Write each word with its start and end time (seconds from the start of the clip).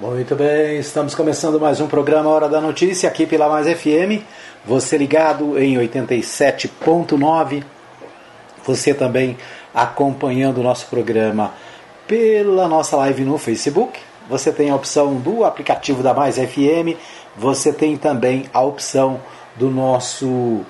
Muito 0.00 0.34
bem, 0.34 0.78
estamos 0.78 1.14
começando 1.14 1.60
mais 1.60 1.78
um 1.78 1.86
programa 1.86 2.30
Hora 2.30 2.48
da 2.48 2.58
Notícia 2.58 3.06
aqui 3.06 3.26
pela 3.26 3.50
Mais 3.50 3.66
FM. 3.66 4.24
Você 4.64 4.96
ligado 4.96 5.58
em 5.58 5.76
87.9. 5.76 7.62
Você 8.64 8.94
também 8.94 9.36
acompanhando 9.74 10.56
o 10.56 10.62
nosso 10.62 10.86
programa 10.86 11.52
pela 12.08 12.66
nossa 12.66 12.96
live 12.96 13.24
no 13.24 13.36
Facebook. 13.36 14.00
Você 14.26 14.50
tem 14.50 14.70
a 14.70 14.74
opção 14.74 15.16
do 15.16 15.44
aplicativo 15.44 16.02
da 16.02 16.14
Mais 16.14 16.36
FM. 16.36 16.96
Você 17.36 17.70
tem 17.70 17.94
também 17.98 18.46
a 18.54 18.62
opção 18.62 19.20
do 19.56 19.68
nosso 19.68 20.62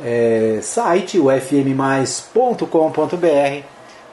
é, 0.00 0.60
site, 0.62 1.18
o 1.18 1.26
fmmais.com.br. 1.28 2.66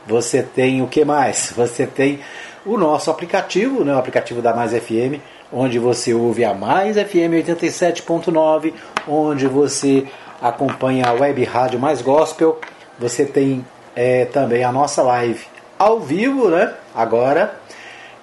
Você 0.08 0.42
tem 0.42 0.82
o 0.82 0.88
que 0.88 1.06
mais? 1.06 1.54
Você 1.56 1.86
tem 1.86 2.22
o 2.66 2.78
nosso 2.78 3.12
aplicativo, 3.12 3.84
né, 3.84 3.94
o 3.94 3.98
aplicativo 3.98 4.42
da 4.42 4.54
Mais 4.54 4.72
FM, 4.72 5.20
onde 5.52 5.78
você 5.78 6.14
ouve 6.14 6.44
a 6.44 6.54
Mais 6.54 6.96
FM 6.96 7.46
87.9, 7.46 8.74
onde 9.08 9.48
você 9.48 10.06
acompanha 10.42 11.08
a 11.08 11.14
web 11.14 11.44
rádio 11.44 11.80
Mais 11.80 12.02
Gospel. 12.02 12.60
Você 13.00 13.26
tem 13.26 13.66
é, 13.96 14.26
também 14.26 14.64
a 14.64 14.72
nossa 14.72 15.02
live 15.02 15.46
ao 15.78 16.00
vivo, 16.00 16.50
né? 16.50 16.74
Agora. 16.96 17.56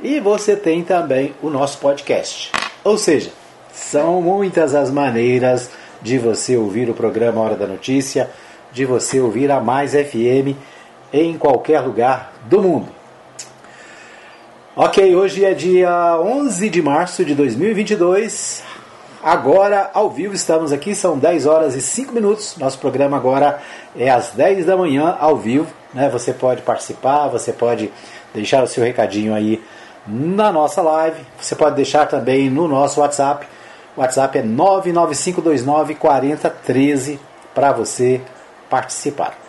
E 0.03 0.19
você 0.19 0.57
tem 0.57 0.83
também 0.83 1.35
o 1.43 1.51
nosso 1.51 1.79
podcast. 1.79 2.51
Ou 2.83 2.97
seja, 2.97 3.31
são 3.73 4.23
muitas 4.23 4.75
as 4.75 4.91
maneiras 4.91 5.71
de 6.01 6.19
você 6.19 6.57
ouvir 6.57 6.89
o 6.89 6.95
programa 6.95 7.41
Hora 7.41 7.55
da 7.55 7.67
Notícia, 7.67 8.31
de 8.73 8.87
você 8.87 9.21
ouvir 9.21 9.51
a 9.51 9.61
Mais 9.61 9.93
FM 9.93 10.57
em 11.13 11.37
qualquer 11.37 11.81
lugar 11.81 12.33
do 12.47 12.63
mundo. 12.63 13.00
Ok, 14.77 15.17
hoje 15.17 15.45
é 15.45 15.53
dia 15.53 16.17
11 16.21 16.71
de 16.71 16.81
março 16.81 17.25
de 17.25 17.35
2022. 17.35 18.63
Agora, 19.21 19.91
ao 19.93 20.09
vivo, 20.09 20.33
estamos 20.33 20.73
aqui, 20.73 20.95
são 20.95 21.19
10 21.19 21.45
horas 21.45 21.75
e 21.75 21.81
5 21.81 22.15
minutos. 22.15 22.55
Nosso 22.57 22.79
programa 22.79 23.17
agora 23.17 23.61
é 23.97 24.09
às 24.09 24.31
10 24.31 24.67
da 24.67 24.77
manhã, 24.77 25.17
ao 25.19 25.37
vivo. 25.37 25.67
Né? 25.93 26.09
Você 26.11 26.33
pode 26.33 26.63
participar, 26.63 27.27
você 27.27 27.53
pode 27.53 27.91
deixar 28.33 28.63
o 28.63 28.69
seu 28.69 28.85
recadinho 28.85 29.35
aí 29.35 29.61
na 30.07 30.53
nossa 30.53 30.81
live. 30.83 31.21
Você 31.41 31.57
pode 31.57 31.75
deixar 31.75 32.07
também 32.07 32.49
no 32.49 32.69
nosso 32.69 33.01
WhatsApp. 33.01 33.49
O 33.97 34.01
WhatsApp 34.01 34.39
é 34.39 34.43
995294013 34.45 37.19
para 37.53 37.73
você 37.73 38.21
participar. 38.71 39.40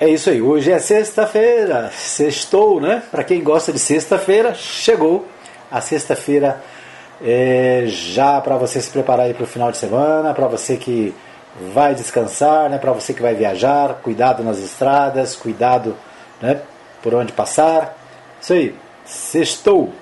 É 0.00 0.08
isso 0.08 0.28
aí, 0.28 0.42
hoje 0.42 0.72
é 0.72 0.78
sexta-feira, 0.80 1.88
sextou, 1.92 2.80
né? 2.80 3.00
Para 3.12 3.22
quem 3.22 3.44
gosta 3.44 3.72
de 3.72 3.78
sexta-feira, 3.78 4.52
chegou 4.52 5.24
a 5.70 5.80
sexta-feira 5.80 6.60
é, 7.22 7.84
já 7.86 8.40
para 8.40 8.56
você 8.56 8.80
se 8.80 8.90
preparar 8.90 9.32
para 9.32 9.44
o 9.44 9.46
final 9.46 9.70
de 9.70 9.76
semana, 9.76 10.34
para 10.34 10.48
você 10.48 10.76
que 10.76 11.14
vai 11.72 11.94
descansar, 11.94 12.68
né? 12.68 12.76
Para 12.76 12.90
você 12.90 13.14
que 13.14 13.22
vai 13.22 13.36
viajar, 13.36 14.00
cuidado 14.02 14.42
nas 14.42 14.58
estradas, 14.58 15.36
cuidado, 15.36 15.96
né? 16.42 16.60
Por 17.00 17.14
onde 17.14 17.32
passar. 17.32 17.96
Isso 18.40 18.52
aí, 18.52 18.74
sextou. 19.04 19.92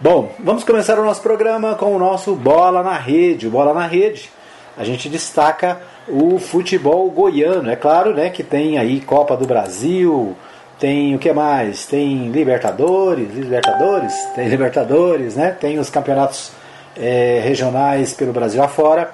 Bom, 0.00 0.32
vamos 0.40 0.64
começar 0.64 0.98
o 0.98 1.04
nosso 1.04 1.22
programa 1.22 1.76
com 1.76 1.94
o 1.94 1.98
nosso 2.00 2.34
Bola 2.34 2.82
na 2.82 2.98
Rede. 2.98 3.46
O 3.46 3.50
Bola 3.52 3.72
na 3.72 3.86
Rede, 3.86 4.28
a 4.76 4.82
gente 4.82 5.08
destaca 5.08 5.80
o 6.08 6.38
futebol 6.38 7.10
goiano. 7.10 7.70
É 7.70 7.76
claro 7.76 8.14
né, 8.14 8.30
que 8.30 8.42
tem 8.42 8.78
aí 8.78 9.00
Copa 9.00 9.36
do 9.36 9.46
Brasil, 9.46 10.36
tem 10.78 11.14
o 11.14 11.18
que 11.18 11.32
mais? 11.32 11.86
Tem 11.86 12.28
Libertadores, 12.30 13.32
Libertadores, 13.34 14.14
tem 14.34 14.48
Libertadores, 14.48 15.34
né? 15.34 15.50
Tem 15.50 15.78
os 15.78 15.88
campeonatos 15.88 16.52
é, 16.96 17.40
regionais 17.42 18.12
pelo 18.12 18.32
Brasil 18.32 18.62
afora. 18.62 19.12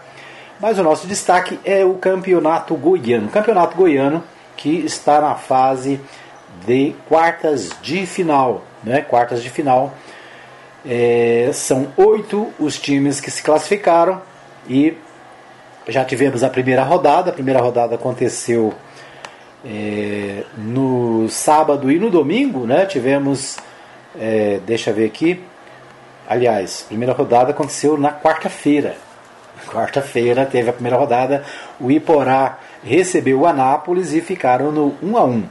Mas 0.58 0.78
o 0.78 0.82
nosso 0.82 1.06
destaque 1.06 1.58
é 1.64 1.84
o 1.84 1.94
campeonato 1.94 2.74
goiano. 2.74 3.28
Campeonato 3.28 3.76
goiano 3.76 4.22
que 4.56 4.84
está 4.84 5.20
na 5.20 5.34
fase 5.34 6.00
de 6.66 6.94
quartas 7.08 7.70
de 7.80 8.06
final. 8.06 8.62
Né? 8.82 9.00
Quartas 9.00 9.42
de 9.42 9.50
final. 9.50 9.92
É, 10.84 11.50
são 11.52 11.88
oito 11.96 12.52
os 12.58 12.78
times 12.78 13.20
que 13.20 13.30
se 13.30 13.42
classificaram 13.42 14.20
e 14.68 14.96
já 15.88 16.04
tivemos 16.04 16.42
a 16.42 16.48
primeira 16.48 16.82
rodada. 16.82 17.30
A 17.30 17.32
primeira 17.32 17.60
rodada 17.60 17.94
aconteceu 17.94 18.72
é, 19.64 20.44
no 20.56 21.28
sábado 21.28 21.90
e 21.90 21.98
no 21.98 22.10
domingo, 22.10 22.66
né? 22.66 22.86
Tivemos, 22.86 23.56
é, 24.18 24.60
deixa 24.66 24.90
eu 24.90 24.94
ver 24.94 25.06
aqui. 25.06 25.42
Aliás, 26.28 26.82
a 26.84 26.88
primeira 26.88 27.12
rodada 27.12 27.50
aconteceu 27.50 27.98
na 27.98 28.12
quarta-feira. 28.12 28.96
Quarta-feira 29.66 30.46
teve 30.46 30.70
a 30.70 30.72
primeira 30.72 30.96
rodada. 30.96 31.44
O 31.80 31.90
Iporá 31.90 32.58
recebeu 32.82 33.40
o 33.40 33.46
Anápolis 33.46 34.12
e 34.12 34.20
ficaram 34.20 34.72
no 34.72 34.94
1 35.02 35.16
a 35.16 35.24
1. 35.24 35.44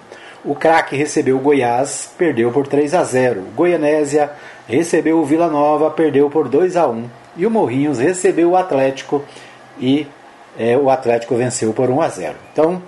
O 0.43 0.55
craque 0.55 0.95
recebeu 0.95 1.37
o 1.37 1.39
Goiás, 1.39 2.11
perdeu 2.17 2.51
por 2.51 2.67
3 2.67 2.95
a 2.95 3.03
0. 3.03 3.41
O 3.41 3.51
Goianésia 3.55 4.31
recebeu 4.67 5.19
o 5.19 5.25
Vila 5.25 5.47
Nova, 5.47 5.91
perdeu 5.91 6.29
por 6.29 6.49
2 6.49 6.75
a 6.75 6.87
1. 6.87 7.05
E 7.37 7.45
o 7.45 7.51
Morrinhos 7.51 7.99
recebeu 7.99 8.51
o 8.51 8.57
Atlético 8.57 9.23
e 9.79 10.07
é, 10.57 10.77
o 10.77 10.89
Atlético 10.89 11.35
venceu 11.35 11.73
por 11.73 11.89
1 11.89 12.01
a 12.01 12.09
0. 12.09 12.35
Então, 12.51 12.81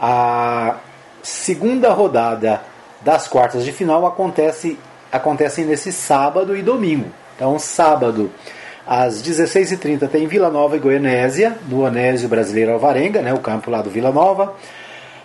a 0.00 0.76
segunda 1.22 1.92
rodada 1.92 2.60
das 3.00 3.28
quartas 3.28 3.64
de 3.64 3.72
final 3.72 4.06
acontece 4.06 4.78
acontecem 5.10 5.64
nesse 5.64 5.92
sábado 5.92 6.56
e 6.56 6.62
domingo. 6.62 7.10
Então, 7.34 7.58
sábado 7.58 8.30
às 8.86 9.22
16h30 9.22 10.08
tem 10.08 10.26
Vila 10.26 10.50
Nova 10.50 10.76
e 10.76 10.78
Goianésia, 10.78 11.56
no 11.68 11.84
Anésio 11.84 12.28
Brasileiro 12.28 12.72
Alvarenga, 12.72 13.22
né, 13.22 13.32
o 13.32 13.38
campo 13.38 13.70
lá 13.70 13.82
do 13.82 13.90
Vila 13.90 14.10
Nova. 14.10 14.54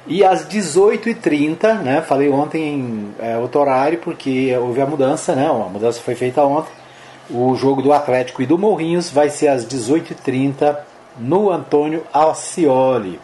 E 0.05 0.23
às 0.23 0.45
18h30, 0.45 1.79
né, 1.81 2.01
falei 2.01 2.29
ontem 2.29 2.61
em 2.61 3.15
é, 3.19 3.37
outro 3.37 3.61
horário 3.61 3.99
porque 3.99 4.55
houve 4.57 4.81
a 4.81 4.85
mudança, 4.85 5.33
né, 5.33 5.47
a 5.47 5.69
mudança 5.69 6.01
foi 6.01 6.15
feita 6.15 6.43
ontem. 6.43 6.71
O 7.29 7.55
jogo 7.55 7.81
do 7.81 7.93
Atlético 7.93 8.41
e 8.41 8.45
do 8.45 8.57
Morrinhos 8.57 9.09
vai 9.09 9.29
ser 9.29 9.47
às 9.47 9.65
18h30 9.65 10.77
no 11.17 11.51
Antônio 11.51 12.03
Alcioli. 12.11 13.19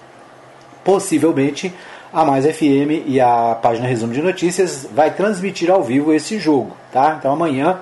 Possivelmente 0.83 1.73
a 2.11 2.25
Mais 2.25 2.45
FM 2.45 3.05
e 3.05 3.19
a 3.19 3.55
página 3.61 3.88
Resumo 3.88 4.13
de 4.13 4.22
Notícias 4.22 4.88
vai 4.91 5.11
transmitir 5.11 5.69
ao 5.69 5.83
vivo 5.83 6.13
esse 6.13 6.39
jogo, 6.39 6.75
tá? 6.91 7.16
Então 7.19 7.31
amanhã, 7.31 7.79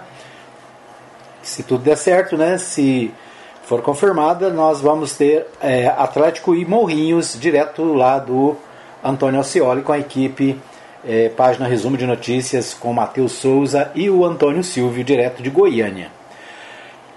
se 1.42 1.64
tudo 1.64 1.84
der 1.84 1.98
certo, 1.98 2.36
né? 2.36 2.58
Se 2.58 3.14
for 3.64 3.82
confirmada, 3.82 4.50
nós 4.50 4.82
vamos 4.82 5.16
ter 5.16 5.46
é, 5.62 5.88
Atlético 5.88 6.56
e 6.56 6.66
Morrinhos 6.66 7.38
direto 7.40 7.84
lá 7.94 8.20
do 8.20 8.56
Antônio 9.04 9.40
Alcioli 9.40 9.82
com 9.82 9.94
a 9.94 10.00
equipe 10.00 10.60
é, 11.06 11.30
página 11.30 11.68
Resumo 11.68 11.96
de 11.96 12.06
Notícias 12.06 12.74
com 12.74 12.92
Matheus 12.92 13.32
Souza 13.34 13.92
e 13.96 14.10
o 14.10 14.26
Antônio 14.26 14.64
Silvio 14.64 15.04
direto 15.04 15.42
de 15.42 15.50
Goiânia. 15.50 16.17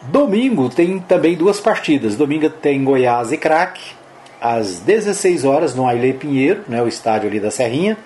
Domingo 0.03 0.69
tem 0.69 0.99
também 0.99 1.37
duas 1.37 1.61
partidas. 1.61 2.16
Domingo 2.16 2.49
tem 2.49 2.83
Goiás 2.83 3.33
e 3.33 3.37
Craque, 3.37 3.93
às 4.41 4.81
16 4.81 5.44
horas 5.44 5.75
no 5.75 5.87
Ailê 5.87 6.12
Pinheiro, 6.12 6.62
né, 6.66 6.83
o 6.83 6.88
estádio 6.88 7.28
ali 7.28 7.38
da 7.38 7.50
Serrinha. 7.50 7.97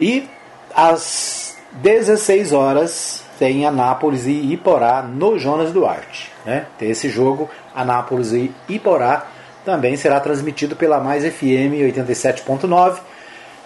E 0.00 0.28
às 0.74 1.56
16 1.72 2.52
horas 2.52 3.24
tem 3.38 3.66
Anápolis 3.66 4.26
e 4.26 4.52
Iporá 4.52 5.02
no 5.02 5.38
Jonas 5.38 5.72
Duarte. 5.72 6.30
Né? 6.44 6.66
Tem 6.78 6.90
esse 6.90 7.08
jogo, 7.08 7.50
Anápolis 7.74 8.32
e 8.32 8.52
Iporá, 8.68 9.26
também 9.64 9.96
será 9.96 10.20
transmitido 10.20 10.76
pela 10.76 11.00
Mais 11.00 11.24
FM 11.24 11.80
87.9, 11.82 12.98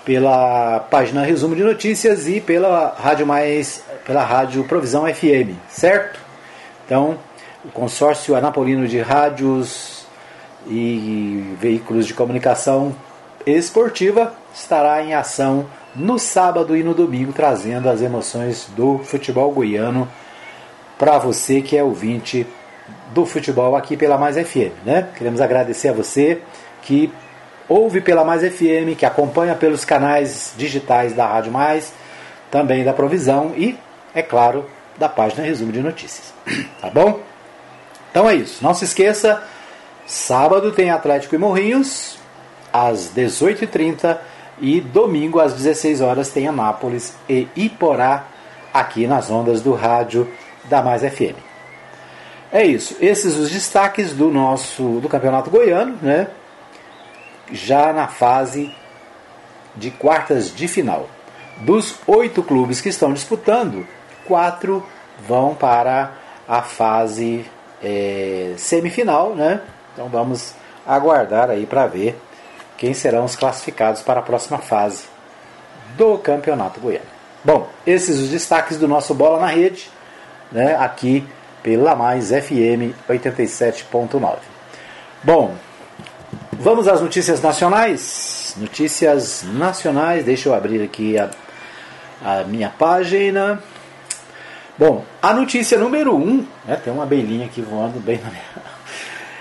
pela 0.05 0.81
página 0.81 1.23
Resumo 1.23 1.57
de 1.57 1.63
Notícias 1.63 2.27
e 2.29 2.41
pela 2.41 2.95
Rádio 2.99 3.27
Mais, 3.27 3.83
pela 4.05 4.23
Rádio 4.23 4.65
Provisão 4.65 5.07
FM, 5.07 5.57
certo? 5.69 6.21
Então, 6.85 7.19
o 7.65 7.71
consórcio 7.71 8.37
anapolino 8.37 8.87
de 8.87 9.01
rádios 9.01 10.07
e 10.67 11.57
veículos 11.61 12.07
de 12.07 12.15
comunicação 12.15 12.95
esportiva 13.47 14.35
estará 14.55 15.03
em 15.03 15.15
ação 15.15 15.67
no 15.95 16.19
sábado 16.19 16.77
e 16.77 16.83
no 16.83 16.95
domingo, 16.95 17.33
trazendo 17.33 17.89
as 17.89 18.03
emoções 18.03 18.69
do 18.77 18.99
futebol 18.99 19.51
goiano 19.51 20.09
para 20.99 21.19
você 21.19 21.61
que 21.61 21.77
é 21.77 21.83
ouvinte 21.83 22.47
do 23.13 23.25
futebol 23.25 23.77
aqui 23.77 23.97
pela 23.97 24.19
Mais 24.19 24.37
FM. 24.37 24.85
Né? 24.85 25.09
Queremos 25.17 25.41
agradecer 25.41 25.89
a 25.89 25.93
você 25.93 26.41
que 26.83 27.13
ouve 27.69 28.01
pela 28.01 28.25
Mais 28.25 28.43
FM, 28.43 28.97
que 28.97 29.07
acompanha 29.07 29.55
pelos 29.55 29.85
canais 29.85 30.53
digitais 30.57 31.15
da 31.15 31.27
Rádio 31.27 31.53
Mais, 31.53 31.93
também 32.51 32.85
da 32.85 32.93
Provisão 32.93 33.53
e, 33.57 33.79
é 34.15 34.23
claro, 34.23 34.69
da 34.99 35.09
página 35.09 35.45
Resumo 35.45 35.73
de 35.73 35.81
Notícias. 35.81 36.33
Tá 36.81 36.91
bom? 36.91 37.21
Então 38.15 38.31
é 38.31 38.37
isso. 38.37 38.63
Não 38.63 38.73
se 38.73 38.85
esqueça, 38.85 39.43
sábado 40.07 40.71
tem 40.71 40.89
Atlético 40.89 41.35
e 41.35 41.39
Morrinhos, 41.39 42.17
às 42.73 43.11
18h30 43.13 44.19
e 44.61 44.81
domingo 44.81 45.41
às 45.41 45.53
16 45.53 46.01
horas 46.01 46.29
tem 46.29 46.47
Anápolis 46.47 47.17
e 47.29 47.49
Iporá 47.57 48.27
aqui 48.73 49.09
nas 49.09 49.33
ondas 49.33 49.63
do 49.63 49.75
rádio 49.75 50.31
da 50.67 50.81
Mais 50.81 51.03
FM. 51.03 51.37
É 52.53 52.65
isso, 52.65 52.97
esses 53.01 53.37
os 53.37 53.51
destaques 53.51 54.13
do 54.13 54.31
nosso 54.31 55.01
do 55.01 55.09
Campeonato 55.09 55.51
Goiano, 55.51 55.99
né? 56.01 56.29
Já 57.51 57.93
na 57.93 58.07
fase 58.07 58.73
de 59.75 59.91
quartas 59.91 60.55
de 60.55 60.69
final. 60.69 61.09
Dos 61.63 61.97
oito 62.07 62.45
clubes 62.45 62.81
que 62.81 62.91
estão 62.91 63.13
disputando, 63.13 63.85
quatro 64.25 64.87
vão 65.27 65.53
para 65.53 66.13
a 66.47 66.63
fase 66.63 67.45
é, 67.85 68.55
semifinal, 68.57 69.35
né? 69.35 69.61
Então 69.93 70.09
vamos 70.09 70.55
aguardar 70.87 71.51
aí 71.51 71.67
para 71.67 71.87
ver 71.87 72.19
quem 72.77 72.95
serão 72.95 73.25
os 73.25 73.37
classificados 73.37 74.03
para 74.03 74.21
a 74.21 74.23
próxima 74.23 74.59
fase 74.59 75.05
do 75.97 76.19
Campeonato 76.19 76.81
Goiano. 76.81 77.05
Bom, 77.45 77.69
esses 77.87 78.19
os 78.19 78.31
destaques 78.31 78.79
do 78.79 78.89
nosso 78.89 79.15
Bola 79.15 79.39
na 79.39 79.47
Rede, 79.47 79.91
né, 80.51 80.77
aqui 80.77 81.27
pela 81.63 81.95
Mais 81.95 82.31
FM 82.31 82.95
87.9. 83.09 84.37
Bom, 85.23 85.55
vamos 86.53 86.89
às 86.89 87.01
notícias 87.01 87.41
nacionais. 87.41 88.55
Notícias 88.57 89.45
nacionais, 89.55 90.25
deixa 90.25 90.49
eu 90.49 90.55
abrir 90.55 90.83
aqui 90.83 91.19
a, 91.19 91.31
a 92.25 92.45
minha 92.45 92.71
página. 92.71 93.63
Bom, 94.77 95.05
a 95.23 95.33
notícia 95.33 95.79
número 95.79 96.17
1, 96.17 96.19
um, 96.19 96.45
né, 96.67 96.75
tem 96.83 96.93
uma 96.93 97.05
abelhinha 97.05 97.47
aqui 97.47 97.63
voando 97.63 98.01
bem 98.01 98.19
na 98.19 98.29
minha. 98.29 98.43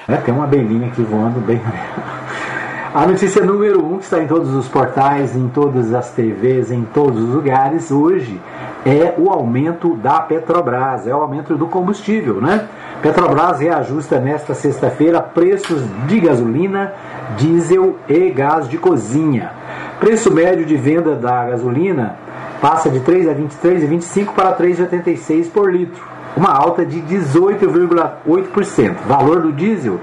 Né, 0.08 0.18
tem 0.24 0.32
uma 0.32 0.44
abelhinha 0.44 0.88
aqui 0.88 1.02
voando 1.02 1.40
bem 1.40 1.58
na 1.58 1.70
minha. 1.70 2.34
A 2.94 3.08
notícia 3.08 3.44
número 3.44 3.84
1, 3.84 3.94
um, 3.94 3.98
que 3.98 4.04
está 4.04 4.22
em 4.22 4.28
todos 4.28 4.54
os 4.54 4.68
portais, 4.68 5.36
em 5.36 5.50
todas 5.50 5.92
as 5.92 6.12
TVs, 6.12 6.72
em 6.72 6.84
todos 6.84 7.20
os 7.24 7.34
lugares, 7.34 7.90
hoje 7.90 8.40
é 8.86 9.16
o 9.18 9.32
aumento 9.32 9.96
da 9.96 10.20
Petrobras, 10.20 11.08
é 11.08 11.16
o 11.16 11.22
aumento 11.22 11.56
do 11.56 11.66
combustível, 11.66 12.40
né? 12.40 12.68
Petrobras 13.02 13.60
reajusta 13.60 14.20
nesta 14.20 14.54
sexta-feira 14.54 15.20
preços 15.20 15.82
de 16.06 16.20
gasolina, 16.20 16.94
diesel 17.36 17.98
e 18.08 18.30
gás 18.30 18.70
de 18.70 18.78
cozinha. 18.78 19.52
Preço 20.00 20.32
médio 20.32 20.64
de 20.64 20.76
venda 20.76 21.16
da 21.16 21.46
gasolina 21.46 22.18
passa 22.64 22.90
de 22.90 23.02
3 23.02 23.28
a 23.28 23.34
23,25 23.34 24.32
para 24.34 24.56
3,86 24.56 25.52
por 25.52 25.70
litro, 25.70 26.02
uma 26.34 26.50
alta 26.50 26.86
de 26.86 27.02
18,8%. 27.02 28.96
Valor 29.06 29.42
do 29.42 29.52
diesel 29.52 30.00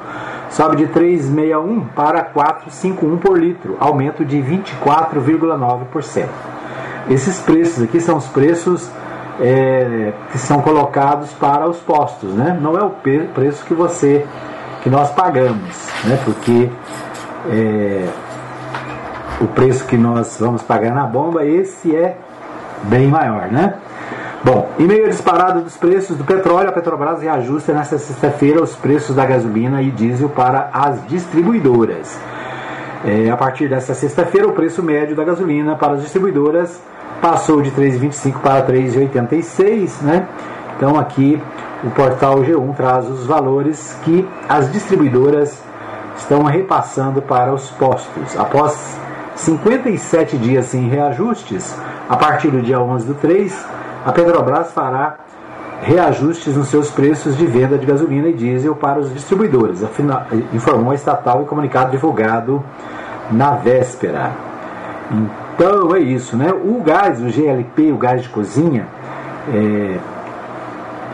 sobe 0.51 0.77
de 0.77 0.87
3,61 0.89 1.87
para 1.97 2.23
4,51 2.23 3.19
por 3.19 3.39
litro, 3.39 3.79
aumento 3.81 4.27
de 4.27 4.37
24,9%. 4.37 6.27
Esses 7.09 7.41
preços 7.41 7.83
aqui 7.83 7.99
são 7.99 8.19
os 8.19 8.27
preços 8.27 8.91
é, 9.41 10.13
que 10.31 10.37
são 10.37 10.61
colocados 10.61 11.33
para 11.33 11.67
os 11.67 11.79
postos, 11.79 12.35
né? 12.35 12.59
Não 12.61 12.77
é 12.77 12.85
o 12.85 12.91
preço 12.91 13.65
que 13.65 13.73
você 13.73 14.27
que 14.83 14.91
nós 14.91 15.11
pagamos, 15.13 15.89
né? 16.05 16.21
Porque 16.27 16.69
é, 17.49 18.07
o 19.41 19.47
preço 19.47 19.87
que 19.87 19.97
nós 19.97 20.37
vamos 20.39 20.61
pagar 20.63 20.95
na 20.95 21.05
bomba 21.05 21.47
esse 21.47 21.97
é 21.97 22.19
bem 22.85 23.09
maior, 23.09 23.49
né? 23.49 23.75
Bom, 24.43 24.71
em 24.79 24.87
meio 24.87 25.05
à 25.05 25.09
disparada 25.09 25.61
dos 25.61 25.77
preços 25.77 26.17
do 26.17 26.25
petróleo, 26.25 26.71
a 26.71 26.73
Petrobras 26.73 27.21
reajusta 27.21 27.75
nesta 27.75 27.99
sexta-feira 27.99 28.63
os 28.63 28.75
preços 28.75 29.15
da 29.15 29.27
gasolina 29.27 29.83
e 29.83 29.91
diesel 29.91 30.31
para 30.31 30.71
as 30.73 31.07
distribuidoras. 31.07 32.19
É, 33.05 33.31
a 33.31 33.37
partir 33.37 33.69
desta 33.69 33.93
sexta-feira, 33.93 34.49
o 34.49 34.53
preço 34.53 34.83
médio 34.83 35.15
da 35.15 35.25
gasolina 35.25 35.77
para 35.77 35.93
as 35.93 36.03
distribuidoras 36.03 36.81
passou 37.21 37.61
de 37.61 37.71
3,25 37.71 38.41
para 38.41 38.67
3,86, 38.67 40.01
né? 40.01 40.27
Então 40.77 40.99
aqui 40.99 41.41
o 41.85 41.91
portal 41.91 42.37
G1 42.37 42.75
traz 42.75 43.09
os 43.09 43.27
valores 43.27 43.95
que 44.05 44.27
as 44.49 44.73
distribuidoras 44.73 45.63
estão 46.17 46.45
repassando 46.45 47.21
para 47.21 47.53
os 47.53 47.71
postos. 47.71 48.39
Após 48.39 48.99
57 49.37 50.37
dias 50.39 50.67
sem 50.67 50.89
reajustes, 50.89 51.77
a 52.09 52.17
partir 52.17 52.51
do 52.51 52.61
dia 52.61 52.81
11 52.81 53.07
do 53.07 53.15
3, 53.15 53.67
a 54.05 54.13
Petrobras 54.13 54.73
fará 54.73 55.17
reajustes 55.83 56.57
nos 56.57 56.69
seus 56.69 56.91
preços 56.91 57.37
de 57.37 57.47
venda 57.47 57.79
de 57.79 57.87
gasolina 57.87 58.29
e 58.29 58.35
diesel 58.35 58.75
para 58.75 58.99
os 58.99 59.13
distribuidores, 59.13 59.83
informou 60.53 60.93
a 60.93 60.95
estatal 60.95 61.43
em 61.43 61.47
comunicado 61.47 61.91
divulgado 61.91 62.63
na 63.31 63.53
véspera. 63.53 64.33
Então 65.11 65.95
é 65.95 66.01
isso, 66.01 66.37
né? 66.37 66.53
O 66.53 66.83
gás, 66.83 67.21
o 67.21 67.31
GLP, 67.31 67.93
o 67.93 67.97
gás 67.97 68.23
de 68.23 68.29
cozinha, 68.29 68.87
é, 69.53 69.97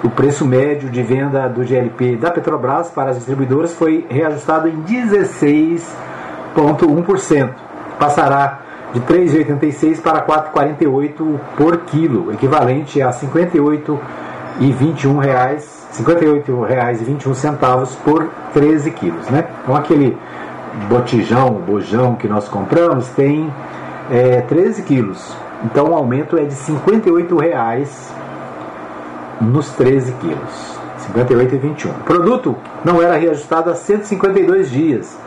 o 0.03 0.11
preço 0.11 0.45
médio 0.45 0.91
de 0.91 1.03
venda 1.03 1.49
do 1.49 1.65
GLP 1.65 2.17
da 2.17 2.31
Petrobras 2.31 2.91
para 2.91 3.11
as 3.11 3.17
distribuidoras 3.17 3.73
foi 3.73 4.05
reajustado 4.09 4.69
em 4.69 4.83
16,1%. 4.83 7.66
Passará 7.99 8.61
de 8.93 9.01
3,86 9.01 10.01
para 10.01 10.23
4,48 10.23 11.41
por 11.57 11.79
quilo, 11.79 12.33
equivalente 12.33 13.03
a 13.03 13.13
58 13.13 14.01
e 14.61 14.73
21 14.73 15.19
reais, 15.19 15.87
58 15.93 16.63
reais 16.63 17.01
e 17.01 17.05
21 17.05 17.35
centavos 17.35 17.95
por 17.97 18.29
13 18.55 18.91
quilos, 18.93 19.29
né? 19.29 19.47
Então 19.63 19.77
aquele 19.77 20.17
botijão, 20.89 21.51
bojão 21.55 22.15
que 22.15 22.29
nós 22.29 22.49
compramos 22.49 23.09
tem 23.09 23.53
é, 24.11 24.41
13 24.43 24.83
quilos, 24.83 25.37
então 25.65 25.91
o 25.91 25.95
aumento 25.95 26.39
é 26.39 26.45
de 26.45 26.55
58 26.55 27.37
reais 27.37 28.15
nos 29.41 29.71
13 29.71 30.13
quilos, 30.13 30.79
58 30.99 31.55
e 31.55 31.59
21. 31.59 31.91
O 31.91 31.95
produto 32.05 32.57
não 32.85 33.03
era 33.03 33.17
reajustado 33.17 33.71
há 33.71 33.75
152 33.75 34.71
dias, 34.71 35.19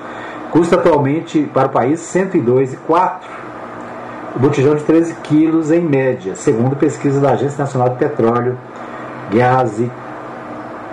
custa 0.52 0.76
atualmente 0.76 1.50
para 1.54 1.68
o 1.68 1.72
país 1.72 2.00
102,4 2.02 3.40
o 4.36 4.40
botijão 4.40 4.76
de 4.76 4.84
13 4.84 5.16
quilos 5.24 5.72
em 5.72 5.82
média, 5.82 6.36
segundo 6.36 6.76
pesquisa 6.76 7.20
da 7.20 7.32
Agência 7.32 7.58
Nacional 7.58 7.90
de 7.90 7.96
Petróleo, 7.96 8.58
Gás 9.34 9.82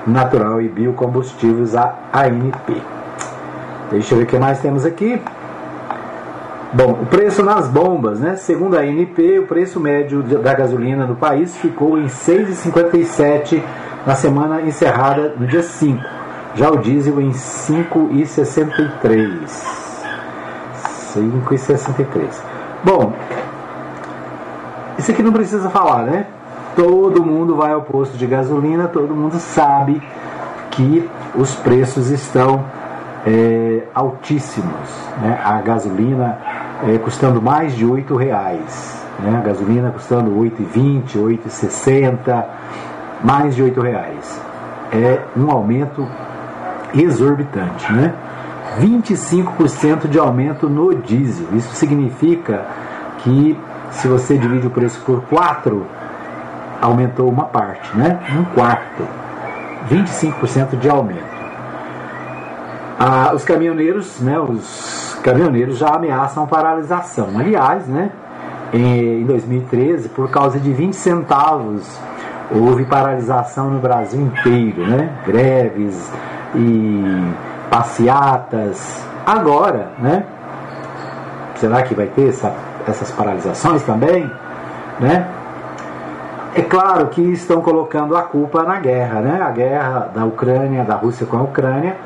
Natural 0.07 0.61
e 0.63 0.69
Biocombustíveis, 0.69 1.75
a 1.75 1.95
ANP. 2.13 2.81
Deixa 3.91 4.15
eu 4.15 4.19
ver 4.19 4.25
o 4.25 4.27
que 4.27 4.39
mais 4.39 4.61
temos 4.61 4.85
aqui. 4.85 5.21
Bom, 6.73 6.99
o 7.03 7.07
preço 7.07 7.43
nas 7.43 7.69
bombas, 7.69 8.21
né? 8.21 8.37
Segundo 8.37 8.77
a 8.77 8.81
ANP, 8.81 9.39
o 9.39 9.47
preço 9.47 9.79
médio 9.79 10.23
da 10.23 10.55
gasolina 10.55 11.07
no 11.07 11.17
país 11.17 11.57
ficou 11.57 11.99
em 11.99 12.07
6,57 12.07 13.63
na 14.07 14.15
semana 14.15 14.63
encerrada 14.63 15.35
no 15.39 15.47
dia 15.47 15.63
5. 15.63 16.03
Já 16.57 16.71
o 16.71 16.79
diesel 16.79 17.21
em 17.21 17.33
5,63. 17.33 19.37
5,63. 21.15 22.29
Bom, 22.83 23.13
isso 24.99 25.11
aqui 25.11 25.23
não 25.23 25.33
precisa 25.33 25.69
falar, 25.69 26.05
né? 26.05 26.27
Todo 26.75 27.23
mundo 27.23 27.57
vai 27.57 27.73
ao 27.73 27.83
posto 27.83 28.17
de 28.17 28.27
gasolina, 28.27 28.89
todo 28.89 29.15
mundo 29.15 29.39
sabe 29.39 30.03
que 30.71 31.07
os 31.35 31.55
preços 31.55 32.09
estão 32.11 32.65
é, 33.27 33.83
altíssimos. 33.95 34.89
Né? 35.21 35.39
A 35.45 35.61
gasolina 35.61 36.39
é, 36.87 36.97
custando 36.99 37.43
mais 37.43 37.75
de 37.75 37.85
R$ 37.85 38.05
reais. 38.19 39.05
Né? 39.19 39.39
A 39.39 39.43
gasolina 39.47 39.91
custando 39.91 40.31
R$ 40.31 40.51
8,20, 40.51 41.15
R$ 41.15 41.39
8,60, 41.45 42.45
mais 43.23 43.55
de 43.55 43.63
R$ 43.63 43.81
reais. 43.81 44.41
É 44.93 45.21
um 45.37 45.51
aumento 45.51 46.07
exorbitante, 47.03 47.93
né? 47.93 48.15
25% 48.81 50.09
de 50.09 50.19
aumento 50.19 50.69
no 50.69 50.95
diesel. 50.95 51.49
Isso 51.55 51.75
significa 51.75 52.67
que 53.19 53.59
se 53.91 54.09
você 54.09 54.37
divide 54.37 54.67
o 54.67 54.71
preço 54.71 55.01
por 55.01 55.23
4, 55.23 55.87
aumentou 56.81 57.29
uma 57.29 57.45
parte, 57.45 57.97
né? 57.97 58.21
Um 58.39 58.45
quarto. 58.55 59.07
25% 59.89 60.79
de 60.79 60.89
aumento. 60.89 61.37
Ah, 62.99 63.33
os 63.35 63.45
caminhoneiros, 63.45 64.21
né, 64.21 64.39
os 64.39 65.19
caminhoneiros 65.23 65.79
já 65.79 65.89
ameaçam 65.89 66.47
paralisação. 66.47 67.29
Aliás, 67.39 67.87
né, 67.87 68.11
em 68.73 69.25
2013, 69.25 70.09
por 70.09 70.31
causa 70.31 70.59
de 70.59 70.73
20 70.73 70.95
centavos, 70.95 71.87
houve 72.51 72.85
paralisação 72.85 73.71
no 73.71 73.81
Brasil 73.81 74.21
inteiro, 74.21 74.87
né? 74.87 75.11
Greves 75.27 76.11
e 76.57 77.35
passeatas. 77.71 79.05
Agora, 79.25 79.89
né? 79.99 80.25
Será 81.57 81.83
que 81.83 81.95
vai 81.95 82.07
ter 82.07 82.29
essa, 82.29 82.53
essas 82.87 83.11
paralisações 83.11 83.83
também? 83.83 84.31
Né? 85.01 85.27
É 86.55 86.63
claro 86.63 87.09
que 87.09 87.21
estão 87.21 87.61
colocando 87.61 88.17
a 88.17 88.23
culpa 88.23 88.63
na 88.63 88.81
guerra, 88.81 89.21
né? 89.21 89.43
A 89.43 89.51
guerra 89.51 90.11
da 90.15 90.25
Ucrânia, 90.25 90.85
da 90.85 90.95
Rússia 90.95 91.27
com 91.27 91.37
a 91.37 91.43
Ucrânia, 91.43 91.97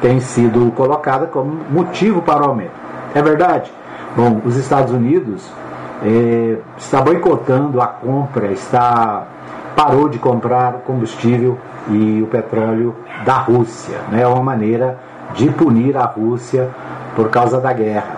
tem 0.00 0.20
sido 0.20 0.72
colocada 0.72 1.26
como 1.26 1.60
motivo 1.70 2.20
para 2.22 2.42
o 2.42 2.48
aumento. 2.48 2.72
É 3.14 3.22
verdade? 3.22 3.70
Bom, 4.16 4.40
os 4.44 4.56
Estados 4.56 4.92
Unidos 4.92 5.48
é, 6.02 6.56
está 6.76 7.00
boicotando 7.00 7.80
a 7.80 7.86
compra, 7.86 8.50
está 8.50 9.26
parou 9.76 10.08
de 10.08 10.18
comprar 10.18 10.72
combustível 10.86 11.56
e 11.88 12.22
o 12.22 12.26
petróleo 12.26 12.94
da 13.24 13.34
Rússia. 13.34 13.98
Né? 14.10 14.22
É 14.22 14.26
uma 14.26 14.42
maneira 14.42 14.98
de 15.34 15.48
punir 15.50 15.96
a 15.96 16.04
Rússia 16.04 16.68
por 17.14 17.30
causa 17.30 17.60
da 17.60 17.72
guerra. 17.72 18.16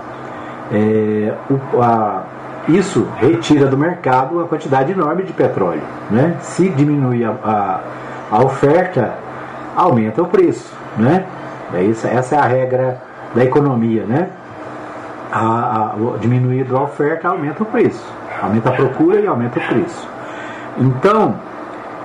É, 0.73 1.35
o, 1.51 1.83
a, 1.83 2.23
isso 2.69 3.09
retira 3.17 3.67
do 3.67 3.77
mercado 3.77 4.37
uma 4.37 4.47
quantidade 4.47 4.93
enorme 4.93 5.25
de 5.25 5.33
petróleo. 5.33 5.83
Né? 6.11 6.37
Se 6.41 6.69
diminui 6.69 7.25
a, 7.25 7.31
a, 7.31 7.81
a 8.31 8.45
oferta, 8.45 9.15
aumenta 9.77 10.23
o 10.23 10.27
preço. 10.27 10.73
Né? 10.97 11.25
É 11.75 11.83
isso, 11.83 12.07
essa 12.07 12.37
é 12.37 12.39
a 12.39 12.45
regra 12.45 13.01
da 13.35 13.45
economia. 13.45 14.05
Né? 14.05 14.29
A, 15.33 15.93
a, 15.93 16.19
diminuir 16.21 16.67
a 16.71 16.83
oferta 16.83 17.29
aumenta 17.29 17.63
o 17.63 17.67
preço. 17.67 18.05
Aumenta 18.43 18.71
a 18.71 18.73
procura 18.73 19.21
e 19.21 19.27
aumenta 19.27 19.59
o 19.59 19.63
preço. 19.63 20.09
Então, 20.79 21.35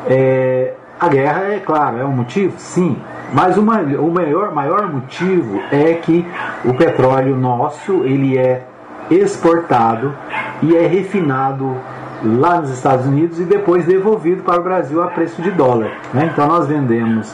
é, 0.08 0.74
a 1.00 1.08
guerra, 1.08 1.54
é 1.54 1.60
claro, 1.60 2.00
é 2.00 2.06
um 2.06 2.12
motivo? 2.12 2.54
Sim. 2.58 2.98
Mas 3.34 3.58
uma, 3.58 3.82
o 3.82 4.12
maior, 4.12 4.54
maior 4.54 4.92
motivo 4.92 5.62
é 5.72 5.94
que 5.96 6.25
o 6.66 6.74
petróleo 6.74 7.36
nosso 7.36 8.04
ele 8.04 8.38
é 8.38 8.66
exportado 9.12 10.13
e 10.62 10.75
é 10.75 10.88
refinado 10.88 11.75
lá 12.24 12.60
nos 12.60 12.72
Estados 12.72 13.06
Unidos 13.06 13.39
e 13.39 13.44
depois 13.44 13.86
devolvido 13.86 14.44
para 14.44 14.60
o 14.60 14.63
Brasil 14.63 15.04
a 15.04 15.08
preço 15.08 15.42
de 15.42 15.51
dólar. 15.51 15.92
Né? 16.13 16.30
Então 16.32 16.48
nós 16.48 16.68
vendemos 16.68 17.34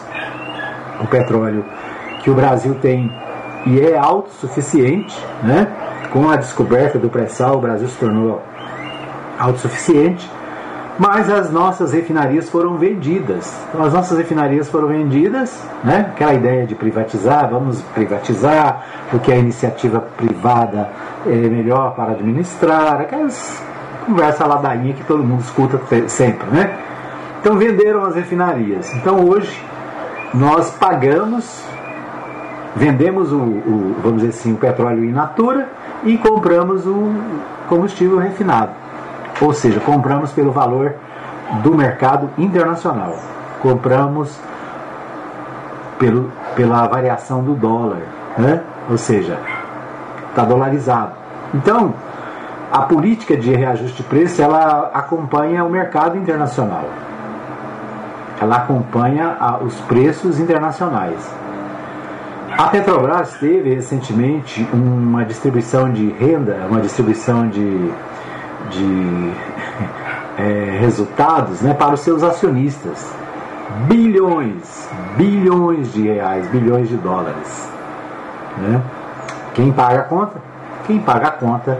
o 1.00 1.08
petróleo 1.08 1.64
que 2.22 2.30
o 2.30 2.34
Brasil 2.34 2.76
tem 2.76 3.12
e 3.66 3.80
é 3.80 3.98
autossuficiente, 3.98 5.18
né? 5.42 5.68
com 6.12 6.30
a 6.30 6.36
descoberta 6.36 7.00
do 7.00 7.10
pré-sal 7.10 7.58
o 7.58 7.62
Brasil 7.62 7.88
se 7.88 7.98
tornou 7.98 8.42
autossuficiente 9.40 10.30
mas 10.98 11.30
as 11.30 11.52
nossas 11.52 11.92
refinarias 11.92 12.50
foram 12.50 12.78
vendidas. 12.78 13.54
Então, 13.70 13.84
as 13.84 13.94
nossas 13.94 14.18
refinarias 14.18 14.70
foram 14.70 14.88
vendidas, 14.88 15.64
né? 15.84 16.12
aquela 16.12 16.34
ideia 16.34 16.68
de 16.68 16.76
privatizar, 16.76 17.50
vamos 17.50 17.82
privatizar, 17.94 18.84
porque 19.10 19.32
a 19.32 19.38
iniciativa 19.38 20.00
privada 20.00 20.90
é 21.26 21.50
melhor 21.50 21.96
para 21.96 22.12
administrar, 22.12 23.02
aquelas 23.02 23.62
conversa 24.06 24.46
ladainha 24.46 24.94
que 24.94 25.04
todo 25.04 25.24
mundo 25.24 25.42
escuta 25.42 25.80
sempre. 26.08 26.48
Né? 26.50 26.78
Então 27.40 27.58
venderam 27.58 28.06
as 28.06 28.16
refinarias. 28.16 28.94
Então 28.96 29.26
hoje 29.26 29.62
nós 30.34 30.72
pagamos, 30.72 31.64
vendemos 32.76 33.32
o, 33.32 33.38
o 33.38 33.96
vamos 34.02 34.22
dizer 34.22 34.30
assim, 34.30 34.54
o 34.54 34.58
petróleo 34.58 35.04
in 35.04 35.12
natura 35.12 35.70
e 36.04 36.18
compramos 36.18 36.86
o 36.86 37.14
combustível 37.68 38.18
refinado. 38.18 38.83
Ou 39.44 39.54
seja, 39.54 39.82
compramos 39.82 40.32
pelo 40.32 40.54
valor 40.54 40.96
do 41.62 41.76
mercado 41.76 42.30
internacional. 42.38 43.18
Compramos 43.62 44.40
pelo, 46.00 46.32
pela 46.56 46.88
variação 46.88 47.44
do 47.44 47.54
dólar. 47.54 48.00
Né? 48.38 48.64
Ou 48.90 48.98
seja, 48.98 49.38
está 50.30 50.46
dolarizado. 50.46 51.12
Então, 51.54 51.94
a 52.72 52.84
política 52.84 53.36
de 53.36 53.54
reajuste 53.54 54.02
de 54.02 54.04
preço 54.04 54.42
ela 54.42 54.90
acompanha 54.94 55.66
o 55.66 55.70
mercado 55.70 56.18
internacional. 56.18 56.86
Ela 58.42 58.56
acompanha 58.56 59.38
os 59.62 59.76
preços 59.82 60.40
internacionais. 60.40 61.20
A 62.58 62.68
Petrobras 62.68 63.34
teve 63.40 63.74
recentemente 63.74 64.66
uma 64.72 65.26
distribuição 65.26 65.92
de 65.92 66.10
renda, 66.12 66.66
uma 66.70 66.80
distribuição 66.80 67.48
de 67.50 67.92
de 68.70 69.32
é, 70.38 70.78
resultados 70.80 71.62
né, 71.62 71.74
para 71.74 71.94
os 71.94 72.02
seus 72.02 72.24
acionistas. 72.24 73.14
Bilhões, 73.88 74.90
bilhões 75.18 75.92
de 75.94 76.04
reais, 76.04 76.48
bilhões 76.48 76.88
de 76.90 76.98
dólares. 76.98 77.70
Né? 78.58 78.82
Quem 79.54 79.72
paga 79.72 80.02
a 80.02 80.04
conta? 80.04 80.36
Quem 80.86 81.00
paga 81.00 81.28
a 81.28 81.32
conta 81.32 81.80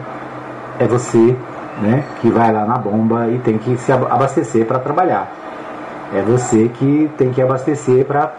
é 0.80 0.88
você 0.88 1.36
né, 1.82 2.04
que 2.22 2.30
vai 2.30 2.52
lá 2.52 2.66
na 2.66 2.78
bomba 2.78 3.28
e 3.28 3.40
tem 3.40 3.58
que 3.58 3.78
se 3.78 3.92
abastecer 3.92 4.66
para 4.66 4.80
trabalhar. 4.80 5.32
É 6.14 6.22
você 6.22 6.70
que 6.70 7.12
tem 7.18 7.32
que 7.32 7.42
abastecer 7.42 8.06
para 8.06 8.32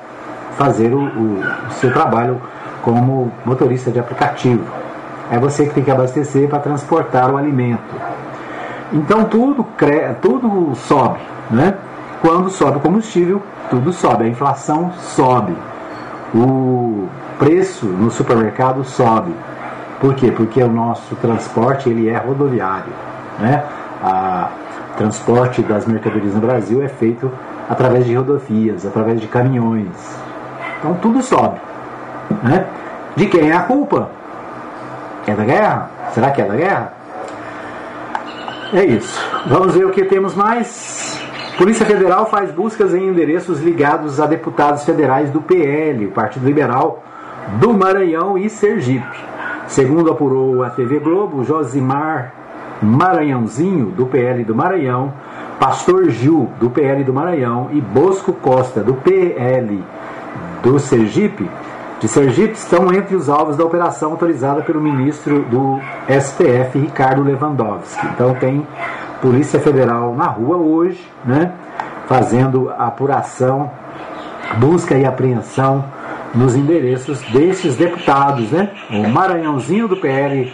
fazer 0.56 0.92
o, 0.94 1.00
o, 1.00 1.40
o 1.40 1.70
seu 1.72 1.92
trabalho 1.92 2.40
como 2.82 3.32
motorista 3.44 3.90
de 3.90 3.98
aplicativo. 3.98 4.64
É 5.30 5.38
você 5.38 5.66
que 5.66 5.74
tem 5.74 5.82
que 5.82 5.90
abastecer 5.90 6.48
para 6.48 6.60
transportar 6.60 7.32
o 7.32 7.36
alimento. 7.36 7.82
Então 8.94 9.24
tudo, 9.24 9.64
cre... 9.76 10.14
tudo 10.22 10.74
sobe. 10.76 11.18
Né? 11.50 11.74
Quando 12.22 12.48
sobe 12.48 12.78
o 12.78 12.80
combustível, 12.80 13.42
tudo 13.68 13.92
sobe. 13.92 14.24
A 14.24 14.28
inflação 14.28 14.92
sobe. 14.92 15.54
O 16.32 17.08
preço 17.38 17.86
no 17.86 18.10
supermercado 18.10 18.84
sobe. 18.84 19.34
Por 20.00 20.14
quê? 20.14 20.30
Porque 20.30 20.62
o 20.62 20.70
nosso 20.70 21.16
transporte 21.16 21.90
ele 21.90 22.08
é 22.08 22.16
rodoviário. 22.16 22.92
Né? 23.40 23.64
O 24.00 24.96
transporte 24.96 25.60
das 25.62 25.86
mercadorias 25.86 26.34
no 26.34 26.40
Brasil 26.40 26.82
é 26.82 26.88
feito 26.88 27.30
através 27.68 28.06
de 28.06 28.14
rodovias, 28.14 28.86
através 28.86 29.20
de 29.20 29.26
caminhões. 29.26 29.88
Então 30.78 30.94
tudo 30.94 31.20
sobe. 31.20 31.58
Né? 32.42 32.64
De 33.16 33.26
quem 33.26 33.50
é 33.50 33.56
a 33.56 33.62
culpa? 33.62 34.08
É 35.26 35.34
da 35.34 35.44
guerra? 35.44 35.90
Será 36.12 36.30
que 36.30 36.42
é 36.42 36.44
da 36.44 36.54
guerra? 36.54 37.03
É 38.74 38.84
isso. 38.84 39.20
Vamos 39.46 39.72
ver 39.72 39.86
o 39.86 39.90
que 39.90 40.04
temos 40.04 40.34
mais. 40.34 41.16
Polícia 41.56 41.86
Federal 41.86 42.26
faz 42.26 42.50
buscas 42.50 42.92
em 42.92 43.06
endereços 43.06 43.60
ligados 43.60 44.18
a 44.18 44.26
deputados 44.26 44.82
federais 44.84 45.30
do 45.30 45.40
PL, 45.40 46.06
o 46.06 46.10
Partido 46.10 46.44
Liberal 46.44 47.04
do 47.60 47.72
Maranhão 47.72 48.36
e 48.36 48.50
Sergipe. 48.50 49.16
Segundo 49.68 50.10
apurou 50.10 50.64
a 50.64 50.70
TV 50.70 50.98
Globo, 50.98 51.44
Josimar 51.44 52.34
Maranhãozinho, 52.82 53.92
do 53.92 54.06
PL 54.06 54.42
do 54.42 54.56
Maranhão, 54.56 55.12
Pastor 55.60 56.10
Gil, 56.10 56.50
do 56.58 56.68
PL 56.68 57.04
do 57.04 57.14
Maranhão, 57.14 57.68
e 57.72 57.80
Bosco 57.80 58.32
Costa, 58.32 58.82
do 58.82 58.94
PL 58.94 59.84
do 60.64 60.80
Sergipe, 60.80 61.48
de 62.04 62.08
Sergipe 62.08 62.52
estão 62.52 62.92
entre 62.92 63.16
os 63.16 63.30
alvos 63.30 63.56
da 63.56 63.64
operação 63.64 64.10
autorizada 64.10 64.60
pelo 64.60 64.78
ministro 64.78 65.40
do 65.44 65.80
STF, 66.06 66.78
Ricardo 66.78 67.22
Lewandowski. 67.22 68.06
Então 68.08 68.34
tem 68.34 68.66
Polícia 69.22 69.58
Federal 69.58 70.14
na 70.14 70.26
rua 70.26 70.58
hoje, 70.58 71.00
né, 71.24 71.52
fazendo 72.06 72.70
apuração, 72.76 73.70
busca 74.58 74.98
e 74.98 75.06
apreensão 75.06 75.82
nos 76.34 76.54
endereços 76.54 77.22
desses 77.32 77.74
deputados, 77.74 78.50
né? 78.50 78.72
O 78.90 79.08
Maranhãozinho 79.08 79.88
do 79.88 79.96
PL 79.96 80.52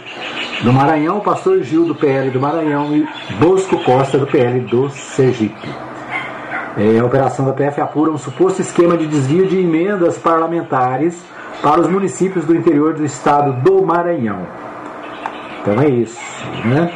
do 0.63 0.71
Maranhão, 0.71 1.17
o 1.17 1.21
pastor 1.21 1.61
Gil 1.63 1.83
do 1.83 1.95
PL 1.95 2.29
do 2.29 2.39
Maranhão 2.39 2.95
e 2.95 3.05
Bosco 3.41 3.77
Costa 3.83 4.17
do 4.17 4.25
PL 4.25 4.61
do 4.61 4.89
Sergipe. 4.89 5.67
É, 6.77 6.97
a 6.97 7.03
operação 7.03 7.45
da 7.45 7.51
PF 7.51 7.81
apura 7.81 8.09
um 8.09 8.17
suposto 8.17 8.61
esquema 8.61 8.95
de 8.95 9.05
desvio 9.05 9.45
de 9.45 9.59
emendas 9.59 10.17
parlamentares 10.17 11.21
para 11.61 11.79
os 11.79 11.87
municípios 11.87 12.45
do 12.45 12.55
interior 12.55 12.93
do 12.93 13.05
estado 13.05 13.53
do 13.61 13.85
Maranhão. 13.85 14.47
Então 15.61 15.79
é 15.79 15.89
isso. 15.89 16.19
Né? 16.65 16.91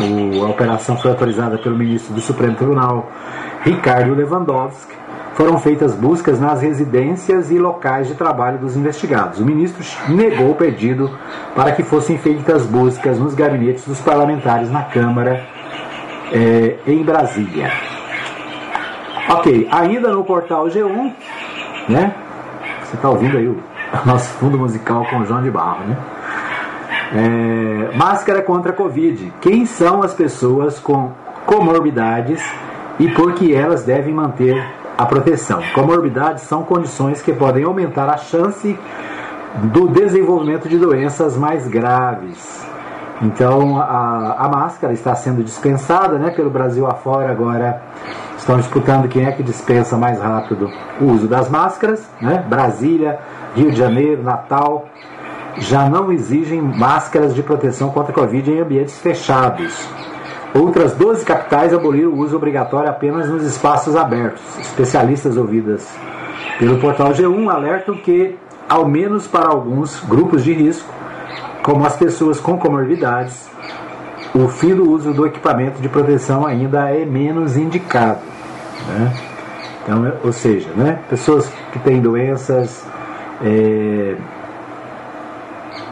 O, 0.00 0.44
a 0.46 0.48
operação 0.48 0.96
foi 0.96 1.10
autorizada 1.10 1.58
pelo 1.58 1.76
ministro 1.76 2.14
do 2.14 2.20
Supremo 2.20 2.56
Tribunal, 2.56 3.10
Ricardo 3.62 4.14
Lewandowski. 4.14 4.96
Foram 5.34 5.58
feitas 5.58 5.94
buscas 5.94 6.40
nas 6.40 6.60
residências 6.62 7.50
e 7.50 7.58
locais 7.58 8.08
de 8.08 8.14
trabalho 8.14 8.58
dos 8.58 8.76
investigados. 8.76 9.38
O 9.38 9.44
ministro 9.44 9.84
negou 10.08 10.50
o 10.50 10.54
pedido 10.54 11.08
para 11.54 11.72
que 11.72 11.84
fossem 11.84 12.18
feitas 12.18 12.66
buscas 12.66 13.18
nos 13.20 13.34
gabinetes 13.34 13.86
dos 13.86 14.00
parlamentares 14.00 14.68
na 14.68 14.82
Câmara 14.82 15.46
é, 16.32 16.78
em 16.86 17.04
Brasília. 17.04 17.70
Ok, 19.28 19.68
ainda 19.70 20.10
no 20.12 20.24
portal 20.24 20.66
G1, 20.66 21.12
né? 21.88 22.14
Você 22.82 22.96
está 22.96 23.10
ouvindo 23.10 23.36
aí 23.36 23.46
o 23.46 23.62
nosso 24.04 24.28
fundo 24.34 24.58
musical 24.58 25.04
com 25.06 25.24
João 25.24 25.42
de 25.42 25.50
Barro, 25.50 25.84
né? 25.86 25.96
É, 27.14 27.96
máscara 27.96 28.42
contra 28.42 28.72
a 28.72 28.74
Covid. 28.74 29.32
Quem 29.40 29.64
são 29.64 30.02
as 30.02 30.12
pessoas 30.12 30.78
com 30.78 31.12
comorbidades 31.46 32.42
e 32.98 33.08
por 33.08 33.32
que 33.34 33.54
elas 33.54 33.82
devem 33.84 34.12
manter 34.12 34.62
a 34.96 35.06
proteção? 35.06 35.62
Comorbidades 35.74 36.42
são 36.44 36.62
condições 36.62 37.22
que 37.22 37.32
podem 37.32 37.64
aumentar 37.64 38.10
a 38.10 38.18
chance 38.18 38.78
do 39.72 39.88
desenvolvimento 39.88 40.68
de 40.68 40.76
doenças 40.76 41.36
mais 41.36 41.66
graves. 41.66 42.66
Então 43.20 43.80
a, 43.80 44.36
a 44.38 44.48
máscara 44.48 44.92
está 44.92 45.14
sendo 45.14 45.42
dispensada 45.42 46.18
né, 46.18 46.30
pelo 46.30 46.50
Brasil 46.50 46.86
afora 46.86 47.30
agora. 47.30 47.82
Estão 48.36 48.56
disputando 48.56 49.08
quem 49.08 49.26
é 49.26 49.32
que 49.32 49.42
dispensa 49.42 49.96
mais 49.96 50.20
rápido 50.20 50.70
o 51.00 51.06
uso 51.06 51.26
das 51.26 51.50
máscaras. 51.50 52.08
Né? 52.20 52.44
Brasília 52.48 53.18
Rio 53.54 53.70
de 53.70 53.76
Janeiro, 53.76 54.22
Natal, 54.22 54.88
já 55.58 55.88
não 55.88 56.12
exigem 56.12 56.60
máscaras 56.60 57.34
de 57.34 57.42
proteção 57.42 57.90
contra 57.90 58.12
a 58.12 58.14
Covid 58.14 58.50
em 58.50 58.60
ambientes 58.60 58.98
fechados. 58.98 59.88
Outras 60.54 60.92
12 60.92 61.24
capitais 61.24 61.74
aboliram 61.74 62.10
o 62.10 62.18
uso 62.18 62.36
obrigatório 62.36 62.88
apenas 62.88 63.28
nos 63.28 63.44
espaços 63.44 63.96
abertos. 63.96 64.42
Especialistas 64.58 65.36
ouvidas 65.36 65.86
pelo 66.58 66.78
portal 66.78 67.12
G1 67.12 67.52
alertam 67.52 67.96
que, 67.96 68.36
ao 68.68 68.86
menos 68.86 69.26
para 69.26 69.48
alguns 69.48 70.00
grupos 70.04 70.42
de 70.42 70.52
risco, 70.52 70.92
como 71.62 71.86
as 71.86 71.96
pessoas 71.96 72.40
com 72.40 72.58
comorbidades, 72.58 73.48
o 74.34 74.48
fim 74.48 74.74
do 74.74 74.90
uso 74.90 75.12
do 75.12 75.26
equipamento 75.26 75.80
de 75.80 75.88
proteção 75.88 76.46
ainda 76.46 76.90
é 76.90 77.04
menos 77.04 77.56
indicado. 77.56 78.20
Né? 78.86 79.12
Então, 79.82 80.12
ou 80.22 80.32
seja, 80.32 80.68
né, 80.76 80.98
pessoas 81.08 81.50
que 81.72 81.78
têm 81.78 82.00
doenças 82.00 82.84
é, 83.42 84.16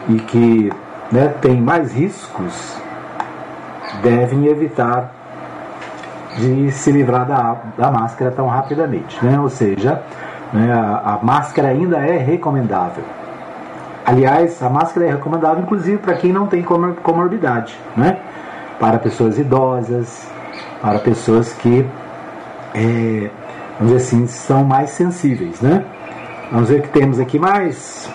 e 0.09 0.19
que 0.19 0.71
né, 1.11 1.29
têm 1.41 1.59
mais 1.59 1.91
riscos 1.91 2.77
devem 4.01 4.45
evitar 4.47 5.11
de 6.37 6.71
se 6.71 6.91
livrar 6.91 7.25
da, 7.25 7.57
da 7.77 7.91
máscara 7.91 8.31
tão 8.31 8.47
rapidamente. 8.47 9.23
Né? 9.25 9.39
Ou 9.39 9.49
seja, 9.49 10.03
né, 10.53 10.71
a, 10.71 11.15
a 11.15 11.19
máscara 11.25 11.69
ainda 11.69 11.97
é 11.97 12.17
recomendável. 12.17 13.03
Aliás, 14.07 14.63
a 14.63 14.69
máscara 14.69 15.05
é 15.05 15.11
recomendável 15.11 15.61
inclusive 15.61 15.97
para 15.97 16.13
quem 16.13 16.31
não 16.31 16.47
tem 16.47 16.63
comor 16.63 16.95
comorbidade, 17.03 17.77
né? 17.93 18.17
para 18.79 18.99
pessoas 18.99 19.37
idosas, 19.37 20.25
para 20.81 20.97
pessoas 20.99 21.51
que, 21.51 21.85
é, 22.73 23.29
vamos 23.77 23.93
dizer 23.93 23.95
assim, 23.97 24.25
são 24.27 24.63
mais 24.63 24.91
sensíveis. 24.91 25.59
Né? 25.59 25.83
Vamos 26.49 26.69
ver 26.69 26.79
o 26.79 26.83
que 26.83 26.87
temos 26.87 27.19
aqui 27.19 27.37
mais. 27.37 28.09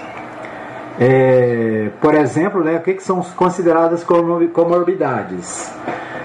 É, 0.98 1.90
por 2.00 2.14
exemplo, 2.14 2.64
né, 2.64 2.76
o 2.76 2.80
que, 2.80 2.94
que 2.94 3.02
são 3.02 3.20
consideradas 3.36 4.02
comorbidades? 4.02 5.70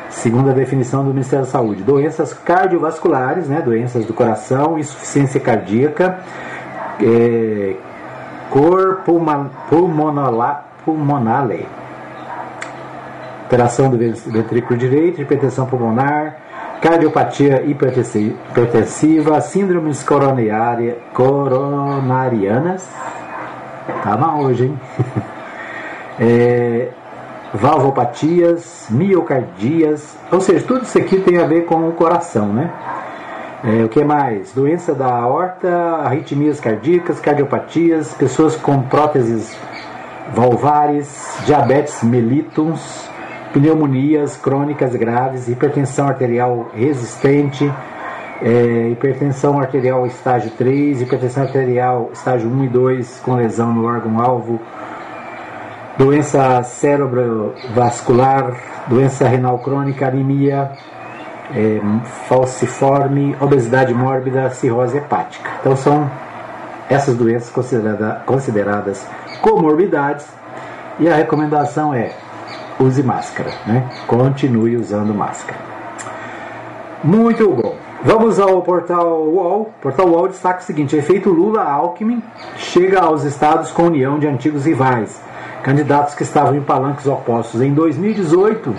Segundo 0.10 0.50
a 0.50 0.54
definição 0.54 1.04
do 1.04 1.10
Ministério 1.10 1.44
da 1.44 1.52
Saúde, 1.52 1.84
doenças 1.84 2.34
cardiovasculares, 2.34 3.50
né, 3.50 3.62
doenças 3.62 4.06
do 4.06 4.14
coração, 4.14 4.80
insuficiência 4.80 5.42
cardíaca, 5.42 6.20
é, 7.02 7.76
cor 8.58 9.04
pulmonale, 10.84 11.68
operação 13.46 13.92
do 13.92 13.98
ventrículo 13.98 14.80
direito, 14.80 15.22
hipertensão 15.22 15.68
pulmonar, 15.68 16.38
cardiopatia 16.82 17.62
hipertensiva, 17.64 19.40
síndromes 19.42 20.04
coronarianas, 20.04 22.90
Tá 24.04 24.18
mal 24.18 24.42
hoje, 24.42 24.66
hein? 24.66 24.78
é, 26.20 26.90
valvopatias, 27.54 28.88
miocardias, 28.90 30.18
ou 30.32 30.42
seja, 30.42 30.66
tudo 30.66 30.82
isso 30.84 30.98
aqui 30.98 31.22
tem 31.22 31.38
a 31.38 31.46
ver 31.46 31.66
com 31.66 31.88
o 31.88 31.92
coração, 31.94 32.48
né? 32.48 32.74
É, 33.64 33.84
o 33.84 33.90
que 33.90 34.04
mais? 34.04 34.54
Doença 34.54 34.94
da 34.94 35.08
aorta, 35.08 35.68
arritmias 36.04 36.60
cardíacas, 36.60 37.20
cardiopatias, 37.20 38.14
pessoas 38.14 38.56
com 38.56 38.84
próteses 38.84 39.58
valvares, 40.34 41.40
diabetes 41.46 42.04
mellitus, 42.04 43.10
pneumonias 43.54 44.38
crônicas 44.38 44.96
graves, 44.96 45.48
hipertensão 45.48 46.08
arterial 46.08 46.70
resistente, 46.72 47.72
é, 48.44 48.90
hipertensão 48.92 49.60
arterial 49.60 50.06
estágio 50.06 50.52
3, 50.52 51.02
hipertensão 51.02 51.42
arterial 51.42 52.12
estágio 52.14 52.48
1 52.48 52.66
e 52.66 52.68
2 52.68 53.22
com 53.26 53.34
lesão 53.34 53.74
no 53.74 53.86
órgão-alvo, 53.86 54.62
doença 55.98 56.62
cerebrovascular, 56.62 58.56
doença 58.88 59.28
renal 59.28 59.58
crônica, 59.58 60.08
anemia, 60.08 60.72
é, 61.56 61.80
falciforme, 62.28 63.36
obesidade 63.40 63.94
mórbida, 63.94 64.50
cirrose 64.50 64.98
hepática. 64.98 65.50
Então 65.60 65.76
são 65.76 66.10
essas 66.90 67.16
doenças 67.16 67.50
considerada, 67.50 68.22
consideradas 68.26 69.06
comorbidades 69.42 70.26
e 71.00 71.08
a 71.08 71.16
recomendação 71.16 71.94
é 71.94 72.12
use 72.80 73.04
máscara, 73.04 73.52
né? 73.66 73.90
continue 74.08 74.78
usando 74.78 75.14
máscara. 75.14 75.60
Muito 77.04 77.50
bom. 77.50 77.76
Vamos 78.04 78.40
ao 78.40 78.62
portal 78.62 79.24
UOL. 79.24 79.62
O 79.62 79.82
portal 79.82 80.08
UOL 80.08 80.28
destaca 80.28 80.60
o 80.60 80.64
seguinte: 80.64 80.96
efeito 80.96 81.30
Lula-Alckmin 81.30 82.22
chega 82.56 83.02
aos 83.02 83.24
estados 83.24 83.72
com 83.72 83.84
união 83.84 84.20
de 84.20 84.28
antigos 84.28 84.66
rivais. 84.66 85.22
Candidatos 85.64 86.14
que 86.14 86.24
estavam 86.24 86.56
em 86.56 86.62
palanques 86.62 87.08
opostos 87.08 87.62
em 87.62 87.74
2018 87.74 88.74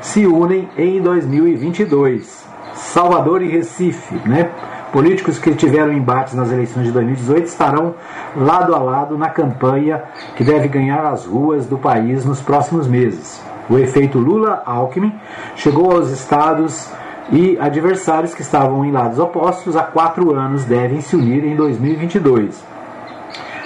se 0.00 0.26
unem 0.26 0.68
em 0.76 1.00
2022. 1.00 2.48
Salvador 2.74 3.42
e 3.42 3.48
Recife, 3.48 4.14
né? 4.26 4.50
Políticos 4.92 5.38
que 5.38 5.54
tiveram 5.54 5.92
embates 5.92 6.34
nas 6.34 6.50
eleições 6.50 6.86
de 6.86 6.92
2018 6.92 7.46
estarão 7.46 7.94
lado 8.36 8.74
a 8.74 8.78
lado 8.78 9.16
na 9.16 9.28
campanha 9.28 10.02
que 10.34 10.42
deve 10.42 10.66
ganhar 10.66 11.04
as 11.04 11.24
ruas 11.24 11.66
do 11.66 11.78
país 11.78 12.24
nos 12.24 12.40
próximos 12.40 12.88
meses. 12.88 13.40
O 13.68 13.78
efeito 13.78 14.18
Lula-Alckmin 14.18 15.14
chegou 15.54 15.92
aos 15.92 16.10
estados 16.10 16.90
e 17.30 17.56
adversários 17.60 18.34
que 18.34 18.42
estavam 18.42 18.84
em 18.84 18.90
lados 18.90 19.20
opostos 19.20 19.76
há 19.76 19.84
quatro 19.84 20.34
anos 20.34 20.64
devem 20.64 21.00
se 21.00 21.14
unir 21.14 21.44
em 21.44 21.54
2022. 21.54 22.70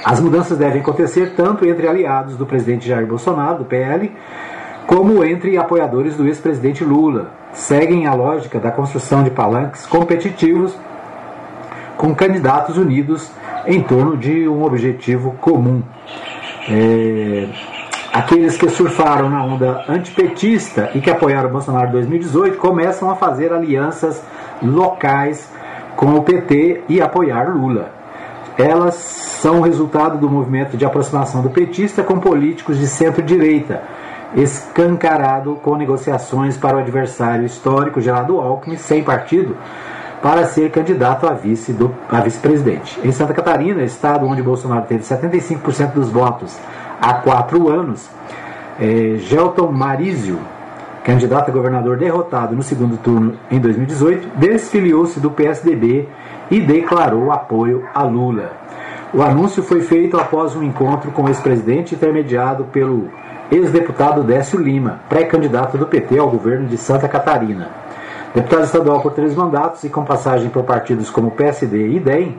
As 0.05 0.20
mudanças 0.20 0.59
devem 0.59 0.83
acontecer 0.83 1.33
tanto 1.35 1.64
entre 1.64 1.88
aliados 1.88 2.37
do 2.37 2.44
presidente 2.44 2.87
Jair 2.87 3.07
Bolsonaro, 3.07 3.61
do 3.61 3.64
PL, 3.64 4.12
como 4.87 5.25
entre 5.25 5.57
apoiadores 5.57 6.16
do 6.16 6.27
ex-presidente 6.27 6.85
Lula. 6.85 7.31
Seguem 7.53 8.07
a 8.07 8.14
lógica 8.14 8.59
da 8.59 8.70
construção 8.70 9.23
de 9.23 9.31
palanques 9.31 9.87
competitivos 9.87 10.77
com 11.97 12.14
candidatos 12.14 12.77
unidos 12.77 13.31
em 13.66 13.81
torno 13.83 14.16
de 14.16 14.49
um 14.49 14.64
objetivo 14.64 15.33
comum. 15.40 15.83
É, 16.68 17.49
Aqueles 18.14 18.57
que 18.57 18.68
surfaram 18.68 19.29
na 19.29 19.44
onda 19.44 19.85
antipetista 19.88 20.88
e 20.94 21.01
que 21.01 21.11
apoiaram 21.11 21.51
Bolsonaro 21.51 21.88
em 21.88 21.92
2018 21.94 22.59
começam 22.59 23.11
a 23.11 23.16
fazer 23.16 23.53
alianças 23.53 24.23
locais 24.62 25.51
com 25.97 26.14
o 26.14 26.23
PT 26.23 26.83
e 26.88 27.03
apoiar 27.03 27.53
Lula. 27.53 27.90
Elas 28.57 28.94
são 28.94 29.61
resultado 29.61 30.16
do 30.16 30.31
movimento 30.31 30.77
de 30.77 30.85
aproximação 30.85 31.42
do 31.42 31.51
petista 31.51 32.05
com 32.05 32.20
políticos 32.20 32.79
de 32.79 32.87
centro-direita, 32.87 33.83
escancarado 34.35 35.57
com 35.57 35.77
negociações 35.77 36.57
para 36.57 36.77
o 36.77 36.81
adversário 36.81 37.47
histórico 37.47 38.01
Geraldo 38.01 38.40
Alckmin, 38.40 38.77
sem 38.77 39.03
partido, 39.03 39.57
para 40.23 40.47
ser 40.47 40.70
candidato 40.70 41.27
a 41.27 41.35
vice 41.35 41.73
do, 41.73 41.94
vice-presidente. 42.25 42.99
Em 43.05 43.12
Santa 43.12 43.35
Catarina, 43.35 43.83
estado 43.83 44.27
onde 44.27 44.42
Bolsonaro 44.42 44.87
teve 44.87 45.05
75% 45.05 45.92
dos 45.92 46.09
votos 46.09 46.57
há 47.01 47.14
quatro 47.14 47.68
anos, 47.68 48.09
é, 48.81 49.16
Gelton 49.18 49.70
Marizio, 49.70 50.38
candidato 51.05 51.51
a 51.51 51.53
governador 51.53 51.99
derrotado 51.99 52.57
no 52.57 52.62
segundo 52.62 52.97
turno 52.97 53.37
em 53.51 53.61
2018, 53.61 54.31
desfiliou-se 54.37 55.20
do 55.20 55.31
PSDB 55.31 56.09
e 56.51 56.61
declarou 56.61 57.31
apoio 57.31 57.85
a 57.94 58.03
Lula. 58.03 58.53
O 59.12 59.23
anúncio 59.23 59.62
foi 59.62 59.83
feito 59.83 60.16
após 60.16 60.57
um 60.57 60.62
encontro 60.62 61.12
com 61.12 61.23
o 61.23 61.29
ex-presidente 61.29 61.94
intermediado 61.94 62.64
pelo 62.64 63.11
ex-deputado 63.54 64.24
Décio 64.24 64.60
Lima, 64.60 65.00
pré-candidato 65.08 65.78
do 65.78 65.86
PT 65.86 66.18
ao 66.18 66.28
governo 66.28 66.66
de 66.66 66.76
Santa 66.76 67.08
Catarina. 67.08 67.70
Deputado 68.34 68.64
estadual 68.64 69.00
por 69.00 69.12
três 69.12 69.34
mandatos 69.34 69.84
e 69.84 69.88
com 69.88 70.04
passagem 70.04 70.50
por 70.50 70.64
partidos 70.64 71.08
como 71.08 71.30
PSD 71.30 71.90
e 71.90 72.00
DEM, 72.00 72.36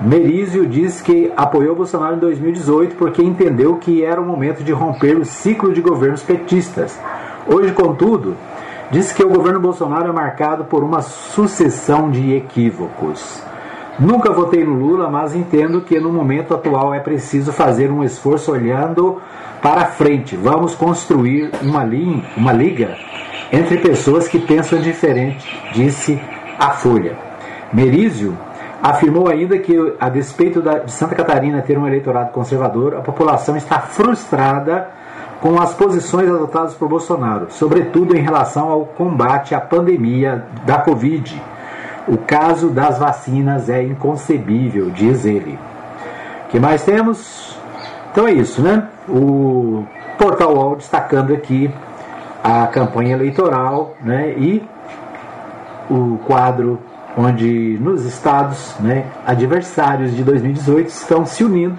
Merizio 0.00 0.66
diz 0.66 1.00
que 1.00 1.32
apoiou 1.36 1.76
Bolsonaro 1.76 2.16
em 2.16 2.18
2018 2.18 2.96
porque 2.96 3.22
entendeu 3.22 3.76
que 3.76 4.04
era 4.04 4.20
o 4.20 4.24
momento 4.24 4.64
de 4.64 4.72
romper 4.72 5.16
o 5.16 5.24
ciclo 5.24 5.72
de 5.72 5.80
governos 5.80 6.22
petistas. 6.22 6.98
Hoje, 7.46 7.72
contudo, 7.72 8.36
diz 8.90 9.12
que 9.12 9.24
o 9.24 9.28
governo 9.28 9.60
Bolsonaro 9.60 10.08
é 10.08 10.12
marcado 10.12 10.64
por 10.64 10.82
uma 10.82 11.02
sucessão 11.02 12.10
de 12.10 12.34
equívocos. 12.34 13.42
Nunca 13.98 14.32
votei 14.32 14.64
no 14.64 14.74
Lula, 14.74 15.10
mas 15.10 15.34
entendo 15.34 15.80
que 15.80 15.98
no 15.98 16.12
momento 16.12 16.54
atual 16.54 16.94
é 16.94 17.00
preciso 17.00 17.52
fazer 17.52 17.90
um 17.90 18.04
esforço 18.04 18.52
olhando 18.52 19.20
para 19.62 19.86
frente. 19.86 20.36
Vamos 20.36 20.74
construir 20.74 21.50
uma, 21.62 21.84
linha, 21.84 22.22
uma 22.36 22.52
liga 22.52 22.96
entre 23.52 23.78
pessoas 23.78 24.28
que 24.28 24.38
pensam 24.38 24.80
diferente, 24.80 25.46
disse 25.72 26.20
a 26.58 26.70
Folha. 26.70 27.16
Merizio 27.72 28.36
Afirmou 28.82 29.28
ainda 29.28 29.58
que, 29.58 29.74
a 29.98 30.08
despeito 30.08 30.62
de 30.62 30.92
Santa 30.92 31.14
Catarina 31.16 31.60
ter 31.60 31.76
um 31.76 31.86
eleitorado 31.86 32.30
conservador, 32.30 32.94
a 32.94 33.00
população 33.00 33.56
está 33.56 33.80
frustrada 33.80 34.88
com 35.40 35.60
as 35.60 35.74
posições 35.74 36.28
adotadas 36.28 36.74
por 36.74 36.88
Bolsonaro, 36.88 37.48
sobretudo 37.50 38.16
em 38.16 38.20
relação 38.20 38.68
ao 38.68 38.86
combate 38.86 39.52
à 39.54 39.60
pandemia 39.60 40.44
da 40.64 40.78
Covid. 40.78 41.42
O 42.06 42.18
caso 42.18 42.70
das 42.70 42.98
vacinas 42.98 43.68
é 43.68 43.82
inconcebível, 43.82 44.90
diz 44.90 45.24
ele. 45.24 45.58
O 46.46 46.48
que 46.48 46.60
mais 46.60 46.84
temos? 46.84 47.58
Então 48.12 48.28
é 48.28 48.32
isso, 48.32 48.62
né? 48.62 48.86
O 49.08 49.84
Portal 50.18 50.54
UOL 50.54 50.76
destacando 50.76 51.32
aqui 51.32 51.70
a 52.42 52.66
campanha 52.66 53.14
eleitoral 53.14 53.94
né, 54.00 54.32
e 54.36 54.62
o 55.90 56.18
quadro 56.26 56.78
onde 57.16 57.78
nos 57.80 58.04
estados 58.04 58.74
né, 58.78 59.06
adversários 59.26 60.14
de 60.14 60.22
2018 60.22 60.88
estão 60.88 61.26
se 61.26 61.42
unindo 61.42 61.78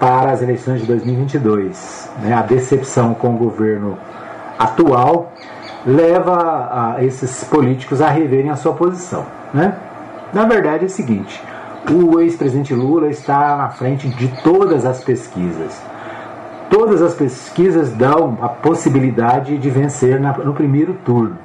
para 0.00 0.32
as 0.32 0.42
eleições 0.42 0.80
de 0.80 0.86
2022. 0.86 2.10
Né? 2.22 2.32
A 2.32 2.42
decepção 2.42 3.14
com 3.14 3.34
o 3.34 3.38
governo 3.38 3.98
atual 4.58 5.32
leva 5.84 6.94
a 6.96 7.04
esses 7.04 7.44
políticos 7.44 8.00
a 8.00 8.08
reverem 8.08 8.50
a 8.50 8.56
sua 8.56 8.72
posição. 8.72 9.24
Né? 9.52 9.76
Na 10.32 10.44
verdade 10.44 10.84
é 10.84 10.86
o 10.86 10.90
seguinte: 10.90 11.42
o 11.90 12.20
ex-presidente 12.20 12.74
Lula 12.74 13.08
está 13.08 13.56
na 13.56 13.68
frente 13.68 14.08
de 14.08 14.28
todas 14.42 14.84
as 14.84 15.04
pesquisas. 15.04 15.80
Todas 16.72 17.02
as 17.02 17.12
pesquisas 17.12 17.90
dão 17.90 18.38
a 18.40 18.48
possibilidade 18.48 19.58
de 19.58 19.68
vencer 19.68 20.18
no 20.18 20.54
primeiro 20.54 20.94
turno. 21.04 21.36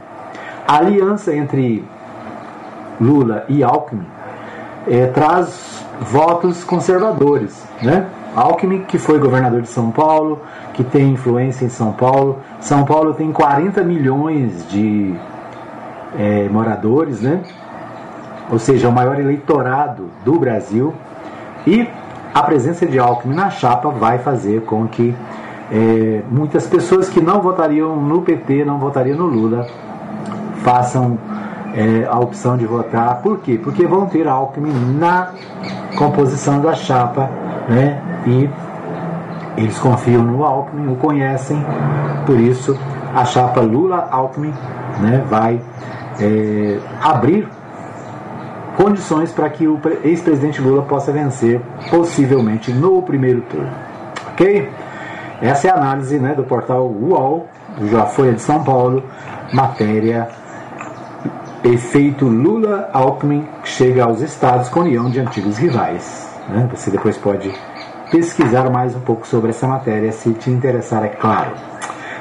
A 0.65 0.77
aliança 0.77 1.35
entre 1.35 1.83
Lula 2.99 3.43
e 3.49 3.61
Alckmin 3.61 4.05
é, 4.87 5.07
traz 5.07 5.85
votos 5.99 6.63
conservadores. 6.63 7.61
Né? 7.81 8.07
Alckmin, 8.37 8.83
que 8.83 8.97
foi 8.97 9.19
governador 9.19 9.61
de 9.61 9.67
São 9.67 9.91
Paulo, 9.91 10.39
que 10.73 10.81
tem 10.81 11.11
influência 11.11 11.65
em 11.65 11.69
São 11.69 11.91
Paulo. 11.91 12.39
São 12.61 12.85
Paulo 12.85 13.13
tem 13.13 13.29
40 13.29 13.83
milhões 13.83 14.65
de 14.69 15.13
é, 16.17 16.47
moradores, 16.47 17.19
né? 17.19 17.43
ou 18.49 18.59
seja, 18.59 18.87
o 18.87 18.93
maior 18.93 19.19
eleitorado 19.19 20.09
do 20.23 20.39
Brasil. 20.39 20.93
E 21.65 21.85
a 22.38 22.43
presença 22.43 22.86
de 22.86 23.00
Alckmin 23.00 23.34
na 23.34 23.50
chapa 23.50 23.89
vai 23.89 24.19
fazer 24.19 24.62
com 24.62 24.88
que 24.88 25.15
é, 25.71 26.21
muitas 26.30 26.67
pessoas 26.67 27.10
que 27.10 27.19
não 27.19 27.41
votariam 27.41 27.95
no 27.95 28.21
PT, 28.21 28.63
não 28.63 28.78
votariam 28.78 29.17
no 29.17 29.26
Lula, 29.26 29.65
façam 30.58 31.17
é, 31.73 32.06
a 32.08 32.19
opção 32.19 32.56
de 32.56 32.67
votar. 32.67 33.23
Por 33.23 33.39
quê? 33.39 33.60
Porque 33.62 33.88
vão 33.88 34.06
ter 34.06 34.28
Alckmin 34.28 34.71
na 35.00 35.32
composição 35.97 36.62
da 36.62 36.76
chapa, 36.76 37.28
né? 37.67 38.00
E 38.28 38.47
eles 39.58 39.80
confiam 39.80 40.21
no 40.21 40.43
Alckmin, 40.43 40.93
o 40.93 40.95
conhecem, 40.95 41.65
por 42.28 42.39
isso 42.39 42.78
a 43.15 43.26
chapa 43.26 43.62
Lula-Alckmin 43.62 44.54
né, 45.00 45.26
vai 45.28 45.60
é, 46.19 46.78
abrir 47.02 47.50
condições 48.77 49.31
para 49.31 49.49
que 49.49 49.67
o 49.67 49.81
ex-presidente 50.03 50.61
Lula 50.61 50.83
possa 50.83 51.11
vencer, 51.11 51.59
possivelmente 51.89 52.71
no 52.71 53.01
primeiro 53.01 53.41
turno. 53.41 53.71
Ok? 54.31 54.69
Essa 55.41 55.67
é 55.67 55.71
a 55.71 55.75
análise 55.75 56.17
né, 56.19 56.33
do 56.35 56.43
portal 56.43 56.87
UOL, 56.87 57.47
do 57.77 58.05
Folha 58.07 58.33
de 58.33 58.41
São 58.41 58.63
Paulo, 58.63 59.03
matéria 59.51 60.29
Efeito 61.63 62.25
Lula-Alckmin 62.25 63.47
chega 63.63 64.05
aos 64.05 64.21
estados 64.21 64.69
com 64.69 64.81
união 64.81 65.09
de 65.09 65.19
antigos 65.19 65.57
rivais. 65.57 66.29
Né? 66.47 66.69
Você 66.71 66.91
depois 66.91 67.17
pode 67.17 67.51
pesquisar 68.11 68.69
mais 68.69 68.95
um 68.95 68.99
pouco 69.01 69.27
sobre 69.27 69.49
essa 69.49 69.67
matéria, 69.67 70.11
se 70.11 70.31
te 70.33 70.49
interessar, 70.49 71.03
é 71.03 71.09
claro. 71.09 71.51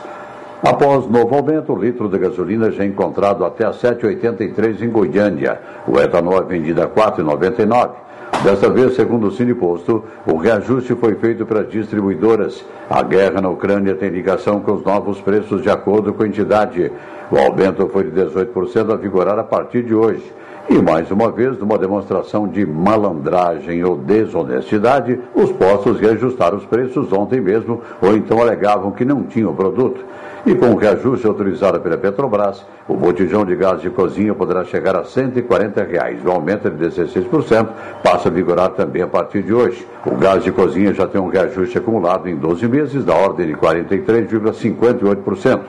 Após 0.64 1.06
novo 1.10 1.36
aumento, 1.36 1.74
o 1.74 1.78
litro 1.78 2.08
de 2.08 2.18
gasolina 2.18 2.72
já 2.72 2.84
é 2.84 2.88
encontrado 2.88 3.44
até 3.44 3.66
a 3.66 3.72
7,83 3.72 4.82
em 4.82 4.90
Goiânia. 4.90 5.60
O 5.86 6.00
etanol 6.00 6.40
é 6.40 6.44
vendido 6.44 6.82
a 6.82 6.88
4,99. 6.88 8.05
Desta 8.46 8.70
vez, 8.70 8.96
segundo 8.96 9.26
o 9.26 9.32
Cineposto, 9.32 10.04
o 10.24 10.38
reajuste 10.38 10.94
foi 10.94 11.16
feito 11.16 11.48
para 11.48 11.64
distribuidoras. 11.64 12.64
A 12.88 13.02
guerra 13.02 13.42
na 13.42 13.50
Ucrânia 13.50 13.96
tem 13.96 14.10
ligação 14.10 14.62
com 14.62 14.74
os 14.74 14.84
novos 14.84 15.20
preços 15.20 15.64
de 15.64 15.70
acordo 15.72 16.14
com 16.14 16.22
a 16.22 16.28
entidade. 16.28 16.92
O 17.32 17.38
aumento 17.40 17.88
foi 17.88 18.04
de 18.04 18.12
18% 18.12 18.94
a 18.94 18.98
vigorar 18.98 19.40
a 19.40 19.44
partir 19.44 19.82
de 19.82 19.96
hoje. 19.96 20.32
E 20.70 20.76
mais 20.76 21.10
uma 21.10 21.32
vez, 21.32 21.58
numa 21.58 21.76
demonstração 21.76 22.48
de 22.48 22.64
malandragem 22.68 23.84
ou 23.84 23.98
desonestidade, 23.98 25.20
os 25.34 25.52
postos 25.52 26.00
reajustaram 26.00 26.58
os 26.58 26.66
preços 26.66 27.12
ontem 27.12 27.42
mesmo 27.42 27.82
ou 28.00 28.16
então 28.16 28.40
alegavam 28.40 28.92
que 28.92 29.04
não 29.04 29.24
tinham 29.24 29.56
produto. 29.56 30.06
E 30.46 30.54
com 30.54 30.68
o 30.68 30.76
reajuste 30.76 31.26
autorizado 31.26 31.80
pela 31.80 31.98
Petrobras, 31.98 32.64
o 32.88 32.96
botijão 32.96 33.44
de 33.44 33.56
gás 33.56 33.82
de 33.82 33.90
cozinha 33.90 34.36
poderá 34.36 34.64
chegar 34.64 34.96
a 34.96 35.04
140 35.04 35.84
reais. 35.84 36.24
O 36.24 36.30
aumento 36.30 36.70
de 36.70 36.86
16% 36.86 37.68
passa 38.04 38.30
a 38.30 38.32
vigorar 38.32 38.70
também 38.70 39.02
a 39.02 39.08
partir 39.08 39.42
de 39.42 39.52
hoje. 39.52 39.88
O 40.06 40.16
gás 40.16 40.44
de 40.44 40.52
cozinha 40.52 40.94
já 40.94 41.08
tem 41.08 41.20
um 41.20 41.30
reajuste 41.30 41.80
acumulado 41.80 42.30
em 42.30 42.36
12 42.36 42.68
meses 42.68 43.04
da 43.04 43.16
ordem 43.16 43.48
de 43.48 43.54
43,58%. 43.54 45.62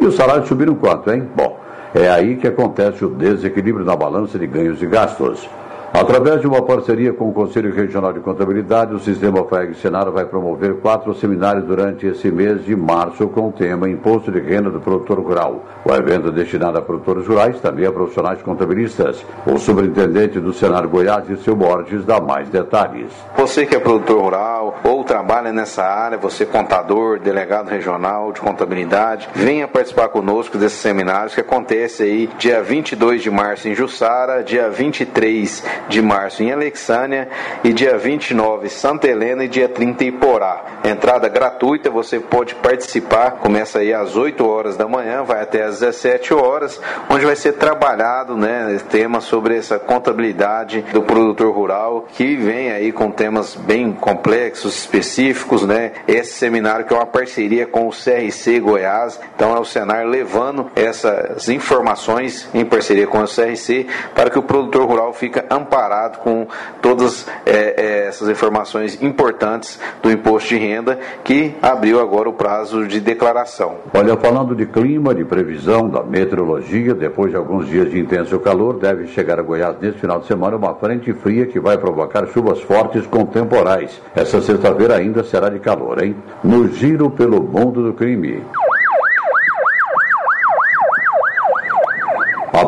E 0.00 0.06
os 0.06 0.14
salários 0.14 0.46
subiram 0.46 0.76
quanto, 0.76 1.12
hein? 1.12 1.28
Bom, 1.34 1.58
é 1.92 2.08
aí 2.08 2.36
que 2.36 2.46
acontece 2.46 3.04
o 3.04 3.08
desequilíbrio 3.08 3.84
na 3.84 3.96
balança 3.96 4.38
de 4.38 4.46
ganhos 4.46 4.80
e 4.80 4.86
gastos. 4.86 5.50
Através 5.92 6.40
de 6.40 6.46
uma 6.46 6.62
parceria 6.62 7.12
com 7.12 7.28
o 7.28 7.34
Conselho 7.34 7.70
Regional 7.70 8.14
de 8.14 8.20
Contabilidade, 8.20 8.94
o 8.94 8.98
Sistema 8.98 9.44
FAEG 9.44 9.74
Senado 9.74 10.10
vai 10.10 10.24
promover 10.24 10.76
quatro 10.76 11.14
seminários 11.14 11.66
durante 11.66 12.06
esse 12.06 12.30
mês 12.30 12.64
de 12.64 12.74
março 12.74 13.28
com 13.28 13.48
o 13.48 13.52
tema 13.52 13.90
Imposto 13.90 14.32
de 14.32 14.40
Renda 14.40 14.70
do 14.70 14.80
Produtor 14.80 15.20
Rural. 15.20 15.62
O 15.84 15.92
evento 15.92 16.28
é 16.28 16.32
destinado 16.32 16.78
a 16.78 16.82
produtores 16.82 17.26
rurais, 17.26 17.60
também 17.60 17.84
a 17.84 17.92
profissionais 17.92 18.40
contabilistas. 18.40 19.22
O 19.46 19.58
superintendente 19.58 20.40
do 20.40 20.54
Senado 20.54 20.88
Goiás, 20.88 21.26
seu 21.44 21.54
Borges, 21.54 22.06
dá 22.06 22.18
mais 22.18 22.48
detalhes. 22.48 23.12
Você 23.36 23.66
que 23.66 23.76
é 23.76 23.78
produtor 23.78 24.22
rural 24.22 24.80
ou 24.82 25.04
trabalha 25.04 25.52
nessa 25.52 25.84
área, 25.84 26.16
você 26.16 26.46
contador, 26.46 27.18
delegado 27.18 27.68
regional 27.68 28.32
de 28.32 28.40
contabilidade, 28.40 29.28
venha 29.34 29.68
participar 29.68 30.08
conosco 30.08 30.56
desses 30.56 30.78
seminários 30.78 31.34
que 31.34 31.42
acontece 31.42 32.02
aí 32.02 32.30
dia 32.38 32.62
22 32.62 33.20
de 33.22 33.30
março 33.30 33.68
em 33.68 33.74
Jussara, 33.74 34.42
dia 34.42 34.70
23 34.70 35.81
de 35.88 36.00
março 36.00 36.42
em 36.42 36.52
Alexânia 36.52 37.28
e 37.62 37.72
dia 37.72 37.96
29 37.96 38.68
Santa 38.68 39.08
Helena 39.08 39.44
e 39.44 39.48
dia 39.48 39.68
30 39.68 40.04
Iporá. 40.04 40.64
Entrada 40.84 41.28
gratuita, 41.28 41.90
você 41.90 42.18
pode 42.18 42.54
participar. 42.56 43.32
Começa 43.32 43.80
aí 43.80 43.92
às 43.92 44.16
8 44.16 44.46
horas 44.46 44.76
da 44.76 44.86
manhã, 44.86 45.22
vai 45.22 45.42
até 45.42 45.62
às 45.62 45.80
17 45.80 46.34
horas, 46.34 46.80
onde 47.08 47.24
vai 47.24 47.36
ser 47.36 47.52
trabalhado, 47.54 48.36
né, 48.36 48.78
tema 48.90 49.20
sobre 49.20 49.56
essa 49.56 49.78
contabilidade 49.78 50.82
do 50.92 51.02
produtor 51.02 51.54
rural 51.54 52.06
que 52.12 52.36
vem 52.36 52.70
aí 52.70 52.92
com 52.92 53.10
temas 53.10 53.54
bem 53.54 53.92
complexos, 53.92 54.76
específicos, 54.76 55.66
né? 55.66 55.92
Esse 56.06 56.34
seminário 56.34 56.84
que 56.84 56.92
é 56.92 56.96
uma 56.96 57.06
parceria 57.06 57.66
com 57.66 57.88
o 57.88 57.90
CRC 57.90 58.60
Goiás, 58.60 59.18
então 59.34 59.56
é 59.56 59.60
o 59.60 59.64
Senar 59.64 60.06
levando 60.06 60.70
essas 60.76 61.48
informações 61.48 62.48
em 62.52 62.64
parceria 62.64 63.06
com 63.06 63.22
o 63.22 63.26
CRC 63.26 63.86
para 64.14 64.30
que 64.30 64.38
o 64.38 64.42
produtor 64.42 64.86
rural 64.86 65.12
fique 65.12 65.42
amparado 65.72 66.18
com 66.18 66.46
todas 66.82 67.26
é, 67.46 68.02
é, 68.02 68.06
essas 68.08 68.28
informações 68.28 69.02
importantes 69.02 69.80
do 70.02 70.10
imposto 70.10 70.50
de 70.50 70.58
renda 70.58 70.98
que 71.24 71.54
abriu 71.62 71.98
agora 71.98 72.28
o 72.28 72.34
prazo 72.34 72.86
de 72.86 73.00
declaração. 73.00 73.76
Olha, 73.94 74.14
falando 74.18 74.54
de 74.54 74.66
clima, 74.66 75.14
de 75.14 75.24
previsão, 75.24 75.88
da 75.88 76.02
meteorologia, 76.02 76.94
depois 76.94 77.30
de 77.30 77.38
alguns 77.38 77.66
dias 77.66 77.90
de 77.90 77.98
intenso 77.98 78.38
calor, 78.38 78.78
deve 78.78 79.06
chegar 79.06 79.38
a 79.38 79.42
Goiás 79.42 79.76
neste 79.80 80.00
final 80.00 80.20
de 80.20 80.26
semana 80.26 80.56
uma 80.56 80.74
frente 80.74 81.10
fria 81.14 81.46
que 81.46 81.58
vai 81.58 81.78
provocar 81.78 82.26
chuvas 82.26 82.60
fortes 82.60 83.06
com 83.06 83.24
temporais. 83.24 83.98
Essa 84.14 84.42
sexta-feira 84.42 84.96
ainda 84.96 85.24
será 85.24 85.48
de 85.48 85.58
calor, 85.58 86.02
hein? 86.02 86.14
No 86.44 86.68
giro 86.68 87.10
pelo 87.10 87.42
mundo 87.42 87.82
do 87.82 87.94
crime. 87.94 88.42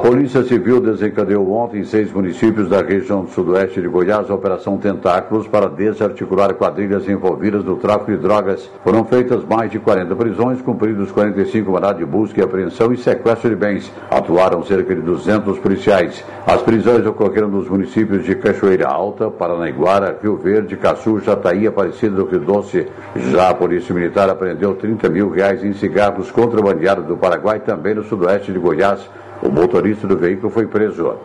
Polícia 0.05 0.45
Civil 0.45 0.83
desencadeou 0.83 1.51
ontem 1.51 1.81
em 1.81 1.85
seis 1.85 2.13
municípios 2.13 2.69
da 2.69 2.83
região 2.83 3.27
sudoeste 3.27 3.81
de 3.81 3.89
Goiás 3.89 4.29
a 4.29 4.35
Operação 4.35 4.77
Tentáculos 4.77 5.49
para 5.49 5.67
desarticular 5.67 6.53
quadrilhas 6.53 7.09
envolvidas 7.09 7.65
no 7.65 7.77
tráfico 7.77 8.11
de 8.11 8.19
drogas. 8.19 8.71
Foram 8.85 9.03
feitas 9.07 9.43
mais 9.47 9.71
de 9.71 9.79
40 9.79 10.15
prisões, 10.15 10.61
cumpridos 10.61 11.11
45 11.11 11.73
mandados 11.73 12.01
de 12.01 12.05
busca 12.05 12.39
e 12.39 12.45
apreensão 12.45 12.93
e 12.93 12.99
sequestro 12.99 13.49
de 13.49 13.57
bens. 13.57 13.91
Atuaram 14.11 14.63
cerca 14.63 14.95
de 14.95 15.01
200 15.01 15.59
policiais. 15.59 16.23
As 16.47 16.61
prisões 16.61 17.07
ocorreram 17.07 17.49
nos 17.49 17.67
municípios 17.67 18.27
de 18.27 18.35
Cachoeira 18.35 18.89
Alta, 18.89 19.31
Paranaiguara, 19.31 20.19
Rio 20.23 20.37
Verde, 20.37 20.77
Caçu, 20.77 21.19
Jataí, 21.21 21.67
Aparecida 21.67 22.15
do 22.15 22.27
Rio 22.27 22.41
Doce. 22.41 22.87
Já 23.33 23.49
a 23.49 23.55
Polícia 23.55 23.95
Militar 23.95 24.29
apreendeu 24.29 24.75
30 24.75 25.09
mil 25.09 25.31
reais 25.31 25.65
em 25.65 25.73
cigarros 25.73 26.31
contrabandeados 26.31 27.07
do 27.07 27.17
Paraguai, 27.17 27.59
também 27.59 27.95
no 27.95 28.05
sudoeste 28.05 28.53
de 28.53 28.59
Goiás. 28.59 29.09
O 29.45 29.51
motorista 29.51 30.07
do 30.07 30.17
veículo 30.17 30.51
foi 30.51 30.67
preso. 30.67 31.17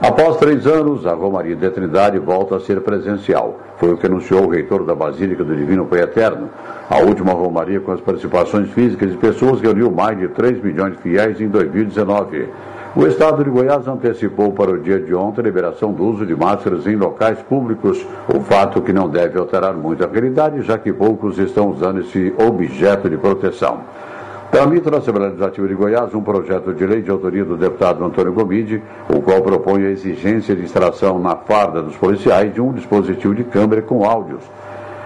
Após 0.00 0.38
três 0.38 0.66
anos, 0.66 1.06
a 1.06 1.12
Romaria 1.12 1.54
de 1.54 1.70
Trindade 1.70 2.18
volta 2.18 2.56
a 2.56 2.60
ser 2.60 2.80
presencial. 2.80 3.60
Foi 3.76 3.92
o 3.92 3.98
que 3.98 4.06
anunciou 4.06 4.44
o 4.44 4.48
reitor 4.48 4.82
da 4.82 4.94
Basílica 4.94 5.44
do 5.44 5.54
Divino 5.54 5.84
Pai 5.84 6.00
Eterno. 6.00 6.48
A 6.88 6.98
última 7.00 7.34
Romaria 7.34 7.78
com 7.80 7.92
as 7.92 8.00
participações 8.00 8.70
físicas 8.70 9.10
de 9.10 9.18
pessoas 9.18 9.60
reuniu 9.60 9.90
mais 9.90 10.18
de 10.18 10.26
3 10.28 10.62
milhões 10.62 10.92
de 10.92 11.02
fiéis 11.02 11.38
em 11.38 11.48
2019. 11.48 12.48
O 12.96 13.06
Estado 13.06 13.44
de 13.44 13.50
Goiás 13.50 13.86
antecipou 13.86 14.52
para 14.52 14.70
o 14.70 14.80
dia 14.80 14.98
de 14.98 15.14
ontem 15.14 15.42
a 15.42 15.44
liberação 15.44 15.92
do 15.92 16.02
uso 16.02 16.24
de 16.24 16.34
máscaras 16.34 16.86
em 16.86 16.96
locais 16.96 17.42
públicos, 17.42 18.02
o 18.26 18.40
fato 18.40 18.80
que 18.80 18.90
não 18.90 19.06
deve 19.06 19.38
alterar 19.38 19.74
muito 19.74 20.02
a 20.02 20.08
realidade, 20.08 20.62
já 20.62 20.78
que 20.78 20.90
poucos 20.94 21.38
estão 21.38 21.68
usando 21.68 22.00
esse 22.00 22.32
objeto 22.38 23.10
de 23.10 23.18
proteção. 23.18 23.80
Tramita 24.50 24.90
na 24.90 24.98
Assembleia 24.98 25.28
Legislativa 25.28 25.66
de 25.66 25.74
Goiás 25.74 26.14
um 26.14 26.22
projeto 26.22 26.72
de 26.72 26.86
lei 26.86 27.02
de 27.02 27.10
autoria 27.10 27.44
do 27.44 27.56
deputado 27.56 28.04
Antônio 28.04 28.32
Gomide, 28.32 28.82
o 29.08 29.20
qual 29.20 29.42
propõe 29.42 29.84
a 29.84 29.90
exigência 29.90 30.54
de 30.54 30.62
instalação 30.62 31.18
na 31.18 31.36
farda 31.36 31.82
dos 31.82 31.96
policiais 31.96 32.54
de 32.54 32.60
um 32.60 32.72
dispositivo 32.72 33.34
de 33.34 33.44
câmera 33.44 33.82
com 33.82 34.04
áudios 34.04 34.42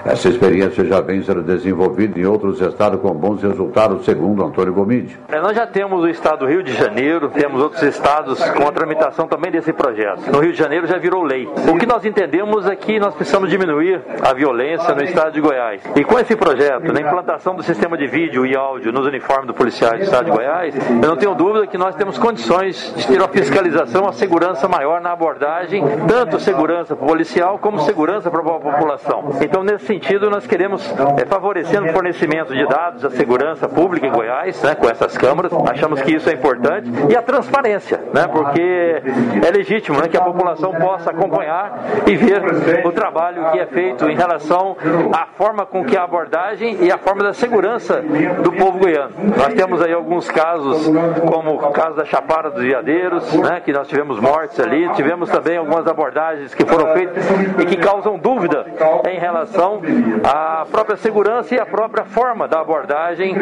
essa 0.04 0.28
experiência 0.28 0.84
já 0.84 1.00
vem 1.00 1.22
sendo 1.22 1.42
desenvolvida 1.42 2.18
em 2.18 2.24
outros 2.24 2.60
estados 2.60 3.00
com 3.00 3.12
bons 3.12 3.42
resultados, 3.42 4.04
segundo 4.04 4.44
Antônio 4.44 4.72
Gomide. 4.72 5.18
É, 5.28 5.40
nós 5.40 5.54
já 5.54 5.66
temos 5.66 6.02
o 6.02 6.08
estado 6.08 6.40
do 6.40 6.46
Rio 6.46 6.62
de 6.62 6.72
Janeiro, 6.72 7.28
temos 7.28 7.62
outros 7.62 7.82
estados 7.82 8.42
com 8.50 8.66
a 8.66 8.72
tramitação 8.72 9.26
também 9.26 9.50
desse 9.50 9.72
projeto. 9.72 10.30
No 10.30 10.40
Rio 10.40 10.52
de 10.52 10.58
Janeiro 10.58 10.86
já 10.86 10.98
virou 10.98 11.22
lei. 11.22 11.48
O 11.68 11.76
que 11.76 11.86
nós 11.86 12.04
entendemos 12.04 12.66
é 12.66 12.74
que 12.74 12.98
nós 12.98 13.14
precisamos 13.14 13.50
diminuir 13.50 14.00
a 14.22 14.32
violência 14.32 14.94
no 14.94 15.02
estado 15.02 15.32
de 15.32 15.40
Goiás. 15.40 15.82
E 15.94 16.04
com 16.04 16.18
esse 16.18 16.34
projeto, 16.34 16.92
na 16.92 17.00
implantação 17.00 17.54
do 17.54 17.62
sistema 17.62 17.96
de 17.96 18.06
vídeo 18.06 18.46
e 18.46 18.56
áudio 18.56 18.92
nos 18.92 19.06
uniformes 19.06 19.46
do 19.46 19.54
policiais 19.54 19.98
do 19.98 20.04
estado 20.04 20.24
de 20.24 20.30
Goiás, 20.30 20.74
eu 20.88 21.08
não 21.08 21.16
tenho 21.16 21.34
dúvida 21.34 21.66
que 21.66 21.76
nós 21.76 21.94
temos 21.94 22.18
condições 22.18 22.94
de 22.96 23.06
ter 23.06 23.18
uma 23.18 23.28
fiscalização, 23.28 24.02
uma 24.02 24.12
segurança 24.12 24.66
maior 24.66 25.00
na 25.00 25.12
abordagem, 25.12 25.84
tanto 26.08 26.40
segurança 26.40 26.96
policial 26.96 27.58
como 27.58 27.80
segurança 27.80 28.30
para 28.30 28.40
a 28.40 28.44
população. 28.44 29.30
Então, 29.40 29.62
nesse 29.62 29.89
sentido, 29.90 30.30
nós 30.30 30.46
queremos 30.46 30.88
é, 31.18 31.26
favorecer 31.26 31.82
o 31.82 31.92
fornecimento 31.92 32.54
de 32.54 32.64
dados, 32.64 33.04
a 33.04 33.10
segurança 33.10 33.68
pública 33.68 34.06
em 34.06 34.12
Goiás, 34.12 34.62
né, 34.62 34.76
com 34.76 34.88
essas 34.88 35.18
câmaras. 35.18 35.52
Achamos 35.68 36.00
que 36.00 36.14
isso 36.14 36.30
é 36.30 36.34
importante. 36.34 36.88
E 37.08 37.16
a 37.16 37.22
transparência, 37.22 37.98
né, 38.14 38.28
porque 38.28 39.02
é 39.44 39.50
legítimo 39.50 40.00
né, 40.00 40.06
que 40.06 40.16
a 40.16 40.20
população 40.20 40.72
possa 40.74 41.10
acompanhar 41.10 41.80
e 42.06 42.14
ver 42.14 42.86
o 42.86 42.92
trabalho 42.92 43.50
que 43.50 43.58
é 43.58 43.66
feito 43.66 44.08
em 44.08 44.14
relação 44.14 44.76
à 45.12 45.26
forma 45.36 45.66
com 45.66 45.84
que 45.84 45.96
a 45.96 46.04
abordagem 46.04 46.84
e 46.84 46.92
a 46.92 46.98
forma 46.98 47.24
da 47.24 47.32
segurança 47.32 48.00
do 48.44 48.52
povo 48.52 48.78
goiano. 48.78 49.12
Nós 49.36 49.54
temos 49.54 49.82
aí 49.82 49.92
alguns 49.92 50.30
casos, 50.30 50.88
como 51.26 51.54
o 51.54 51.72
caso 51.72 51.96
da 51.96 52.04
Chapada 52.04 52.50
dos 52.50 52.62
Veadeiros, 52.62 53.32
né, 53.34 53.60
que 53.60 53.72
nós 53.72 53.88
tivemos 53.88 54.20
mortes 54.20 54.60
ali, 54.60 54.88
tivemos 54.90 55.28
também 55.30 55.56
algumas 55.56 55.84
abordagens 55.88 56.54
que 56.54 56.64
foram 56.64 56.92
feitas 56.92 57.24
e 57.58 57.66
que 57.66 57.76
causam 57.76 58.16
dúvida 58.16 58.66
em 59.08 59.18
relação 59.18 59.79
a 60.24 60.66
própria 60.70 60.96
segurança 60.96 61.54
e 61.54 61.58
a 61.58 61.66
própria 61.66 62.04
forma 62.04 62.46
da 62.46 62.60
abordagem 62.60 63.34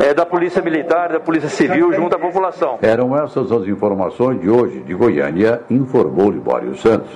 é, 0.00 0.14
da 0.14 0.26
Polícia 0.26 0.62
Militar, 0.62 1.10
da 1.10 1.20
Polícia 1.20 1.48
Civil 1.48 1.92
junto 1.92 2.14
à 2.14 2.18
população. 2.18 2.78
Eram 2.82 3.16
essas 3.16 3.50
as 3.52 3.66
informações 3.66 4.40
de 4.40 4.50
hoje 4.50 4.80
de 4.80 4.94
Goiânia, 4.94 5.62
informou 5.70 6.30
Libório 6.30 6.76
Santos. 6.76 7.10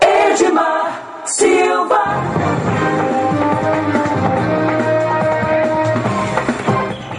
Edmar 0.00 1.22
Silva. 1.24 1.98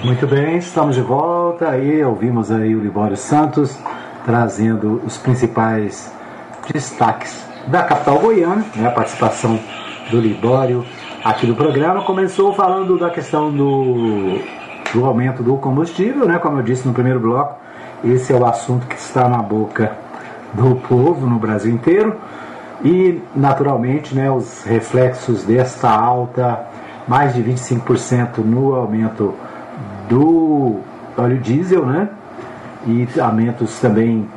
Muito 0.04 0.26
bem, 0.26 0.58
estamos 0.58 0.96
de 0.96 1.02
volta 1.02 1.70
aí, 1.70 2.04
ouvimos 2.04 2.52
aí 2.52 2.76
o 2.76 2.80
Libório 2.80 3.16
Santos 3.16 3.78
trazendo 4.26 5.02
os 5.06 5.18
principais 5.18 6.12
destaques 6.72 7.46
da 7.68 7.84
capital 7.84 8.20
goiana, 8.20 8.66
né, 8.76 8.88
a 8.88 8.92
participação 8.92 9.60
do 10.10 10.20
Libório 10.20 10.86
aqui 11.24 11.46
do 11.46 11.56
programa. 11.56 12.02
Começou 12.04 12.54
falando 12.54 12.98
da 12.98 13.10
questão 13.10 13.52
do, 13.52 14.40
do 14.94 15.06
aumento 15.06 15.44
do 15.44 15.58
combustível, 15.58 16.26
né? 16.26 16.40
Como 16.40 16.58
eu 16.58 16.64
disse 16.64 16.88
no 16.88 16.94
primeiro 16.94 17.20
bloco, 17.20 17.58
esse 18.04 18.34
é 18.34 18.36
o 18.36 18.46
assunto 18.46 18.88
que 18.88 18.96
está 18.96 19.28
na 19.28 19.38
boca 19.38 19.96
do 20.54 20.76
povo 20.76 21.28
no 21.28 21.38
Brasil 21.38 21.72
inteiro. 21.74 22.16
E, 22.84 23.22
naturalmente, 23.36 24.16
né, 24.16 24.32
os 24.32 24.64
reflexos 24.64 25.44
desta 25.44 25.90
alta, 25.90 26.66
mais 27.08 27.34
de 27.34 27.44
25% 27.44 28.38
no 28.38 28.74
aumento 28.74 29.36
do 30.08 30.80
óleo 31.18 31.38
diesel, 31.40 31.86
né? 31.86 32.10
E 32.88 33.08
aumentos 33.20 33.80
também 33.80 34.28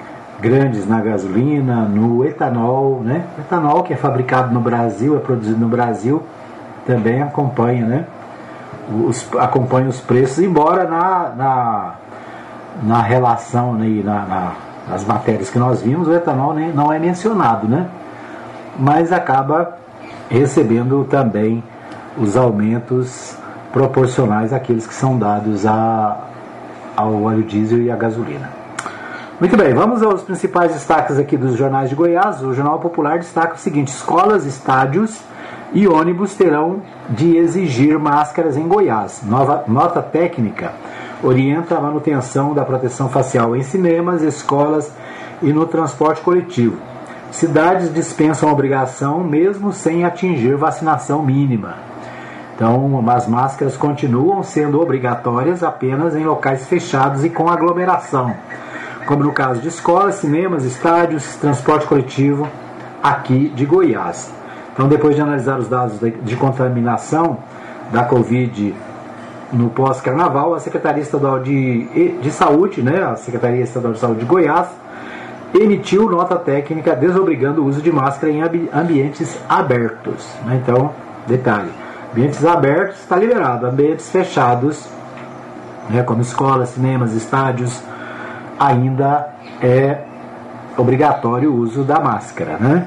grandes 0.43 0.89
na 0.89 1.01
gasolina, 1.01 1.85
no 1.85 2.25
etanol, 2.25 3.01
né? 3.01 3.25
O 3.39 3.41
etanol 3.41 3.85
que 3.85 3.93
é 3.93 3.97
fabricado 3.97 4.53
no 4.53 4.61
Brasil, 4.61 5.17
é 5.17 5.21
produzido 5.21 5.59
no 5.59 5.69
Brasil, 5.69 6.21
também 6.85 7.23
acompanha, 7.23 7.87
né? 7.87 8.05
Os, 9.07 9.25
acompanha 9.39 9.89
os 9.89 10.01
preços, 10.01 10.41
embora 10.41 10.85
na, 10.85 11.33
na, 11.37 11.95
na 12.83 13.01
relação, 13.01 13.75
né, 13.75 14.03
na, 14.05 14.27
na, 14.27 14.53
nas 14.91 15.05
matérias 15.05 15.49
que 15.49 15.59
nós 15.61 15.81
vimos, 15.81 16.09
o 16.09 16.13
etanol 16.13 16.53
nem, 16.53 16.73
não 16.73 16.93
é 16.93 16.99
mencionado, 16.99 17.69
né? 17.69 17.87
Mas 18.77 19.13
acaba 19.13 19.79
recebendo 20.29 21.05
também 21.05 21.63
os 22.19 22.37
aumentos 22.37 23.37
proporcionais 23.73 24.53
àqueles 24.53 24.89
que 24.89 24.95
são 24.95 25.17
dados 25.17 25.65
a, 25.65 26.17
ao 26.97 27.23
óleo 27.23 27.45
diesel 27.45 27.81
e 27.81 27.93
à 27.93 27.97
gasolina. 27.97 28.62
Muito 29.43 29.57
bem, 29.57 29.75
vamos 29.75 30.05
aos 30.05 30.23
principais 30.23 30.73
destaques 30.73 31.19
aqui 31.19 31.37
dos 31.37 31.57
jornais 31.57 31.89
de 31.89 31.97
Goiás. 31.97 32.41
O 32.45 32.55
Jornal 32.55 32.79
Popular 32.79 33.19
destaca 33.19 33.57
o 33.57 33.59
seguinte: 33.59 33.89
escolas, 33.89 34.47
estádios 34.47 35.21
e 35.73 35.89
ônibus 35.89 36.37
terão 36.37 36.81
de 37.11 37.37
exigir 37.37 37.99
máscaras 37.99 38.57
em 38.57 38.69
Goiás. 38.69 39.21
Nova 39.25 39.65
nota 39.67 40.01
técnica 40.01 40.71
orienta 41.25 41.77
a 41.77 41.81
manutenção 41.81 42.55
da 42.55 42.65
proteção 42.65 43.09
facial 43.09 43.57
em 43.57 43.65
cinemas, 43.65 44.23
escolas 44.23 44.93
e 45.43 45.53
no 45.53 45.67
transporte 45.67 46.21
coletivo. 46.21 46.79
Cidades 47.33 47.93
dispensam 47.93 48.49
a 48.49 48.53
obrigação 48.53 49.25
mesmo 49.25 49.73
sem 49.73 50.05
atingir 50.05 50.55
vacinação 50.55 51.21
mínima. 51.21 51.79
Então, 52.55 53.05
as 53.11 53.27
máscaras 53.27 53.77
continuam 53.77 54.45
sendo 54.45 54.81
obrigatórias 54.81 55.65
apenas 55.65 56.15
em 56.15 56.23
locais 56.23 56.65
fechados 56.69 57.25
e 57.25 57.29
com 57.29 57.51
aglomeração 57.51 58.37
como 59.07 59.25
no 59.25 59.33
caso 59.33 59.61
de 59.61 59.69
escolas, 59.69 60.17
cinemas, 60.17 60.65
estádios, 60.65 61.37
transporte 61.37 61.87
coletivo, 61.87 62.49
aqui 63.03 63.49
de 63.55 63.65
Goiás. 63.65 64.33
Então, 64.73 64.89
depois 64.89 65.15
de 65.15 65.21
analisar 65.21 65.59
os 65.59 65.69
dados 65.69 65.99
de 66.01 66.37
contaminação 66.37 67.39
da 67.91 68.05
Covid 68.05 68.75
no 69.53 69.69
pós-carnaval, 69.69 70.55
a 70.55 70.61
Secretaria 70.61 71.03
Estadual 71.03 71.41
de, 71.41 72.19
de 72.21 72.31
Saúde, 72.31 72.83
né, 72.83 73.03
a 73.03 73.17
Secretaria 73.17 73.63
Estadual 73.63 73.93
de 73.93 73.99
Saúde 73.99 74.21
de 74.21 74.25
Goiás, 74.25 74.69
emitiu 75.53 76.09
nota 76.09 76.37
técnica 76.37 76.97
desobrigando 76.97 77.63
o 77.63 77.67
uso 77.67 77.83
de 77.83 77.93
máscara 77.93 78.33
em 78.33 78.41
ambientes 78.73 79.39
abertos. 79.49 80.27
Né? 80.47 80.61
Então, 80.63 80.91
detalhe: 81.27 81.71
ambientes 82.11 82.45
abertos 82.47 83.01
está 83.01 83.17
liberado, 83.17 83.67
ambientes 83.67 84.09
fechados, 84.09 84.89
né, 85.91 86.03
como 86.03 86.23
escolas, 86.23 86.71
cinemas, 86.71 87.13
estádios, 87.13 87.83
ainda 88.67 89.29
é 89.61 89.99
obrigatório 90.77 91.53
o 91.53 91.57
uso 91.57 91.83
da 91.83 92.01
máscara. 92.01 92.57
Né? 92.59 92.87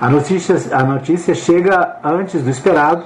A, 0.00 0.08
notícia, 0.08 0.56
a 0.72 0.82
notícia 0.82 1.34
chega 1.34 1.96
antes 2.02 2.42
do 2.42 2.50
esperado, 2.50 3.04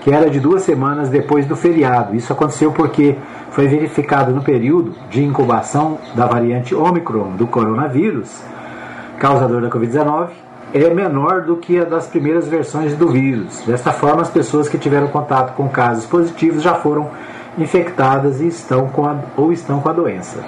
que 0.00 0.10
era 0.10 0.30
de 0.30 0.40
duas 0.40 0.62
semanas 0.62 1.08
depois 1.08 1.46
do 1.46 1.54
feriado. 1.54 2.16
Isso 2.16 2.32
aconteceu 2.32 2.72
porque 2.72 3.16
foi 3.50 3.68
verificado 3.68 4.32
no 4.32 4.42
período 4.42 4.94
de 5.10 5.22
incubação 5.22 5.98
da 6.14 6.26
variante 6.26 6.74
Omicron 6.74 7.36
do 7.36 7.46
coronavírus, 7.46 8.42
causador 9.18 9.60
da 9.60 9.68
Covid-19, 9.68 10.28
é 10.72 10.88
menor 10.94 11.42
do 11.42 11.56
que 11.56 11.78
a 11.78 11.84
das 11.84 12.06
primeiras 12.06 12.46
versões 12.46 12.94
do 12.94 13.08
vírus. 13.08 13.62
Desta 13.66 13.92
forma, 13.92 14.22
as 14.22 14.30
pessoas 14.30 14.68
que 14.68 14.78
tiveram 14.78 15.08
contato 15.08 15.54
com 15.54 15.68
casos 15.68 16.06
positivos 16.06 16.62
já 16.62 16.74
foram 16.74 17.10
infectadas 17.58 18.40
e 18.40 18.46
estão 18.46 18.88
com 18.88 19.04
a, 19.04 19.16
ou 19.36 19.52
estão 19.52 19.80
com 19.80 19.88
a 19.88 19.92
doença. 19.92 20.44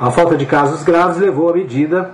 A 0.00 0.10
falta 0.10 0.34
de 0.34 0.46
casos 0.46 0.82
graves 0.82 1.18
levou 1.18 1.50
à 1.50 1.52
medida 1.52 2.10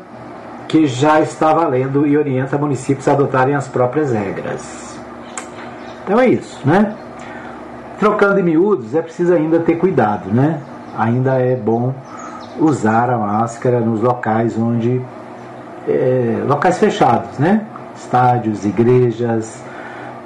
que 0.67 0.89
já 0.89 1.21
está 1.21 1.55
valendo 1.55 2.05
e 2.05 2.19
orienta 2.19 2.59
municípios 2.59 3.07
a 3.07 3.13
adotarem 3.13 3.55
as 3.55 3.69
próprias 3.69 4.11
regras. 4.11 4.99
Então 6.03 6.19
é 6.19 6.27
isso, 6.27 6.61
né? 6.65 6.97
Trocando 8.01 8.41
em 8.41 8.43
miúdos, 8.43 8.93
é 8.93 9.01
preciso 9.01 9.33
ainda 9.33 9.61
ter 9.61 9.77
cuidado, 9.77 10.31
né? 10.33 10.61
Ainda 10.99 11.35
é 11.35 11.55
bom 11.55 11.95
usar 12.59 13.09
a 13.09 13.19
máscara 13.19 13.79
nos 13.79 14.01
locais 14.01 14.59
onde. 14.59 15.01
É, 15.87 16.43
locais 16.45 16.79
fechados, 16.79 17.39
né? 17.39 17.65
Estádios, 17.97 18.67
igrejas, 18.67 19.63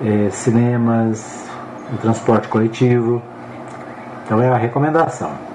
é, 0.02 0.30
cinemas, 0.30 1.46
o 1.92 1.98
transporte 1.98 2.48
coletivo. 2.48 3.20
Então 4.24 4.40
é 4.40 4.48
a 4.48 4.56
recomendação. 4.56 5.49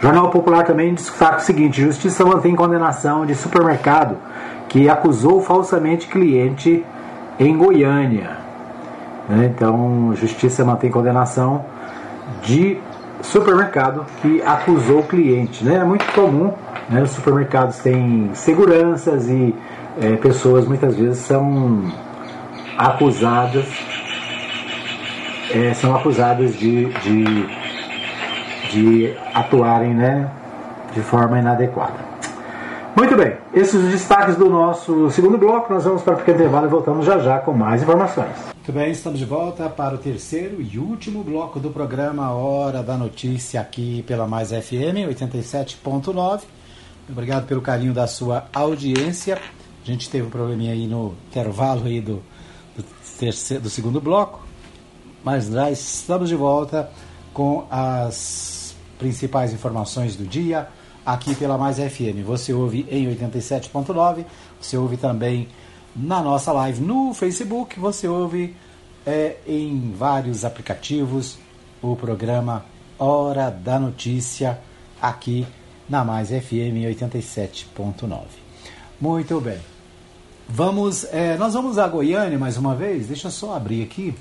Jornal 0.00 0.30
Popular 0.30 0.64
também 0.64 0.94
destaca 0.94 1.38
o 1.38 1.40
seguinte: 1.40 1.80
Justiça 1.80 2.24
mantém 2.24 2.54
condenação 2.54 3.26
de 3.26 3.34
supermercado 3.34 4.16
que 4.68 4.88
acusou 4.88 5.42
falsamente 5.42 6.06
cliente 6.06 6.84
em 7.38 7.56
Goiânia. 7.56 8.38
Né? 9.28 9.52
Então, 9.54 10.14
Justiça 10.14 10.64
mantém 10.64 10.90
condenação 10.90 11.64
de 12.42 12.78
supermercado 13.22 14.04
que 14.22 14.42
acusou 14.42 15.02
cliente. 15.02 15.64
Né? 15.64 15.76
É 15.76 15.84
muito 15.84 16.04
comum, 16.12 16.52
né? 16.88 17.02
os 17.02 17.10
supermercados 17.10 17.78
têm 17.78 18.30
seguranças 18.34 19.28
e 19.28 19.54
é, 20.00 20.16
pessoas 20.16 20.66
muitas 20.66 20.94
vezes 20.94 21.18
são 21.18 21.82
acusadas 22.76 23.66
é, 25.50 25.72
são 25.74 25.94
acusadas 25.96 26.56
de, 26.56 26.86
de 26.86 27.57
de 28.70 29.14
atuarem 29.34 29.94
né, 29.94 30.30
de 30.94 31.00
forma 31.00 31.38
inadequada. 31.38 32.08
Muito 32.96 33.16
bem, 33.16 33.36
esses 33.54 33.74
os 33.74 33.92
destaques 33.92 34.34
do 34.34 34.50
nosso 34.50 35.08
segundo 35.10 35.38
bloco. 35.38 35.72
Nós 35.72 35.84
vamos 35.84 36.02
para 36.02 36.14
o 36.14 36.16
pequeno 36.16 36.38
intervalo 36.38 36.66
e 36.66 36.68
voltamos 36.68 37.06
já 37.06 37.18
já 37.20 37.38
com 37.38 37.52
mais 37.52 37.80
informações. 37.80 38.34
Muito 38.56 38.72
bem, 38.72 38.90
estamos 38.90 39.18
de 39.20 39.24
volta 39.24 39.68
para 39.68 39.94
o 39.94 39.98
terceiro 39.98 40.60
e 40.60 40.78
último 40.78 41.22
bloco 41.22 41.60
do 41.60 41.70
programa 41.70 42.32
Hora 42.32 42.82
da 42.82 42.96
Notícia 42.96 43.60
aqui 43.60 44.02
pela 44.02 44.26
Mais 44.26 44.48
FM 44.48 45.06
87.9. 45.08 46.40
Obrigado 47.08 47.46
pelo 47.46 47.62
carinho 47.62 47.94
da 47.94 48.06
sua 48.08 48.46
audiência. 48.52 49.38
A 49.82 49.86
gente 49.86 50.10
teve 50.10 50.26
um 50.26 50.30
probleminha 50.30 50.72
aí 50.72 50.86
no 50.86 51.14
intervalo 51.28 51.86
aí 51.86 52.00
do, 52.00 52.20
do, 52.76 52.84
terceiro, 53.18 53.62
do 53.62 53.70
segundo 53.70 54.00
bloco, 54.00 54.44
mas 55.24 55.46
já 55.46 55.70
estamos 55.70 56.28
de 56.28 56.34
volta 56.34 56.90
com 57.32 57.64
as 57.70 58.57
principais 58.98 59.52
informações 59.52 60.16
do 60.16 60.26
dia 60.26 60.68
aqui 61.04 61.34
pela 61.34 61.56
Mais 61.56 61.76
FM. 61.78 62.24
Você 62.26 62.52
ouve 62.52 62.86
em 62.90 63.06
87.9, 63.06 64.24
você 64.60 64.76
ouve 64.76 64.96
também 64.96 65.48
na 65.96 66.22
nossa 66.22 66.52
live 66.52 66.80
no 66.80 67.14
Facebook, 67.14 67.80
você 67.80 68.06
ouve 68.06 68.54
é, 69.06 69.36
em 69.46 69.92
vários 69.96 70.44
aplicativos 70.44 71.38
o 71.80 71.96
programa 71.96 72.64
Hora 72.98 73.50
da 73.50 73.78
Notícia 73.78 74.58
aqui 75.00 75.46
na 75.88 76.04
Mais 76.04 76.28
FM 76.28 76.84
87.9. 76.86 78.24
Muito 79.00 79.40
bem. 79.40 79.58
Vamos, 80.48 81.04
é, 81.04 81.36
nós 81.36 81.54
vamos 81.54 81.78
a 81.78 81.86
Goiânia 81.86 82.38
mais 82.38 82.56
uma 82.56 82.74
vez. 82.74 83.06
Deixa 83.06 83.28
eu 83.28 83.30
só 83.30 83.54
abrir 83.54 83.82
aqui. 83.82 84.14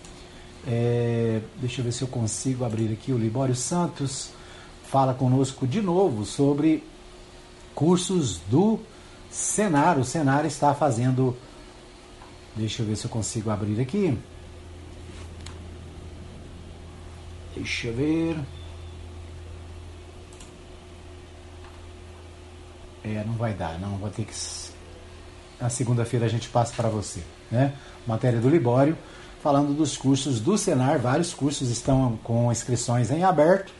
É, 0.67 1.39
deixa 1.59 1.81
eu 1.81 1.85
ver 1.85 1.91
se 1.91 2.01
eu 2.01 2.07
consigo 2.07 2.63
abrir 2.63 2.91
aqui 2.91 3.11
o 3.11 3.17
Libório 3.17 3.55
Santos 3.55 4.29
fala 4.89 5.13
conosco 5.13 5.67
de 5.67 5.81
novo 5.81 6.25
sobre 6.25 6.83
cursos 7.75 8.39
do 8.49 8.79
Senar. 9.29 9.99
O 9.99 10.05
Senar 10.05 10.45
está 10.45 10.73
fazendo. 10.73 11.35
Deixa 12.55 12.81
eu 12.81 12.87
ver 12.87 12.95
se 12.95 13.05
eu 13.05 13.09
consigo 13.09 13.49
abrir 13.49 13.79
aqui. 13.81 14.17
Deixa 17.55 17.87
eu 17.87 17.93
ver. 17.93 18.39
É, 23.03 23.23
não 23.25 23.33
vai 23.33 23.53
dar, 23.53 23.77
não. 23.79 23.97
Vou 23.97 24.09
ter 24.09 24.25
que. 24.25 24.33
Na 25.59 25.69
segunda-feira 25.69 26.25
a 26.25 26.29
gente 26.29 26.47
passa 26.49 26.73
para 26.73 26.87
você. 26.87 27.21
Né? 27.51 27.73
Matéria 28.05 28.39
do 28.39 28.49
Libório, 28.49 28.97
falando 29.41 29.75
dos 29.75 29.97
cursos 29.97 30.39
do 30.39 30.57
Senar. 30.57 30.97
Vários 30.99 31.33
cursos 31.33 31.69
estão 31.69 32.17
com 32.23 32.49
inscrições 32.51 33.11
em 33.11 33.23
aberto. 33.23 33.73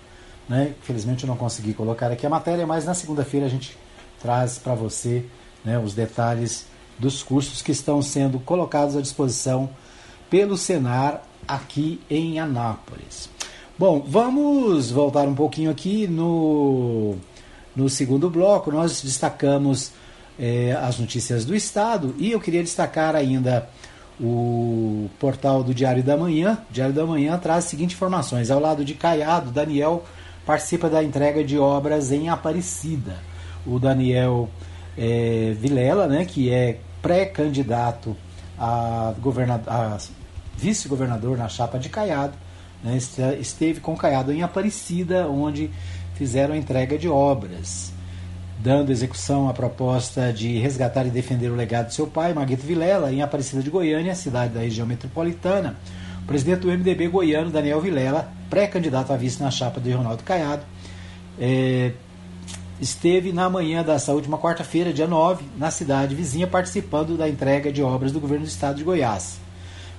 Né? 0.48 0.74
Infelizmente 0.82 1.24
eu 1.24 1.28
não 1.28 1.36
consegui 1.36 1.74
colocar 1.74 2.12
aqui 2.12 2.26
a 2.26 2.30
matéria, 2.30 2.66
mas 2.66 2.86
na 2.86 2.94
segunda-feira 2.94 3.46
a 3.46 3.50
gente 3.50 3.78
traz 4.22 4.58
para 4.58 4.74
você 4.74 5.26
né, 5.64 5.78
os 5.78 5.94
detalhes 5.94 6.66
dos 6.98 7.22
cursos 7.22 7.62
que 7.62 7.72
estão 7.72 8.02
sendo 8.02 8.40
colocados 8.40 8.96
à 8.96 9.02
disposição 9.02 9.70
pelo 10.30 10.58
Senar 10.58 11.22
aqui 11.48 12.02
em 12.10 12.40
Anápolis. 12.40 13.30
Bom, 13.78 14.04
vamos 14.08 14.90
voltar 14.90 15.28
um 15.28 15.36
pouquinho 15.36 15.70
aqui 15.70 16.08
no, 16.08 17.16
no 17.76 17.88
segundo 17.90 18.30
bloco. 18.30 18.72
Nós 18.72 19.02
destacamos 19.02 19.92
é, 20.40 20.72
as 20.82 20.98
notícias 20.98 21.46
do 21.46 21.56
Estado 21.56 22.16
e 22.18 22.32
eu 22.32 22.40
queria 22.40 22.64
destacar 22.64 23.16
ainda 23.16 23.70
o 24.20 25.10
portal 25.20 25.64
do 25.64 25.74
Diário 25.74 26.02
da 26.02 26.18
Manhã. 26.18 26.58
O 26.70 26.74
Diário 26.74 26.94
da 26.94 27.06
Manhã 27.06 27.38
traz 27.38 27.66
as 27.66 27.70
seguintes 27.70 27.96
informações. 27.96 28.50
Ao 28.50 28.60
lado 28.60 28.84
de 28.84 28.96
Caiado, 28.96 29.52
Daniel 29.52 30.04
participa 30.48 30.90
da 30.90 31.04
entrega 31.04 31.44
de 31.44 31.60
obras 31.60 32.10
em 32.10 32.30
Aparecida. 32.30 33.18
O 33.66 33.78
Daniel 33.78 34.50
é, 34.98 35.54
Vilela, 35.60 36.08
né, 36.08 36.24
que 36.24 36.50
é 36.50 36.80
pré-candidato 37.02 38.16
a, 38.58 39.14
a 39.68 39.98
vice-governador 40.56 41.38
na 41.38 41.50
chapa 41.50 41.78
de 41.78 41.90
Caiado, 41.90 42.34
né, 42.82 42.98
esteve 43.42 43.82
com 43.82 43.94
Caiado 43.98 44.32
em 44.32 44.42
Aparecida, 44.42 45.28
onde 45.28 45.70
fizeram 46.16 46.54
a 46.54 46.58
entrega 46.58 46.98
de 46.98 47.10
obras, 47.10 47.92
dando 48.58 48.90
execução 48.90 49.50
à 49.50 49.54
proposta 49.54 50.32
de 50.32 50.58
resgatar 50.60 51.06
e 51.06 51.10
defender 51.10 51.52
o 51.52 51.56
legado 51.56 51.88
de 51.88 51.94
seu 51.94 52.08
pai, 52.08 52.34
Maguito 52.34 52.66
Vilela, 52.66 53.12
em 53.12 53.22
Aparecida 53.22 53.62
de 53.62 53.70
Goiânia, 53.70 54.16
cidade 54.16 54.54
da 54.54 54.62
região 54.62 54.88
metropolitana. 54.88 55.76
Presidente 56.28 56.60
do 56.60 56.68
MDB 56.68 57.08
goiano, 57.08 57.50
Daniel 57.50 57.80
Vilela, 57.80 58.30
pré-candidato 58.50 59.14
a 59.14 59.16
vice 59.16 59.42
na 59.42 59.50
chapa 59.50 59.80
de 59.80 59.94
Ronaldo 59.94 60.24
Caiado, 60.24 60.62
é, 61.40 61.94
esteve 62.82 63.32
na 63.32 63.50
manhã 63.50 63.82
dessa 63.82 64.12
última 64.12 64.38
quarta-feira, 64.38 64.92
dia 64.92 65.08
9, 65.08 65.46
na 65.58 65.72
cidade 65.72 66.14
vizinha, 66.14 66.46
participando 66.46 67.16
da 67.16 67.30
entrega 67.30 67.72
de 67.72 67.82
obras 67.82 68.12
do 68.12 68.20
governo 68.20 68.44
do 68.44 68.50
estado 68.50 68.76
de 68.76 68.84
Goiás. 68.84 69.40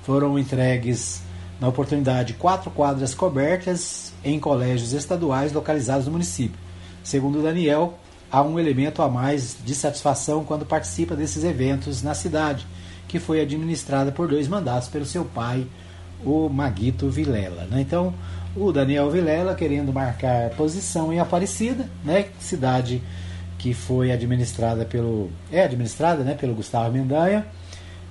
Foram 0.03 0.39
entregues, 0.39 1.23
na 1.59 1.67
oportunidade, 1.69 2.35
quatro 2.35 2.71
quadras 2.71 3.15
cobertas 3.15 4.13
em 4.23 4.39
colégios 4.39 4.93
estaduais 4.93 5.51
localizados 5.55 6.05
no 6.05 6.13
município. 6.13 6.61
Segundo 7.03 7.43
Daniel, 7.43 7.99
há 8.31 8.43
um 8.43 8.59
elemento 8.59 9.01
a 9.01 9.09
mais 9.09 9.57
de 9.65 9.75
satisfação 9.75 10.45
quando 10.45 10.67
participa 10.67 11.17
desses 11.17 11.43
eventos 11.43 12.03
na 12.03 12.15
cidade, 12.15 12.67
que 13.09 13.19
foi 13.19 13.41
administrada 13.41 14.13
por 14.13 14.29
dois 14.29 14.47
mandatos 14.47 14.91
pelo 14.91 15.07
seu 15.07 15.25
pai, 15.25 15.67
o 16.25 16.49
Maguito 16.49 17.09
Vilela. 17.09 17.65
Né? 17.71 17.81
Então, 17.81 18.15
o 18.57 18.73
Daniel 18.73 19.11
Vilela 19.11 19.55
querendo 19.55 19.93
marcar 19.93 20.51
posição 20.51 21.13
em 21.13 21.21
Aparecida, 21.21 21.89
né? 22.05 22.27
cidade 22.41 23.03
que 23.59 23.75
foi 23.75 24.13
administrada 24.13 24.85
pelo 24.85 25.31
é 25.51 25.65
administrada, 25.65 26.23
né, 26.23 26.35
pelo 26.35 26.55
Gustavo 26.55 26.93
Mendanha 26.93 27.45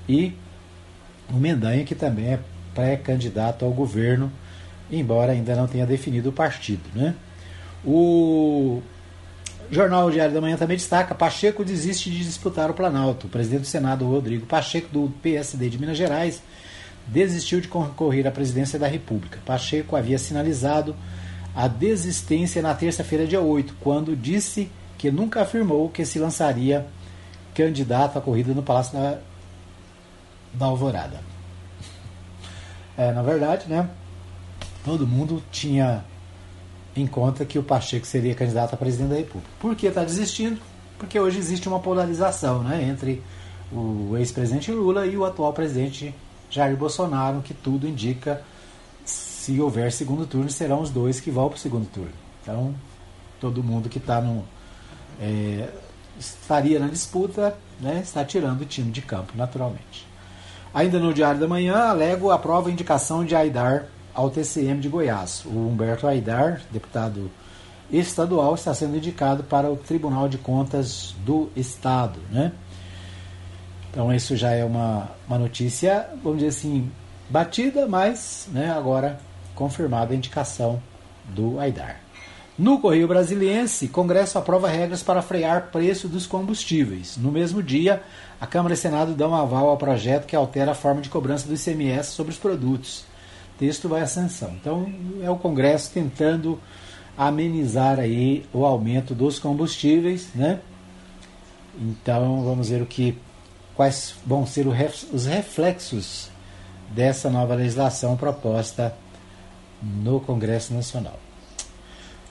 e 0.07 0.33
o 1.29 1.37
Mendanha 1.37 1.83
que 1.85 1.95
também 1.95 2.33
é 2.33 2.39
pré-candidato 2.75 3.65
ao 3.65 3.71
governo, 3.71 4.31
embora 4.91 5.31
ainda 5.31 5.55
não 5.55 5.67
tenha 5.67 5.85
definido 5.85 6.29
o 6.29 6.33
partido, 6.33 6.83
né? 6.93 7.15
O 7.83 8.81
Jornal 9.71 10.09
Diário 10.11 10.33
da 10.33 10.41
Manhã 10.41 10.57
também 10.57 10.77
destaca: 10.77 11.15
Pacheco 11.15 11.63
desiste 11.63 12.09
de 12.09 12.23
disputar 12.23 12.69
o 12.69 12.73
Planalto. 12.73 13.27
O 13.27 13.29
presidente 13.29 13.61
do 13.61 13.67
Senado, 13.67 14.05
Rodrigo 14.05 14.45
Pacheco, 14.45 14.87
do 14.91 15.11
PSD 15.21 15.69
de 15.69 15.79
Minas 15.79 15.97
Gerais, 15.97 16.41
desistiu 17.07 17.61
de 17.61 17.67
concorrer 17.67 18.27
à 18.27 18.31
presidência 18.31 18.77
da 18.77 18.87
República. 18.87 19.39
Pacheco 19.45 19.95
havia 19.95 20.17
sinalizado 20.17 20.95
a 21.55 21.67
desistência 21.67 22.61
na 22.61 22.73
terça-feira, 22.73 23.25
dia 23.25 23.41
8, 23.41 23.75
quando 23.79 24.15
disse 24.15 24.69
que 24.97 25.09
nunca 25.09 25.41
afirmou 25.41 25.89
que 25.89 26.05
se 26.05 26.19
lançaria 26.19 26.85
candidato 27.55 28.17
à 28.19 28.21
corrida 28.21 28.53
no 28.53 28.61
Palácio 28.61 28.93
da, 28.93 29.17
da 30.53 30.65
Alvorada. 30.65 31.19
É, 32.99 33.11
na 33.11 33.21
verdade, 33.21 33.67
né? 33.69 33.87
Todo 34.83 35.05
mundo 35.05 35.43
tinha 35.51 36.03
em 36.95 37.05
conta 37.05 37.45
que 37.45 37.59
o 37.59 37.63
Pacheco 37.63 38.07
seria 38.07 38.33
candidato 38.33 38.73
a 38.73 38.77
presidente 38.77 39.09
da 39.09 39.17
República. 39.17 39.47
Por 39.59 39.75
que 39.75 39.85
está 39.85 40.03
desistindo? 40.03 40.59
Porque 40.97 41.19
hoje 41.19 41.37
existe 41.37 41.67
uma 41.67 41.79
polarização 41.79 42.63
né, 42.63 42.83
entre 42.83 43.21
o 43.71 44.17
ex-presidente 44.17 44.71
Lula 44.71 45.05
e 45.05 45.15
o 45.15 45.25
atual 45.25 45.53
presidente 45.53 46.11
Jair 46.49 46.75
Bolsonaro, 46.77 47.41
que 47.41 47.53
tudo 47.53 47.87
indica, 47.87 48.41
se 49.05 49.59
houver 49.59 49.91
segundo 49.91 50.25
turno, 50.25 50.49
serão 50.49 50.81
os 50.81 50.89
dois 50.89 51.19
que 51.19 51.31
vão 51.31 51.47
para 51.49 51.55
o 51.55 51.59
segundo 51.59 51.87
turno. 51.89 52.13
Então, 52.41 52.73
todo 53.39 53.63
mundo 53.63 53.89
que 53.89 53.97
está 53.97 54.21
no. 54.21 54.43
É, 55.19 55.69
estaria 56.19 56.79
na 56.79 56.87
disputa, 56.87 57.55
né, 57.79 58.01
está 58.03 58.23
tirando 58.25 58.61
o 58.61 58.65
time 58.65 58.91
de 58.91 59.01
campo, 59.01 59.33
naturalmente. 59.35 60.07
Ainda 60.73 60.99
no 60.99 61.13
Diário 61.13 61.39
da 61.39 61.47
Manhã, 61.47 61.75
Alego 61.75 62.31
aprova 62.31 62.69
a 62.69 62.71
indicação 62.71 63.23
de 63.23 63.35
Aidar 63.35 63.85
ao 64.13 64.29
TCM 64.29 64.79
de 64.79 64.89
Goiás. 64.89 65.45
O 65.45 65.67
Humberto 65.67 66.07
Aidar, 66.07 66.61
deputado 66.71 67.31
estadual, 67.91 68.55
está 68.55 68.73
sendo 68.73 68.97
indicado 68.97 69.43
para 69.43 69.71
o 69.71 69.77
Tribunal 69.77 70.27
de 70.27 70.37
Contas 70.37 71.15
do 71.25 71.49
Estado. 71.55 72.19
Né? 72.31 72.51
Então, 73.97 74.13
isso 74.13 74.37
já 74.37 74.51
é 74.51 74.63
uma, 74.63 75.09
uma 75.27 75.39
notícia, 75.39 76.07
vamos 76.21 76.37
dizer 76.37 76.49
assim, 76.49 76.87
batida, 77.31 77.87
mas 77.87 78.47
né, 78.51 78.69
agora 78.69 79.19
confirmada 79.55 80.13
a 80.13 80.15
indicação 80.15 80.79
do 81.25 81.59
Aidar. 81.59 81.99
No 82.59 82.79
Correio 82.79 83.07
Brasiliense, 83.07 83.87
Congresso 83.87 84.37
aprova 84.37 84.69
regras 84.69 85.01
para 85.01 85.23
frear 85.23 85.71
preço 85.71 86.07
dos 86.07 86.27
combustíveis. 86.27 87.17
No 87.17 87.31
mesmo 87.31 87.63
dia, 87.63 88.03
a 88.39 88.45
Câmara 88.45 88.75
e 88.75 88.77
Senado 88.77 89.15
dão 89.15 89.33
aval 89.33 89.67
ao 89.67 89.77
projeto 89.77 90.27
que 90.27 90.35
altera 90.35 90.73
a 90.73 90.75
forma 90.75 91.01
de 91.01 91.09
cobrança 91.09 91.47
do 91.47 91.55
ICMS 91.55 92.11
sobre 92.11 92.31
os 92.31 92.37
produtos 92.37 93.03
texto 93.57 93.89
vai 93.89 94.01
à 94.01 94.07
sanção. 94.07 94.51
Então 94.61 94.87
é 95.21 95.29
o 95.29 95.37
Congresso 95.37 95.91
tentando 95.91 96.59
amenizar 97.17 97.99
aí 97.99 98.45
o 98.53 98.63
aumento 98.63 99.15
dos 99.15 99.39
combustíveis, 99.39 100.29
né? 100.35 100.59
Então 101.79 102.43
vamos 102.43 102.69
ver 102.69 102.81
o 102.81 102.85
que 102.85 103.17
quais 103.77 104.15
vão 104.25 104.45
ser 104.45 104.65
os 104.67 105.25
reflexos 105.25 106.29
dessa 106.89 107.29
nova 107.29 107.53
legislação 107.53 108.17
proposta 108.17 108.93
no 109.81 110.19
Congresso 110.19 110.73
Nacional. 110.73 111.19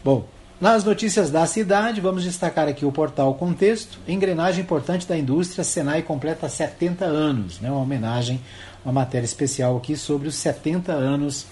Bom, 0.03 0.27
nas 0.61 0.83
notícias 0.83 1.31
da 1.31 1.47
cidade, 1.47 2.01
vamos 2.01 2.25
destacar 2.25 2.67
aqui 2.67 2.85
o 2.85 2.91
portal 2.91 3.33
Contexto, 3.35 4.01
engrenagem 4.09 4.65
importante 4.65 5.07
da 5.07 5.17
indústria, 5.17 5.63
Senai 5.63 6.03
completa 6.03 6.49
70 6.49 7.05
anos, 7.05 7.61
né? 7.61 7.71
uma 7.71 7.81
homenagem 7.81 8.41
uma 8.85 8.93
matéria 8.93 9.25
especial 9.25 9.77
aqui 9.77 9.97
sobre 9.97 10.29
os 10.29 10.37
70 10.37 10.93
anos 10.93 11.47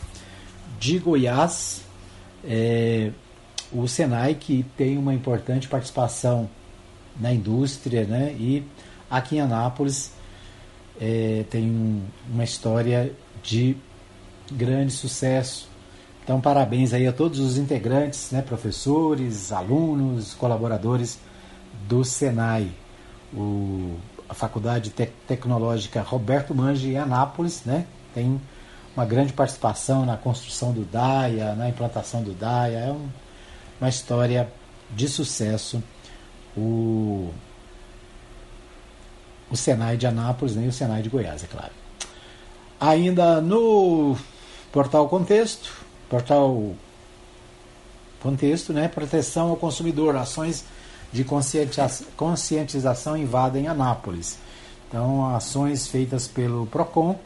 de 0.78 0.98
Goiás. 0.98 1.82
É, 2.44 3.10
o 3.72 3.88
Senai 3.88 4.34
que 4.34 4.64
tem 4.76 4.96
uma 4.96 5.12
importante 5.12 5.66
participação 5.66 6.48
na 7.18 7.32
indústria, 7.32 8.04
né? 8.04 8.34
E 8.38 8.64
aqui 9.10 9.36
em 9.36 9.40
Anápolis 9.40 10.12
é, 11.00 11.44
tem 11.50 11.70
um, 11.70 12.02
uma 12.32 12.44
história 12.44 13.12
de 13.42 13.76
grande 14.50 14.92
sucesso. 14.92 15.68
Então, 16.22 16.40
parabéns 16.40 16.92
aí 16.94 17.06
a 17.06 17.12
todos 17.12 17.38
os 17.38 17.58
integrantes, 17.58 18.30
né, 18.30 18.40
professores, 18.40 19.52
alunos, 19.52 20.34
colaboradores 20.34 21.18
do 21.86 22.04
Senai. 22.04 22.70
O 23.32 23.96
a 24.28 24.34
Faculdade 24.34 24.90
Te 24.90 25.06
Tecnológica 25.26 26.02
Roberto 26.02 26.54
Mangi 26.54 26.90
em 26.90 26.96
Anápolis, 26.98 27.62
né? 27.64 27.86
Tem 28.14 28.40
uma 28.96 29.04
grande 29.04 29.32
participação 29.32 30.04
na 30.06 30.16
construção 30.16 30.72
do 30.72 30.84
DAIA, 30.84 31.54
na 31.54 31.68
implantação 31.68 32.22
do 32.22 32.32
DAIA. 32.32 32.78
É 32.78 32.90
um, 32.90 33.08
uma 33.80 33.88
história 33.88 34.48
de 34.90 35.08
sucesso. 35.08 35.82
O, 36.56 37.30
o 39.50 39.56
Senai 39.56 39.96
de 39.96 40.06
Anápolis 40.06 40.56
e 40.56 40.66
o 40.66 40.72
Senai 40.72 41.02
de 41.02 41.08
Goiás, 41.08 41.44
é 41.44 41.46
claro. 41.46 41.72
Ainda 42.80 43.40
no 43.40 44.16
portal 44.72 45.08
Contexto, 45.08 45.72
portal 46.08 46.74
Contexto, 48.20 48.72
né? 48.72 48.88
Proteção 48.88 49.50
ao 49.50 49.56
consumidor, 49.56 50.16
ações 50.16 50.64
de 51.12 51.24
conscientização 52.16 53.16
invadem 53.16 53.68
Anápolis. 53.68 54.38
Então, 54.88 55.34
ações 55.34 55.86
feitas 55.86 56.26
pelo 56.26 56.66
PROCON 56.66 57.18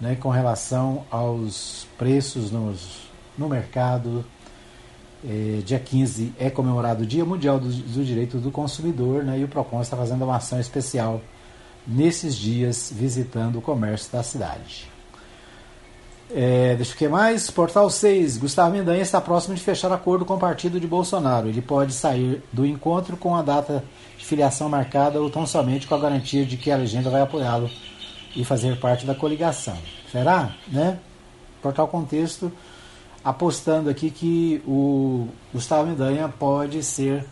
né, 0.00 0.16
com 0.16 0.28
relação 0.28 1.04
aos 1.10 1.86
preços 1.96 2.50
nos, 2.50 3.08
no 3.38 3.48
mercado. 3.48 4.24
É, 5.24 5.62
dia 5.64 5.78
15 5.78 6.34
é 6.36 6.50
comemorado 6.50 7.04
o 7.04 7.06
Dia 7.06 7.24
Mundial 7.24 7.60
do, 7.60 7.68
do 7.68 8.04
Direito 8.04 8.38
do 8.38 8.50
Consumidor 8.50 9.22
né, 9.22 9.38
e 9.38 9.44
o 9.44 9.48
PROCON 9.48 9.80
está 9.80 9.96
fazendo 9.96 10.24
uma 10.24 10.36
ação 10.36 10.58
especial 10.58 11.20
nesses 11.86 12.36
dias 12.36 12.92
visitando 12.94 13.58
o 13.58 13.62
comércio 13.62 14.10
da 14.12 14.22
cidade. 14.22 14.90
É, 16.34 16.74
deixa 16.76 16.94
eu 16.94 16.98
ver 16.98 17.08
mais. 17.10 17.50
Portal 17.50 17.90
6. 17.90 18.38
Gustavo 18.38 18.72
Mendanha 18.72 19.02
está 19.02 19.20
próximo 19.20 19.54
de 19.54 19.60
fechar 19.60 19.92
acordo 19.92 20.24
com 20.24 20.34
o 20.34 20.38
partido 20.38 20.80
de 20.80 20.86
Bolsonaro. 20.86 21.48
Ele 21.48 21.60
pode 21.60 21.92
sair 21.92 22.42
do 22.52 22.64
encontro 22.64 23.16
com 23.16 23.36
a 23.36 23.42
data 23.42 23.84
de 24.16 24.24
filiação 24.24 24.68
marcada 24.68 25.20
ou 25.20 25.28
tão 25.28 25.46
somente 25.46 25.86
com 25.86 25.94
a 25.94 25.98
garantia 25.98 26.46
de 26.46 26.56
que 26.56 26.70
a 26.70 26.76
legenda 26.76 27.10
vai 27.10 27.20
apoiá-lo 27.20 27.70
e 28.34 28.44
fazer 28.44 28.80
parte 28.80 29.04
da 29.04 29.14
coligação. 29.14 29.76
Será? 30.10 30.54
Né? 30.68 30.98
Portal 31.60 31.86
Contexto 31.88 32.50
apostando 33.24 33.88
aqui 33.88 34.10
que 34.10 34.62
o 34.66 35.28
Gustavo 35.52 35.88
Mendanha 35.88 36.28
pode 36.28 36.82
ser 36.82 37.24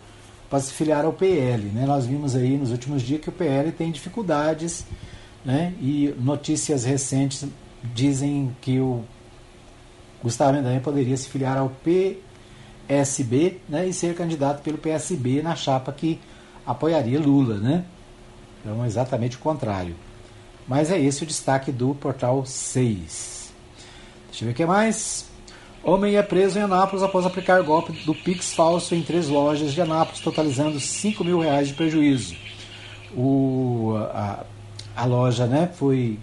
pode 0.50 0.64
se 0.64 0.72
filiar 0.72 1.04
ao 1.04 1.12
PL. 1.12 1.62
Né? 1.68 1.86
Nós 1.86 2.04
vimos 2.04 2.34
aí 2.34 2.58
nos 2.58 2.72
últimos 2.72 3.02
dias 3.02 3.20
que 3.20 3.28
o 3.28 3.32
PL 3.32 3.70
tem 3.70 3.92
dificuldades 3.92 4.84
né? 5.44 5.72
e 5.80 6.12
notícias 6.18 6.84
recentes 6.84 7.46
dizem 7.94 8.54
que 8.60 8.80
o 8.80 9.04
Gustavo 10.22 10.52
Mendanha 10.52 10.80
poderia 10.80 11.16
se 11.16 11.28
filiar 11.28 11.56
ao 11.56 11.72
PSB 12.88 13.58
né, 13.68 13.86
e 13.86 13.92
ser 13.92 14.14
candidato 14.14 14.60
pelo 14.62 14.76
PSB 14.76 15.40
na 15.40 15.54
chapa 15.54 15.92
que 15.92 16.20
apoiaria 16.66 17.18
Lula. 17.20 17.56
Né? 17.56 17.84
Então, 18.60 18.84
exatamente 18.84 19.36
o 19.36 19.40
contrário. 19.40 19.94
Mas 20.66 20.90
é 20.90 21.00
esse 21.00 21.22
o 21.22 21.26
destaque 21.26 21.72
do 21.72 21.94
portal 21.94 22.44
6. 22.44 23.52
Deixa 24.28 24.44
eu 24.44 24.46
ver 24.46 24.52
o 24.52 24.54
que 24.54 24.66
mais. 24.66 25.29
Homem 25.82 26.16
é 26.16 26.22
preso 26.22 26.58
em 26.58 26.62
Anápolis 26.62 27.02
após 27.02 27.24
aplicar 27.24 27.62
golpe 27.62 27.92
do 28.04 28.14
Pix 28.14 28.52
falso 28.52 28.94
em 28.94 29.02
três 29.02 29.28
lojas 29.28 29.72
de 29.72 29.80
Anápolis, 29.80 30.20
totalizando 30.20 30.78
5 30.78 31.24
mil 31.24 31.38
reais 31.38 31.68
de 31.68 31.74
prejuízo. 31.74 32.36
O, 33.16 33.94
a, 34.12 34.44
a 34.94 35.04
loja 35.06 35.46
né, 35.46 35.70
foi 35.74 36.18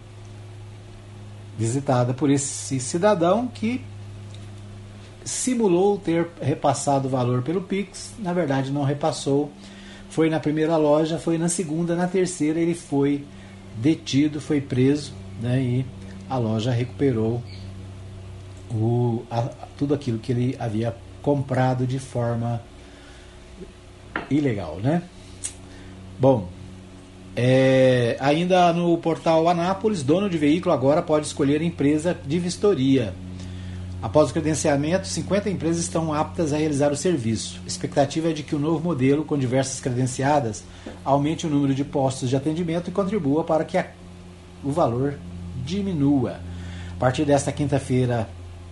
visitada 1.57 2.13
por 2.13 2.29
esse 2.29 2.79
cidadão 2.79 3.47
que 3.47 3.81
simulou 5.25 5.97
ter 5.97 6.29
repassado 6.39 7.07
o 7.07 7.11
valor 7.11 7.41
pelo 7.41 7.61
Pix, 7.61 8.13
na 8.19 8.33
verdade 8.33 8.71
não 8.71 8.83
repassou. 8.83 9.51
Foi 10.07 10.29
na 10.29 10.39
primeira 10.39 10.77
loja, 10.77 11.17
foi 11.17 11.37
na 11.37 11.49
segunda, 11.49 11.95
na 11.95 12.07
terceira 12.07 12.59
ele 12.59 12.75
foi 12.75 13.25
detido, 13.75 14.39
foi 14.39 14.61
preso, 14.61 15.13
né, 15.41 15.59
e 15.59 15.85
a 16.29 16.37
loja 16.37 16.71
recuperou 16.71 17.41
o, 18.71 19.23
a, 19.29 19.43
tudo 19.77 19.93
aquilo 19.93 20.19
que 20.19 20.31
ele 20.31 20.55
havia 20.59 20.95
comprado 21.21 21.85
de 21.85 21.99
forma 21.99 22.61
ilegal, 24.29 24.79
né? 24.81 25.03
Bom, 26.19 26.49
é, 27.35 28.17
ainda 28.19 28.73
no 28.73 28.97
portal 28.97 29.47
Anápolis, 29.47 30.01
dono 30.01 30.29
de 30.29 30.37
veículo 30.37 30.73
agora 30.73 31.01
pode 31.01 31.27
escolher 31.27 31.61
empresa 31.61 32.17
de 32.25 32.39
vistoria. 32.39 33.13
Após 34.01 34.29
o 34.29 34.33
credenciamento, 34.33 35.07
50 35.07 35.49
empresas 35.49 35.81
estão 35.81 36.13
aptas 36.13 36.53
a 36.53 36.57
realizar 36.57 36.91
o 36.91 36.95
serviço. 36.95 37.59
A 37.63 37.67
expectativa 37.67 38.29
é 38.29 38.33
de 38.33 38.43
que 38.43 38.55
o 38.55 38.59
novo 38.59 38.83
modelo, 38.83 39.25
com 39.25 39.37
diversas 39.37 39.79
credenciadas, 39.79 40.63
aumente 41.03 41.47
o 41.47 41.49
número 41.49 41.73
de 41.73 41.83
postos 41.83 42.29
de 42.29 42.35
atendimento 42.35 42.89
e 42.89 42.93
contribua 42.93 43.43
para 43.43 43.65
que 43.65 43.77
a, 43.77 43.87
o 44.63 44.71
valor 44.71 45.15
diminua. 45.65 46.39
A 46.95 46.99
partir 46.99 47.25
desta 47.25 47.51
quinta-feira, 47.51 48.27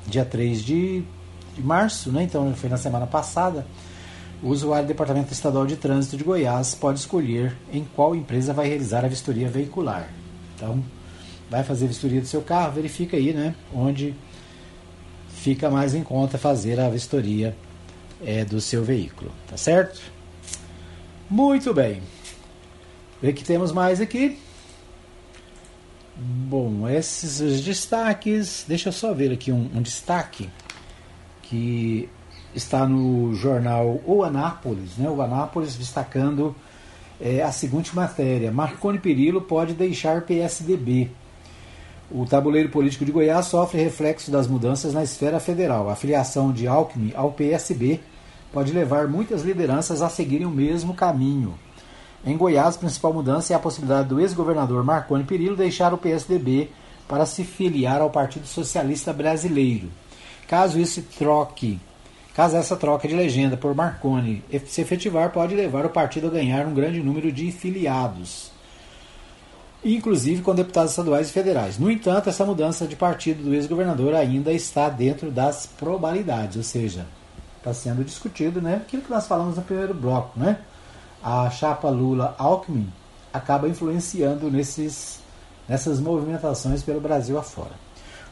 dia 0.08 0.26
3 0.26 0.64
de, 0.64 1.04
de 1.56 1.64
março, 1.64 2.12
né, 2.12 2.24
então 2.24 2.54
foi 2.56 2.70
na 2.70 2.78
semana 2.78 3.08
passada, 3.08 3.66
o 4.44 4.50
usuário 4.50 4.86
do 4.86 4.90
Departamento 4.90 5.32
Estadual 5.34 5.66
de 5.66 5.76
Trânsito 5.76 6.18
de 6.18 6.24
Goiás 6.24 6.76
pode 6.76 7.00
escolher 7.00 7.56
em 7.72 7.84
qual 7.96 8.16
empresa 8.16 8.54
vai 8.54 8.68
realizar 8.68 9.04
a 9.04 9.08
vistoria 9.08 9.50
veicular. 9.50 10.10
Então, 10.56 10.84
vai 11.50 11.64
fazer 11.64 11.86
a 11.86 11.88
vistoria 11.88 12.22
do 12.22 12.28
seu 12.28 12.42
carro, 12.42 12.74
verifica 12.74 13.18
aí, 13.18 13.34
né, 13.34 13.56
onde 13.74 14.14
fica 15.30 15.70
mais 15.70 15.94
em 15.94 16.04
conta 16.04 16.38
fazer 16.38 16.80
a 16.80 16.90
vistoria 16.90 17.56
é, 18.24 18.44
do 18.44 18.60
seu 18.60 18.84
veículo, 18.84 19.32
tá 19.48 19.58
certo? 19.58 20.02
Muito 21.30 21.74
bem. 21.74 22.02
O 23.22 23.34
que 23.34 23.44
temos 23.44 23.72
mais 23.72 24.00
aqui? 24.00 24.40
Bom, 26.18 26.88
esses 26.88 27.42
os 27.42 27.62
destaques. 27.62 28.64
Deixa 28.68 28.90
eu 28.90 28.94
só 28.94 29.14
ver 29.14 29.34
aqui 29.34 29.52
um, 29.52 29.70
um 29.76 29.82
destaque 29.82 30.50
que 31.42 32.10
está 32.56 32.88
no 32.88 33.34
jornal 33.36 34.00
O 34.06 34.24
Anápolis, 34.24 34.98
né? 34.98 35.10
O 35.10 35.22
Anápolis 35.22 35.76
destacando 35.76 36.56
é, 37.20 37.44
a 37.44 37.52
seguinte 37.52 37.94
matéria: 37.94 38.50
Marconi 38.50 38.98
Perillo 38.98 39.42
pode 39.42 39.74
deixar 39.74 40.22
PSDB. 40.22 41.12
O 42.10 42.26
tabuleiro 42.26 42.70
político 42.70 43.04
de 43.04 43.12
Goiás 43.12 43.48
sofre 43.48 43.82
reflexo 43.82 44.32
das 44.32 44.48
mudanças 44.48 44.94
na 44.94 45.04
esfera 45.04 45.40
federal. 45.40 45.90
A 45.90 45.96
filiação 45.96 46.54
de 46.54 46.66
Alckmin 46.66 47.12
ao 47.14 47.34
PSB 47.34 48.00
pode 48.54 48.72
levar 48.72 49.08
muitas 49.08 49.42
lideranças 49.42 50.02
a 50.02 50.08
seguirem 50.08 50.46
o 50.46 50.52
mesmo 50.52 50.94
caminho. 50.94 51.56
Em 52.26 52.36
Goiás, 52.36 52.76
a 52.76 52.80
principal 52.80 53.14
mudança 53.14 53.54
é 53.54 53.56
a 53.56 53.60
possibilidade 53.60 54.10
do 54.10 54.20
ex-governador 54.20 54.84
Marconi 54.84 55.24
Perillo 55.24 55.56
deixar 55.56 55.94
o 55.94 55.98
PSDB 55.98 56.72
para 57.08 57.26
se 57.26 57.44
filiar 57.44 58.02
ao 58.02 58.10
Partido 58.10 58.48
Socialista 58.48 59.14
Brasileiro. 59.14 59.92
Caso 60.48 60.80
isso 60.80 61.04
troque, 61.20 61.80
caso 62.34 62.58
essa 62.58 62.76
troca 62.76 63.08
de 63.08 63.16
legenda 63.16 63.56
por 63.56 63.76
Marconi 63.76 64.44
se 64.66 64.82
efetivar, 64.82 65.32
pode 65.32 65.54
levar 65.54 65.86
o 65.86 65.90
partido 65.90 66.28
a 66.28 66.32
ganhar 66.32 66.66
um 66.66 66.74
grande 66.74 67.00
número 67.00 67.32
de 67.32 67.52
filiados 67.52 68.56
inclusive 69.86 70.42
com 70.42 70.56
deputados 70.56 70.92
estaduais 70.92 71.30
e 71.30 71.34
federais. 71.34 71.78
No 71.78 71.92
entanto, 71.92 72.28
essa 72.28 72.44
mudança 72.44 72.88
de 72.88 72.96
partido 72.96 73.44
do 73.44 73.54
ex-governador 73.54 74.16
ainda 74.16 74.52
está 74.52 74.90
dentro 74.90 75.30
das 75.30 75.68
probabilidades, 75.68 76.58
ou 76.58 76.64
seja, 76.64 77.06
está 77.58 77.74
sendo 77.74 78.04
discutido, 78.04 78.60
né? 78.60 78.78
Aquilo 78.78 79.04
que 79.04 79.12
nós 79.12 79.28
falamos 79.28 79.56
no 79.56 79.62
primeiro 79.62 79.94
bloco, 79.94 80.40
né? 80.40 80.58
A 81.26 81.50
chapa 81.50 81.90
Lula-Alckmin 81.90 82.88
acaba 83.34 83.68
influenciando 83.68 84.52
nesses, 84.52 85.20
nessas 85.68 86.00
movimentações 86.00 86.84
pelo 86.84 87.02
Brasil 87.02 87.38
afora. 87.40 87.72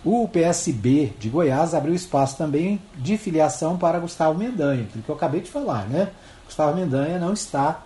O 0.06 0.28
PSB 0.28 1.14
de 1.18 1.30
Goiás 1.30 1.74
abriu 1.74 1.96
espaço 1.96 2.38
também 2.38 2.80
de 2.96 3.18
filiação 3.18 3.78
para 3.78 4.00
Gustavo 4.00 4.38
Mendanha, 4.38 4.84
aquilo 4.84 5.04
que 5.04 5.10
eu 5.10 5.16
acabei 5.16 5.42
de 5.42 5.50
falar, 5.50 5.88
né? 5.88 6.12
Gustavo 6.46 6.76
Mendanha 6.76 7.18
não 7.18 7.34
está 7.34 7.82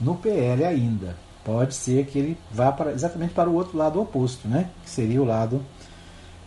no 0.00 0.16
PL 0.16 0.64
ainda 0.64 1.14
pode 1.44 1.74
ser 1.74 2.06
que 2.06 2.18
ele 2.18 2.38
vá 2.50 2.72
para, 2.72 2.92
exatamente 2.92 3.34
para 3.34 3.48
o 3.48 3.54
outro 3.54 3.76
lado 3.76 4.00
oposto, 4.00 4.48
né? 4.48 4.68
que 4.84 4.90
seria 4.90 5.20
o 5.20 5.24
lado 5.24 5.60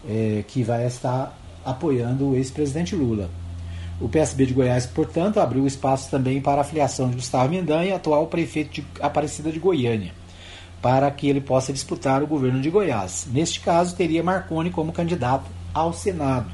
é, 0.07 0.43
que 0.47 0.63
vai 0.63 0.85
estar 0.85 1.37
apoiando 1.63 2.29
o 2.29 2.35
ex-presidente 2.35 2.95
Lula. 2.95 3.29
O 3.99 4.09
PSB 4.09 4.45
de 4.45 4.53
Goiás, 4.53 4.85
portanto, 4.85 5.39
abriu 5.39 5.65
espaço 5.65 6.11
também 6.11 6.41
para 6.41 6.61
a 6.61 6.65
filiação 6.65 7.09
de 7.09 7.15
Gustavo 7.15 7.49
Mendanha, 7.49 7.95
atual 7.95 8.27
prefeito 8.27 8.81
de 8.81 8.87
Aparecida 8.99 9.51
de 9.51 9.59
Goiânia, 9.59 10.11
para 10.81 11.09
que 11.09 11.29
ele 11.29 11.39
possa 11.39 11.71
disputar 11.71 12.21
o 12.21 12.27
governo 12.27 12.61
de 12.61 12.69
Goiás. 12.69 13.25
Neste 13.31 13.61
caso, 13.61 13.95
teria 13.95 14.21
Marconi 14.21 14.69
como 14.69 14.91
candidato 14.91 15.45
ao 15.73 15.93
Senado. 15.93 16.51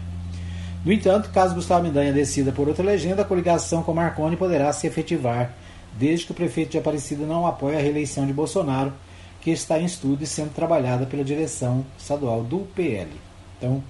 No 0.85 0.93
entanto, 0.93 1.31
caso 1.31 1.55
Gustavo 1.55 1.83
Mendanha 1.83 2.13
decida 2.13 2.51
por 2.51 2.67
outra 2.67 2.85
legenda, 2.85 3.23
a 3.23 3.25
coligação 3.25 3.81
com 3.81 3.93
Marconi 3.93 4.37
poderá 4.37 4.71
se 4.71 4.85
efetivar 4.85 5.53
desde 5.97 6.25
que 6.25 6.31
o 6.31 6.35
prefeito 6.35 6.71
de 6.71 6.77
Aparecida 6.77 7.25
não 7.25 7.47
apoie 7.47 7.75
a 7.75 7.81
reeleição 7.81 8.25
de 8.25 8.33
Bolsonaro, 8.33 8.93
que 9.41 9.49
está 9.49 9.79
em 9.79 9.85
estudo 9.85 10.23
e 10.23 10.27
sendo 10.27 10.53
trabalhada 10.53 11.07
pela 11.07 11.23
direção 11.23 11.83
estadual 11.97 12.43
do 12.43 12.59
PL. 12.75 13.09
Então, 13.57 13.83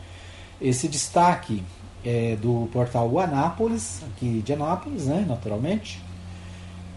esse 0.61 0.87
destaque 0.87 1.63
é 2.03 2.35
do 2.35 2.67
portal 2.71 3.19
Anápolis, 3.19 4.01
aqui 4.11 4.41
de 4.43 4.53
Anápolis, 4.53 5.05
né, 5.05 5.25
naturalmente. 5.27 6.01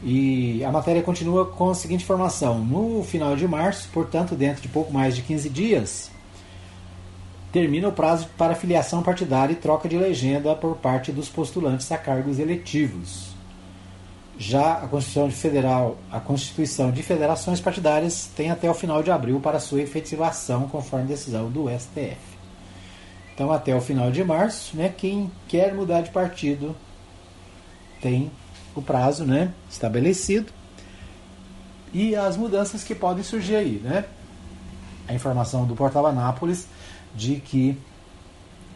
E 0.02 0.62
a 0.64 0.70
matéria 0.70 1.02
continua 1.02 1.46
com 1.46 1.70
a 1.70 1.74
seguinte 1.74 2.05
informação: 2.05 2.59
no 2.59 3.02
final 3.02 3.36
de 3.36 3.48
março, 3.48 3.88
portanto, 3.92 4.34
dentro 4.34 4.62
de 4.62 4.68
pouco 4.68 4.92
mais 4.92 5.16
de 5.16 5.22
15 5.22 5.48
dias, 5.48 6.11
termina 7.52 7.88
o 7.88 7.92
prazo 7.92 8.28
para 8.36 8.55
filiação 8.55 9.02
partidária 9.02 9.52
e 9.52 9.57
troca 9.57 9.88
de 9.88 9.96
legenda 9.96 10.55
por 10.55 10.76
parte 10.76 11.12
dos 11.12 11.28
postulantes 11.28 11.90
a 11.90 11.96
cargos 11.96 12.38
eletivos. 12.38 13.34
Já 14.36 14.74
a 14.74 14.88
Constituição 14.88 15.30
Federal, 15.30 15.96
a 16.11 16.18
Constituição 16.18 16.90
de 16.90 17.02
Federações 17.02 17.61
Partidárias 17.61 18.28
tem 18.36 18.50
até 18.50 18.68
o 18.68 18.74
final 18.74 19.02
de 19.02 19.11
abril 19.11 19.38
para 19.38 19.61
sua 19.61 19.80
efetivação, 19.80 20.68
conforme 20.68 21.07
decisão 21.07 21.48
do 21.48 21.66
STF. 21.70 22.34
Então, 23.35 23.51
até 23.51 23.74
o 23.74 23.80
final 23.80 24.11
de 24.11 24.22
março, 24.22 24.76
né, 24.76 24.93
quem 24.97 25.30
quer 25.49 25.74
mudar 25.74 26.03
de 26.03 26.11
partido 26.11 26.74
tem 28.01 28.30
o 28.74 28.82
prazo 28.82 29.24
né, 29.24 29.53
estabelecido 29.68 30.53
e 31.93 32.14
as 32.14 32.37
mudanças 32.37 32.85
que 32.85 32.95
podem 32.95 33.24
surgir 33.24 33.57
aí. 33.57 33.80
Né? 33.82 34.05
A 35.09 35.14
informação 35.14 35.66
do 35.66 35.74
portal 35.74 36.07
Anápolis 36.07 36.66
de 37.14 37.37
que 37.37 37.78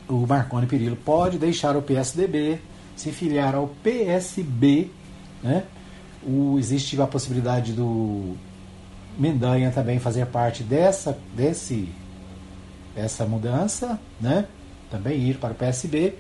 o 0.09 0.27
Marconi 0.27 0.67
Perillo 0.67 0.97
pode 0.97 1.39
deixar 1.39 1.77
o 1.77 1.83
PSDB, 1.83 2.61
se 2.97 3.13
filiar 3.13 3.55
ao 3.55 3.69
PSB 3.83 4.91
né? 5.43 5.65
O, 6.23 6.59
existe 6.59 7.01
a 7.01 7.07
possibilidade 7.07 7.73
do 7.73 8.37
Mendanha 9.19 9.71
também 9.71 9.99
fazer 9.99 10.27
parte 10.27 10.63
dessa, 10.63 11.19
desse, 11.35 11.89
dessa 12.99 13.25
mudança, 13.25 13.99
né? 14.21 14.47
também 14.91 15.29
ir 15.29 15.39
para 15.39 15.53
o 15.53 15.55
PSB. 15.55 16.15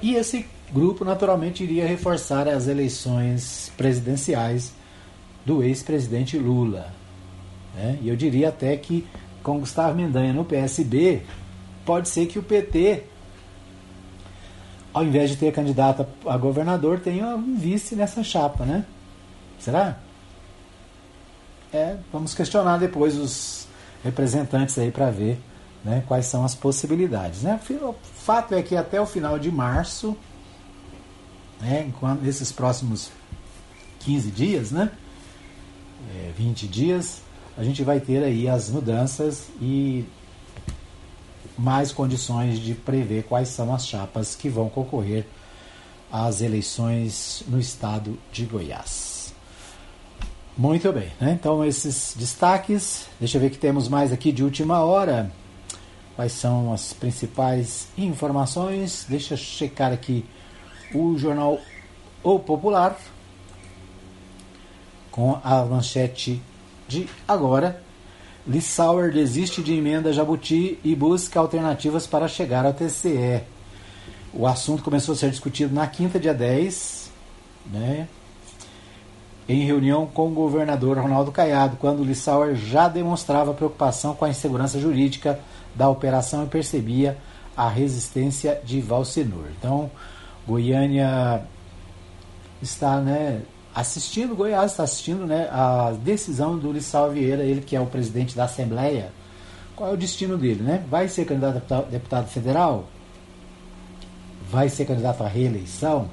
E 0.00 0.14
esse 0.14 0.46
grupo 0.72 1.04
naturalmente 1.04 1.62
iria 1.62 1.86
reforçar 1.86 2.48
as 2.48 2.66
eleições 2.66 3.70
presidenciais 3.76 4.72
do 5.44 5.62
ex-presidente 5.62 6.38
Lula. 6.38 6.92
Né? 7.74 7.98
E 8.00 8.08
eu 8.08 8.16
diria 8.16 8.48
até 8.48 8.76
que 8.76 9.06
com 9.42 9.60
Gustavo 9.60 9.94
Mendanha 9.94 10.32
no 10.32 10.44
PSB, 10.44 11.22
pode 11.84 12.08
ser 12.08 12.26
que 12.26 12.38
o 12.38 12.42
PT 12.42 13.04
ao 14.92 15.04
invés 15.04 15.28
de 15.28 15.36
ter 15.36 15.52
candidato 15.52 16.06
a 16.24 16.38
governador, 16.38 16.98
tenha 16.98 17.26
um 17.36 17.54
vice 17.54 17.94
nessa 17.94 18.24
chapa, 18.24 18.64
né? 18.64 18.86
Será? 19.58 19.98
É, 21.70 21.96
vamos 22.10 22.32
questionar 22.32 22.78
depois 22.78 23.14
os 23.18 23.68
representantes 24.02 24.78
aí 24.78 24.90
para 24.90 25.10
ver 25.10 25.38
né, 25.86 26.02
quais 26.08 26.26
são 26.26 26.44
as 26.44 26.52
possibilidades. 26.52 27.42
Né? 27.42 27.60
O 27.80 27.94
fato 28.16 28.54
é 28.54 28.62
que 28.62 28.74
até 28.74 29.00
o 29.00 29.06
final 29.06 29.38
de 29.38 29.52
março, 29.52 30.16
né, 31.60 31.88
próximos 32.54 33.10
15 34.00 34.30
dias, 34.32 34.72
né, 34.72 34.90
é, 36.12 36.32
20 36.36 36.66
dias, 36.66 37.22
a 37.56 37.62
gente 37.62 37.84
vai 37.84 38.00
ter 38.00 38.22
aí 38.24 38.48
as 38.48 38.68
mudanças 38.68 39.46
e 39.60 40.04
mais 41.56 41.92
condições 41.92 42.58
de 42.58 42.74
prever 42.74 43.22
quais 43.22 43.48
são 43.48 43.72
as 43.72 43.86
chapas 43.86 44.34
que 44.34 44.48
vão 44.48 44.68
concorrer 44.68 45.24
às 46.10 46.40
eleições 46.40 47.44
no 47.46 47.60
estado 47.60 48.18
de 48.32 48.44
Goiás. 48.44 49.32
Muito 50.58 50.92
bem, 50.92 51.12
né? 51.20 51.38
então 51.38 51.64
esses 51.64 52.14
destaques, 52.18 53.06
deixa 53.20 53.36
eu 53.36 53.40
ver 53.40 53.50
que 53.50 53.58
temos 53.58 53.88
mais 53.88 54.12
aqui 54.12 54.32
de 54.32 54.42
última 54.42 54.80
hora. 54.80 55.30
Quais 56.16 56.32
são 56.32 56.72
as 56.72 56.94
principais 56.94 57.88
informações? 57.96 59.04
Deixa 59.06 59.34
eu 59.34 59.38
checar 59.38 59.92
aqui 59.92 60.24
o 60.94 61.18
jornal 61.18 61.58
O 62.22 62.38
Popular 62.38 62.98
com 65.10 65.38
a 65.44 65.62
manchete 65.66 66.40
de 66.88 67.06
agora. 67.28 67.82
Lissauer 68.46 69.12
desiste 69.12 69.62
de 69.62 69.74
emenda 69.74 70.10
Jabuti 70.10 70.78
e 70.82 70.94
busca 70.94 71.38
alternativas 71.38 72.06
para 72.06 72.28
chegar 72.28 72.64
ao 72.64 72.72
TCE. 72.72 73.42
O 74.32 74.46
assunto 74.46 74.82
começou 74.82 75.14
a 75.14 75.16
ser 75.16 75.30
discutido 75.30 75.74
na 75.74 75.86
quinta, 75.86 76.18
dia 76.18 76.32
10, 76.32 77.10
né, 77.66 78.08
em 79.48 79.64
reunião 79.64 80.06
com 80.06 80.28
o 80.28 80.34
governador 80.34 80.98
Ronaldo 80.98 81.30
Caiado, 81.30 81.76
quando 81.76 82.04
Lissauer 82.04 82.54
já 82.54 82.88
demonstrava 82.88 83.54
preocupação 83.54 84.14
com 84.14 84.24
a 84.24 84.28
insegurança 84.28 84.78
jurídica 84.80 85.38
da 85.76 85.88
operação 85.88 86.44
e 86.44 86.46
percebia 86.46 87.18
a 87.56 87.68
resistência 87.68 88.60
de 88.64 88.80
Valsenor. 88.80 89.46
Então, 89.58 89.90
Goiânia 90.46 91.42
está 92.60 93.00
né, 93.00 93.42
assistindo, 93.74 94.34
Goiás 94.34 94.72
está 94.72 94.84
assistindo 94.84 95.26
né, 95.26 95.48
a 95.50 95.92
decisão 96.02 96.58
do 96.58 96.72
Lissau 96.72 97.10
Vieira, 97.10 97.42
ele 97.42 97.60
que 97.60 97.76
é 97.76 97.80
o 97.80 97.86
presidente 97.86 98.36
da 98.36 98.44
Assembleia. 98.44 99.12
Qual 99.74 99.90
é 99.90 99.92
o 99.92 99.96
destino 99.96 100.38
dele? 100.38 100.62
Né? 100.62 100.84
Vai 100.88 101.08
ser 101.08 101.26
candidato 101.26 101.72
a 101.72 101.82
deputado 101.82 102.28
federal? 102.28 102.86
Vai 104.50 104.68
ser 104.68 104.86
candidato 104.86 105.22
à 105.22 105.28
reeleição? 105.28 106.08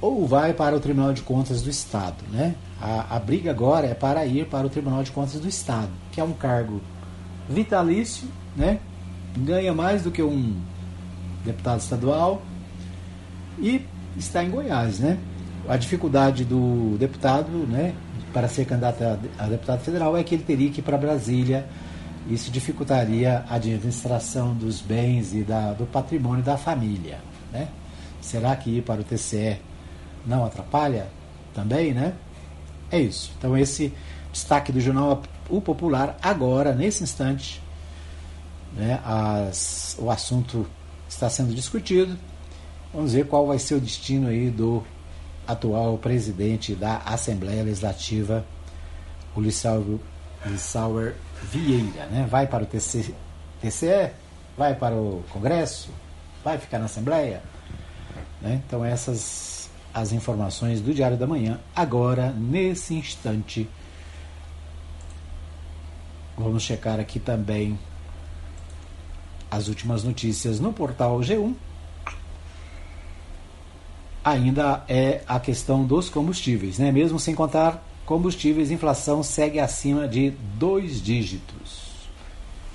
Ou 0.00 0.26
vai 0.26 0.54
para 0.54 0.74
o 0.74 0.80
Tribunal 0.80 1.12
de 1.12 1.22
Contas 1.22 1.62
do 1.62 1.70
Estado? 1.70 2.16
Né? 2.32 2.54
A, 2.80 3.16
a 3.16 3.18
briga 3.20 3.50
agora 3.50 3.86
é 3.86 3.94
para 3.94 4.24
ir 4.26 4.46
para 4.46 4.66
o 4.66 4.70
Tribunal 4.70 5.02
de 5.04 5.12
Contas 5.12 5.38
do 5.38 5.46
Estado, 5.46 5.90
que 6.10 6.20
é 6.20 6.24
um 6.24 6.32
cargo 6.32 6.80
vitalício, 7.48 8.26
né? 8.56 8.80
ganha 9.36 9.72
mais 9.72 10.02
do 10.02 10.10
que 10.10 10.22
um 10.22 10.56
deputado 11.44 11.80
estadual 11.80 12.42
e 13.58 13.86
está 14.16 14.42
em 14.42 14.50
Goiás, 14.50 14.98
né? 14.98 15.18
A 15.68 15.76
dificuldade 15.76 16.44
do 16.44 16.96
deputado, 16.98 17.50
né, 17.66 17.94
para 18.32 18.48
ser 18.48 18.64
candidato 18.64 19.02
a 19.38 19.46
deputado 19.46 19.80
federal 19.80 20.16
é 20.16 20.24
que 20.24 20.34
ele 20.34 20.42
teria 20.42 20.70
que 20.70 20.80
ir 20.80 20.82
para 20.82 20.96
Brasília. 20.96 21.66
Isso 22.28 22.50
dificultaria 22.50 23.44
a 23.48 23.54
administração 23.54 24.54
dos 24.54 24.80
bens 24.80 25.34
e 25.34 25.42
da, 25.42 25.72
do 25.72 25.86
patrimônio 25.86 26.44
da 26.44 26.56
família, 26.56 27.18
né? 27.52 27.68
Será 28.20 28.54
que 28.56 28.78
ir 28.78 28.82
para 28.82 29.00
o 29.00 29.04
TCE 29.04 29.58
não 30.26 30.44
atrapalha 30.44 31.08
também, 31.54 31.92
né? 31.92 32.12
É 32.90 33.00
isso. 33.00 33.32
Então 33.38 33.56
esse 33.56 33.92
destaque 34.32 34.70
do 34.70 34.80
jornal 34.80 35.22
O 35.48 35.60
Popular 35.60 36.16
agora, 36.22 36.74
nesse 36.74 37.02
instante, 37.02 37.60
né, 38.72 39.00
as, 39.04 39.96
o 39.98 40.10
assunto 40.10 40.66
está 41.08 41.28
sendo 41.28 41.54
discutido. 41.54 42.16
Vamos 42.92 43.12
ver 43.12 43.26
qual 43.26 43.46
vai 43.46 43.58
ser 43.58 43.74
o 43.74 43.80
destino 43.80 44.28
aí 44.28 44.50
do 44.50 44.82
atual 45.46 45.98
presidente 45.98 46.74
da 46.74 46.98
Assembleia 46.98 47.62
Legislativa, 47.62 48.44
o 49.34 49.40
Lissauer, 49.40 51.14
Vieira. 51.50 52.06
Né? 52.06 52.26
Vai 52.28 52.46
para 52.46 52.64
o 52.64 52.66
TC, 52.66 53.14
TCE? 53.60 54.10
Vai 54.56 54.74
para 54.74 54.94
o 54.94 55.24
Congresso? 55.30 55.90
Vai 56.44 56.58
ficar 56.58 56.78
na 56.78 56.86
Assembleia? 56.86 57.42
Né? 58.40 58.60
Então 58.66 58.84
essas 58.84 59.60
as 59.92 60.12
informações 60.12 60.80
do 60.80 60.94
Diário 60.94 61.16
da 61.16 61.26
Manhã, 61.26 61.58
agora, 61.74 62.30
nesse 62.30 62.94
instante. 62.94 63.68
Vamos 66.38 66.62
checar 66.62 67.00
aqui 67.00 67.18
também 67.18 67.78
as 69.50 69.68
últimas 69.68 70.04
notícias 70.04 70.60
no 70.60 70.72
portal 70.72 71.18
G1 71.20 71.54
ainda 74.24 74.84
é 74.88 75.22
a 75.26 75.40
questão 75.40 75.84
dos 75.84 76.08
combustíveis, 76.08 76.78
né? 76.78 76.92
Mesmo 76.92 77.18
sem 77.18 77.34
contar 77.34 77.82
combustíveis, 78.04 78.70
inflação 78.70 79.22
segue 79.22 79.58
acima 79.58 80.06
de 80.06 80.30
dois 80.58 81.02
dígitos. 81.02 81.90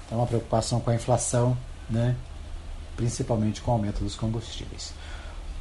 Então, 0.06 0.18
uma 0.18 0.28
preocupação 0.28 0.80
com 0.80 0.90
a 0.90 0.96
inflação, 0.96 1.58
né? 1.90 2.16
Principalmente 2.98 3.62
com 3.62 3.72
o 3.72 3.74
aumento 3.76 4.04
dos 4.04 4.16
combustíveis. 4.16 4.94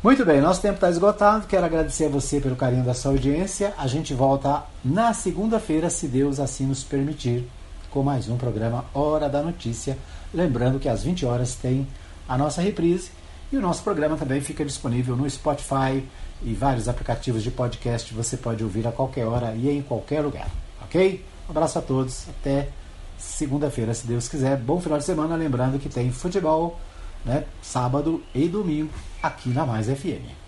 Muito 0.02 0.24
bem, 0.24 0.40
nosso 0.40 0.60
tempo 0.60 0.74
está 0.74 0.90
esgotado. 0.90 1.46
Quero 1.46 1.64
agradecer 1.64 2.06
a 2.06 2.08
você 2.10 2.40
pelo 2.40 2.56
carinho 2.56 2.84
da 2.84 2.92
sua 2.92 3.12
audiência. 3.12 3.72
A 3.78 3.86
gente 3.86 4.12
volta 4.12 4.64
na 4.84 5.14
segunda-feira, 5.14 5.88
se 5.88 6.06
Deus 6.06 6.38
assim 6.38 6.66
nos 6.66 6.84
permitir, 6.84 7.48
com 7.90 8.02
mais 8.02 8.28
um 8.28 8.36
programa 8.36 8.84
Hora 8.92 9.28
da 9.28 9.42
Notícia 9.42 9.96
Lembrando 10.34 10.80
que 10.80 10.88
às 10.88 11.04
20 11.04 11.24
horas 11.24 11.54
tem 11.54 11.86
a 12.28 12.36
nossa 12.36 12.60
reprise 12.60 13.10
e 13.52 13.56
o 13.56 13.60
nosso 13.60 13.82
programa 13.84 14.16
também 14.16 14.40
fica 14.40 14.64
disponível 14.64 15.14
no 15.16 15.30
Spotify 15.30 16.04
e 16.42 16.52
vários 16.52 16.88
aplicativos 16.88 17.42
de 17.42 17.50
podcast. 17.50 18.12
Você 18.12 18.36
pode 18.36 18.64
ouvir 18.64 18.86
a 18.86 18.92
qualquer 18.92 19.26
hora 19.26 19.54
e 19.54 19.70
em 19.70 19.80
qualquer 19.80 20.22
lugar. 20.22 20.48
Ok? 20.82 21.24
Um 21.48 21.52
abraço 21.52 21.78
a 21.78 21.82
todos. 21.82 22.26
Até 22.28 22.68
segunda-feira, 23.16 23.94
se 23.94 24.06
Deus 24.06 24.28
quiser. 24.28 24.56
Bom 24.56 24.80
final 24.80 24.98
de 24.98 25.04
semana. 25.04 25.36
Lembrando 25.36 25.78
que 25.78 25.88
tem 25.88 26.10
futebol 26.10 26.80
né, 27.24 27.44
sábado 27.62 28.22
e 28.34 28.48
domingo 28.48 28.90
aqui 29.22 29.50
na 29.50 29.64
Mais 29.64 29.86
FM. 29.86 30.43